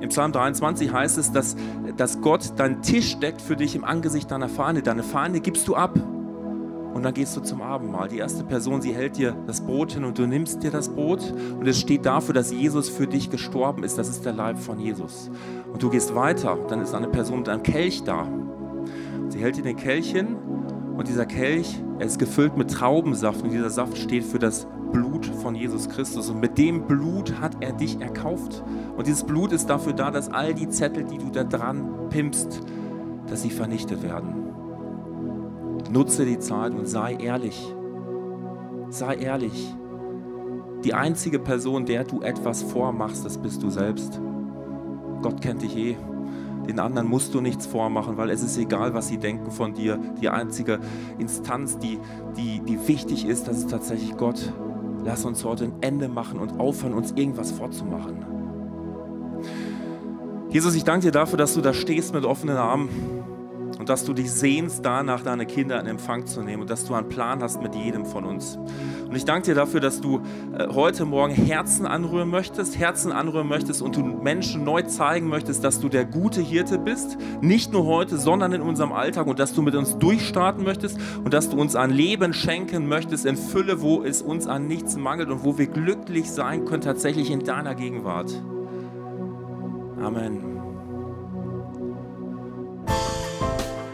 Im 0.00 0.08
Psalm 0.08 0.32
23 0.32 0.92
heißt 0.92 1.18
es, 1.18 1.32
dass, 1.32 1.56
dass 1.96 2.20
Gott 2.20 2.58
deinen 2.58 2.82
Tisch 2.82 3.18
deckt 3.18 3.40
für 3.40 3.56
dich 3.56 3.74
im 3.74 3.84
Angesicht 3.84 4.30
deiner 4.30 4.48
Feinde. 4.48 4.82
Deine 4.82 5.02
Feinde 5.02 5.40
gibst 5.40 5.68
du 5.68 5.76
ab. 5.76 5.98
Und 6.92 7.04
dann 7.04 7.14
gehst 7.14 7.36
du 7.36 7.40
zum 7.40 7.62
Abendmahl. 7.62 8.08
Die 8.08 8.18
erste 8.18 8.44
Person, 8.44 8.82
sie 8.82 8.92
hält 8.92 9.16
dir 9.16 9.36
das 9.46 9.60
Brot 9.60 9.92
hin 9.92 10.04
und 10.04 10.18
du 10.18 10.26
nimmst 10.26 10.62
dir 10.62 10.70
das 10.70 10.88
Brot. 10.88 11.32
Und 11.58 11.66
es 11.66 11.78
steht 11.78 12.04
dafür, 12.04 12.34
dass 12.34 12.50
Jesus 12.50 12.88
für 12.88 13.06
dich 13.06 13.30
gestorben 13.30 13.84
ist. 13.84 13.96
Das 13.98 14.08
ist 14.08 14.24
der 14.24 14.32
Leib 14.32 14.58
von 14.58 14.78
Jesus. 14.78 15.30
Und 15.72 15.82
du 15.82 15.90
gehst 15.90 16.14
weiter. 16.14 16.58
Dann 16.68 16.80
ist 16.80 16.94
eine 16.94 17.08
Person 17.08 17.40
mit 17.40 17.48
einem 17.48 17.62
Kelch 17.62 18.02
da. 18.02 18.26
Sie 19.28 19.38
hält 19.38 19.56
dir 19.56 19.62
den 19.62 19.76
Kelch 19.76 20.10
hin 20.10 20.36
und 20.96 21.08
dieser 21.08 21.24
Kelch, 21.24 21.80
er 21.98 22.06
ist 22.06 22.18
gefüllt 22.18 22.56
mit 22.56 22.70
Traubensaft. 22.70 23.42
Und 23.42 23.52
dieser 23.52 23.70
Saft 23.70 23.96
steht 23.96 24.24
für 24.24 24.38
das 24.38 24.66
Blut 24.92 25.24
von 25.24 25.54
Jesus 25.54 25.88
Christus. 25.88 26.28
Und 26.28 26.40
mit 26.40 26.58
dem 26.58 26.86
Blut 26.86 27.40
hat 27.40 27.56
er 27.60 27.72
dich 27.72 28.00
erkauft. 28.00 28.62
Und 28.96 29.06
dieses 29.06 29.24
Blut 29.24 29.52
ist 29.52 29.70
dafür 29.70 29.92
da, 29.92 30.10
dass 30.10 30.28
all 30.28 30.52
die 30.52 30.68
Zettel, 30.68 31.04
die 31.04 31.18
du 31.18 31.30
da 31.30 31.44
dran 31.44 32.08
pimpst, 32.10 32.60
dass 33.28 33.42
sie 33.42 33.50
vernichtet 33.50 34.02
werden. 34.02 34.39
Nutze 35.90 36.24
die 36.24 36.38
Zeit 36.38 36.72
und 36.72 36.86
sei 36.86 37.14
ehrlich. 37.14 37.74
Sei 38.90 39.14
ehrlich. 39.16 39.74
Die 40.84 40.94
einzige 40.94 41.38
Person, 41.38 41.84
der 41.84 42.04
du 42.04 42.22
etwas 42.22 42.62
vormachst, 42.62 43.24
das 43.24 43.38
bist 43.38 43.62
du 43.62 43.70
selbst. 43.70 44.20
Gott 45.20 45.40
kennt 45.40 45.62
dich 45.62 45.76
eh. 45.76 45.96
Den 46.68 46.78
anderen 46.78 47.08
musst 47.08 47.34
du 47.34 47.40
nichts 47.40 47.66
vormachen, 47.66 48.16
weil 48.16 48.30
es 48.30 48.42
ist 48.42 48.56
egal, 48.56 48.94
was 48.94 49.08
sie 49.08 49.18
denken 49.18 49.50
von 49.50 49.74
dir. 49.74 49.98
Die 50.20 50.28
einzige 50.28 50.78
Instanz, 51.18 51.78
die, 51.78 51.98
die, 52.36 52.60
die 52.60 52.86
wichtig 52.86 53.26
ist, 53.26 53.48
das 53.48 53.58
ist 53.58 53.70
tatsächlich 53.70 54.16
Gott. 54.16 54.52
Lass 55.04 55.24
uns 55.24 55.44
heute 55.44 55.64
ein 55.64 55.72
Ende 55.80 56.08
machen 56.08 56.38
und 56.38 56.60
aufhören, 56.60 56.94
uns 56.94 57.12
irgendwas 57.12 57.50
vorzumachen. 57.50 58.24
Jesus, 60.50 60.74
ich 60.74 60.84
danke 60.84 61.06
dir 61.06 61.12
dafür, 61.12 61.38
dass 61.38 61.54
du 61.54 61.60
da 61.60 61.74
stehst 61.74 62.14
mit 62.14 62.24
offenen 62.24 62.56
Armen 62.56 62.88
und 63.80 63.88
dass 63.88 64.04
du 64.04 64.12
dich 64.12 64.30
sehnst 64.30 64.84
danach, 64.84 65.22
deine 65.22 65.46
Kinder 65.46 65.80
in 65.80 65.86
Empfang 65.86 66.26
zu 66.26 66.42
nehmen 66.42 66.60
und 66.60 66.70
dass 66.70 66.84
du 66.84 66.92
einen 66.92 67.08
Plan 67.08 67.42
hast 67.42 67.62
mit 67.62 67.74
jedem 67.74 68.04
von 68.04 68.26
uns. 68.26 68.58
Und 69.08 69.16
ich 69.16 69.24
danke 69.24 69.46
dir 69.46 69.54
dafür, 69.54 69.80
dass 69.80 70.02
du 70.02 70.20
äh, 70.52 70.68
heute 70.68 71.06
Morgen 71.06 71.32
Herzen 71.32 71.86
anrühren 71.86 72.28
möchtest, 72.28 72.78
Herzen 72.78 73.10
anrühren 73.10 73.48
möchtest 73.48 73.80
und 73.80 73.96
du 73.96 74.02
Menschen 74.02 74.64
neu 74.64 74.82
zeigen 74.82 75.28
möchtest, 75.28 75.64
dass 75.64 75.80
du 75.80 75.88
der 75.88 76.04
gute 76.04 76.42
Hirte 76.42 76.78
bist, 76.78 77.16
nicht 77.40 77.72
nur 77.72 77.86
heute, 77.86 78.18
sondern 78.18 78.52
in 78.52 78.60
unserem 78.60 78.92
Alltag 78.92 79.26
und 79.26 79.38
dass 79.38 79.54
du 79.54 79.62
mit 79.62 79.74
uns 79.74 79.96
durchstarten 79.96 80.62
möchtest 80.62 81.00
und 81.24 81.32
dass 81.32 81.48
du 81.48 81.58
uns 81.58 81.74
ein 81.74 81.90
Leben 81.90 82.34
schenken 82.34 82.86
möchtest 82.86 83.24
in 83.24 83.38
Fülle, 83.38 83.80
wo 83.80 84.02
es 84.02 84.20
uns 84.20 84.46
an 84.46 84.66
nichts 84.66 84.96
mangelt 84.96 85.30
und 85.30 85.42
wo 85.42 85.56
wir 85.56 85.68
glücklich 85.68 86.30
sein 86.30 86.66
können, 86.66 86.82
tatsächlich 86.82 87.30
in 87.30 87.44
deiner 87.44 87.74
Gegenwart. 87.74 88.30
Amen. 90.02 90.49